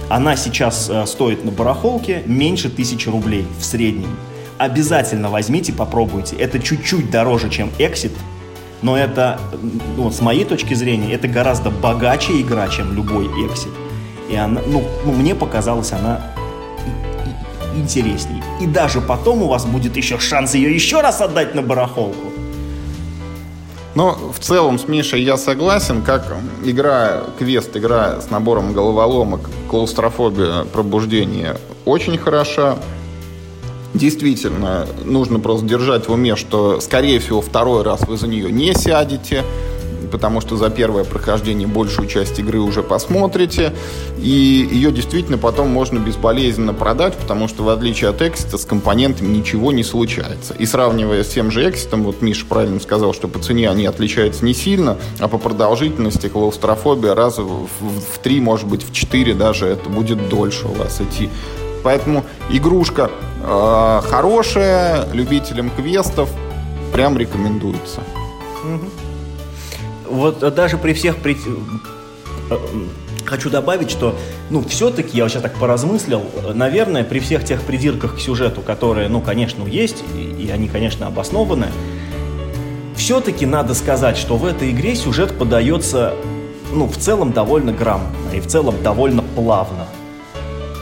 Она 0.10 0.36
сейчас 0.36 0.88
э, 0.90 1.06
стоит 1.07 1.44
на 1.44 1.52
барахолке 1.52 2.23
меньше 2.26 2.69
тысячи 2.69 3.10
рублей 3.10 3.45
в 3.60 3.65
среднем. 3.65 4.15
Обязательно 4.57 5.30
возьмите, 5.30 5.73
попробуйте. 5.73 6.36
Это 6.36 6.60
чуть-чуть 6.60 7.10
дороже, 7.10 7.49
чем 7.49 7.69
Exit, 7.80 8.14
но 8.82 8.95
это, 8.95 9.40
ну, 9.98 10.11
с 10.11 10.22
моей 10.22 10.45
точки 10.45 10.76
зрения, 10.76 11.14
это 11.14 11.27
гораздо 11.27 11.72
богаче 11.72 12.40
игра, 12.40 12.68
чем 12.68 12.95
любой 12.95 13.26
эксит. 13.48 13.72
И 14.30 14.36
она, 14.36 14.61
ну, 14.68 14.84
ну 15.06 15.11
мне 15.11 15.34
показалось, 15.34 15.91
она 15.91 16.22
интересней. 17.76 18.41
И 18.61 18.68
даже 18.68 19.02
потом 19.02 19.41
у 19.41 19.48
вас 19.48 19.65
будет 19.65 19.98
еще 19.98 20.19
шанс 20.19 20.53
ее 20.53 20.73
еще 20.73 21.02
раз 21.02 21.22
отдать 21.22 21.56
на 21.56 21.61
барахолку. 21.61 22.35
Но 23.96 24.18
в 24.34 24.40
целом 24.40 24.78
с 24.78 24.88
Мишей 24.90 25.24
я 25.24 25.38
согласен, 25.38 26.04
как 26.04 26.36
игра, 26.64 27.24
квест, 27.40 27.76
игра 27.78 28.20
с 28.20 28.30
набором 28.30 28.74
головоломок, 28.74 29.50
клаустрофобия, 29.70 30.66
пробуждение 30.66 31.58
очень 31.86 32.18
хороша. 32.18 32.78
Действительно 33.94 34.86
нужно 35.06 35.40
просто 35.40 35.66
держать 35.66 36.10
в 36.10 36.12
уме, 36.12 36.36
что, 36.36 36.82
скорее 36.82 37.20
всего, 37.20 37.40
второй 37.40 37.84
раз 37.84 38.02
вы 38.06 38.18
за 38.18 38.28
нее 38.28 38.52
не 38.52 38.74
сядете, 38.74 39.46
потому 40.16 40.40
что 40.40 40.56
за 40.56 40.70
первое 40.70 41.04
прохождение 41.04 41.68
большую 41.68 42.08
часть 42.08 42.40
игры 42.40 42.62
уже 42.62 42.84
посмотрите, 42.84 43.74
и 44.18 44.66
ее 44.72 44.94
действительно 44.94 45.38
потом 45.38 45.68
можно 45.68 46.00
безболезненно 46.00 46.74
продать, 46.74 47.16
потому 47.18 47.50
что 47.50 47.64
в 47.64 47.70
отличие 47.70 48.12
от 48.12 48.22
эксита 48.22 48.58
с 48.58 48.64
компонентами 48.64 49.28
ничего 49.28 49.74
не 49.74 49.84
случается. 49.84 50.54
И 50.54 50.66
сравнивая 50.66 51.26
с 51.26 51.28
тем 51.28 51.52
же 51.52 51.70
экситом, 51.70 52.04
вот 52.04 52.22
Миша 52.22 52.46
правильно 52.46 52.80
сказал, 52.80 53.14
что 53.14 53.28
по 53.28 53.40
цене 53.40 53.70
они 53.70 53.86
отличаются 53.88 54.46
не 54.46 54.54
сильно, 54.54 54.98
а 55.20 55.28
по 55.28 55.38
продолжительности 55.38 56.28
клаустрофобия 56.28 57.14
раза 57.14 57.42
в, 57.42 57.68
в, 57.82 58.18
три, 58.24 58.40
может 58.40 58.70
быть, 58.70 58.88
в 58.88 58.94
четыре 58.94 59.34
даже 59.34 59.66
это 59.66 59.90
будет 59.90 60.30
дольше 60.30 60.66
у 60.70 60.74
вас 60.76 61.02
идти. 61.02 61.30
Поэтому 61.84 62.24
игрушка 62.50 63.12
э, 63.44 64.02
хорошая, 64.10 65.12
любителям 65.12 65.70
квестов 65.72 66.30
прям 66.94 67.18
рекомендуется. 67.18 68.00
Вот 70.10 70.40
даже 70.53 70.77
при 70.77 70.94
всех 70.94 71.18
при... 71.18 71.38
Э, 72.49 72.57
хочу 73.26 73.49
добавить, 73.49 73.90
что, 73.90 74.15
ну, 74.49 74.64
все-таки, 74.64 75.18
я 75.18 75.27
сейчас 75.27 75.41
так 75.41 75.56
поразмыслил, 75.56 76.23
наверное, 76.53 77.03
при 77.03 77.19
всех 77.19 77.44
тех 77.44 77.61
придирках 77.61 78.18
к 78.18 78.19
сюжету, 78.19 78.61
которые, 78.61 79.10
ну, 79.10 79.22
конечно, 79.22 79.64
есть, 79.68 80.03
и, 80.15 80.45
и 80.45 80.49
они, 80.52 80.68
конечно, 80.68 81.07
обоснованы, 81.07 81.68
все-таки 82.95 83.45
надо 83.45 83.73
сказать, 83.73 84.18
что 84.18 84.38
в 84.38 84.45
этой 84.45 84.72
игре 84.72 84.95
сюжет 84.95 85.38
подается, 85.38 86.14
ну, 86.72 86.88
в 86.88 86.98
целом 86.98 87.34
довольно 87.34 87.72
грамотно 87.72 88.32
и 88.34 88.40
в 88.40 88.48
целом 88.48 88.76
довольно 88.84 89.22
плавно. 89.22 89.88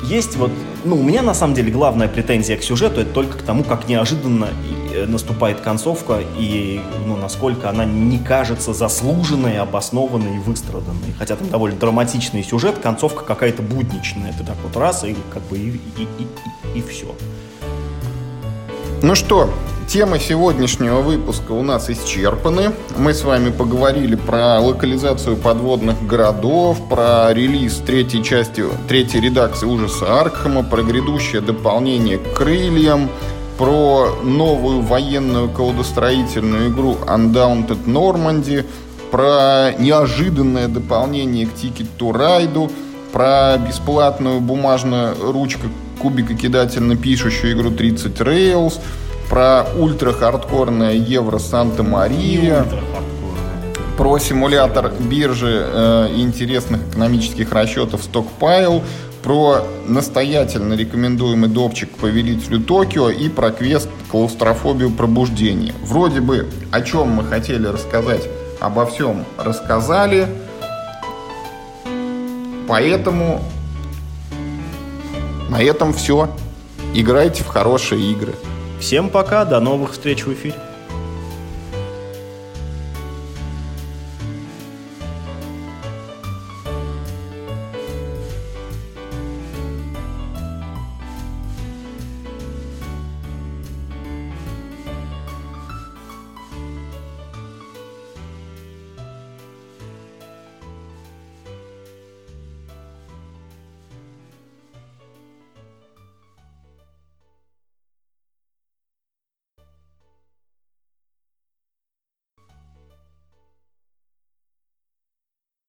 Есть 0.04 0.36
вот 0.36 0.52
ну, 0.84 1.00
у 1.00 1.04
меня 1.04 1.22
на 1.22 1.34
самом 1.34 1.54
деле 1.54 1.72
главная 1.72 2.08
претензия 2.08 2.58
к 2.58 2.64
сюжету 2.64 3.02
это 3.02 3.12
только 3.12 3.38
к 3.38 3.42
тому, 3.42 3.64
как 3.64 3.88
неожиданно 3.88 4.50
э, 4.94 5.06
наступает 5.06 5.62
концовка 5.62 6.20
и 6.38 6.82
ну, 7.06 7.18
насколько 7.18 7.70
она 7.70 7.86
не 7.86 8.20
кажется 8.20 8.74
заслуженной, 8.74 9.60
обоснованной 9.60 10.38
и 10.38 10.40
выстраданной. 10.40 11.14
Хотя 11.18 11.36
там 11.36 11.50
довольно 11.50 11.78
драматичный 11.78 12.44
сюжет, 12.44 12.80
концовка 12.80 13.24
какая-то 13.24 13.62
будничная. 13.62 14.32
Это 14.32 14.44
так 14.46 14.58
вот 14.64 14.76
раз 14.78 15.04
и 15.04 15.16
как 15.32 15.44
бы 15.44 15.58
и, 15.58 15.70
и, 15.70 16.08
и, 16.20 16.80
и, 16.80 16.82
все. 16.82 17.16
Ну 19.04 19.16
что, 19.16 19.50
темы 19.86 20.18
сегодняшнего 20.18 21.02
выпуска 21.02 21.52
у 21.52 21.62
нас 21.62 21.90
исчерпаны. 21.90 22.72
Мы 22.96 23.14
с 23.14 23.26
вами 23.26 23.50
поговорили 23.52 24.16
про 24.16 24.62
локализацию 24.62 25.36
подводных 25.36 26.08
городов, 26.08 26.78
про 26.88 27.34
релиз 27.34 27.84
третьей 27.86 28.24
части, 28.24 28.64
третьей 28.88 29.20
редакции 29.20 29.66
ужаса 29.66 30.22
Аркхема, 30.22 30.64
про 30.64 30.84
грядущее 30.84 31.42
дополнение 31.42 32.18
к 32.18 32.34
крыльям, 32.34 33.10
про 33.58 34.08
новую 34.24 34.80
военную 34.80 35.50
колодостроительную 35.50 36.70
игру 36.70 36.96
Undaunted 37.06 37.84
Normandy, 37.86 38.66
про 39.12 39.74
неожиданное 39.78 40.70
дополнение 40.70 41.46
к 41.46 41.50
Ticket 41.50 41.88
to 42.00 42.14
Ride, 42.14 42.72
про 43.12 43.58
бесплатную 43.58 44.40
бумажную 44.40 45.14
ручку 45.22 45.68
кубика 46.00 46.34
кидательно 46.34 46.96
пишущую 46.96 47.54
игру 47.54 47.72
30 47.72 48.20
Rails, 48.20 48.80
про 49.30 49.66
ультра-хардкорное 49.78 50.94
Евро 50.94 51.40
Санта-Мария, 51.40 52.66
про 53.98 54.20
симулятор 54.20 54.92
биржи 55.00 55.66
э, 55.66 56.08
интересных 56.16 56.90
экономических 56.90 57.52
расчетов 57.52 58.02
Stockpile, 58.02 58.84
про 59.24 59.66
настоятельно 59.88 60.74
рекомендуемый 60.74 61.50
допчик 61.50 61.90
Повелителю 61.98 62.60
Токио 62.60 63.10
и 63.10 63.30
про 63.30 63.52
квест 63.52 63.90
Клаустрофобию 64.12 64.92
пробуждения. 64.92 65.74
Вроде 65.84 66.20
бы 66.20 66.50
о 66.72 66.82
чем 66.82 67.10
мы 67.10 67.24
хотели 67.24 67.66
рассказать, 67.68 68.28
обо 68.60 68.86
всем 68.86 69.26
рассказали. 69.38 70.28
Поэтому 72.68 73.42
на 75.50 75.62
этом 75.62 75.94
все. 75.94 76.30
Играйте 76.94 77.44
в 77.44 77.48
хорошие 77.48 78.12
игры. 78.12 78.34
Всем 78.80 79.10
пока, 79.10 79.46
до 79.46 79.60
новых 79.60 79.94
встреч 79.94 80.26
в 80.26 80.34
эфире. 80.34 80.56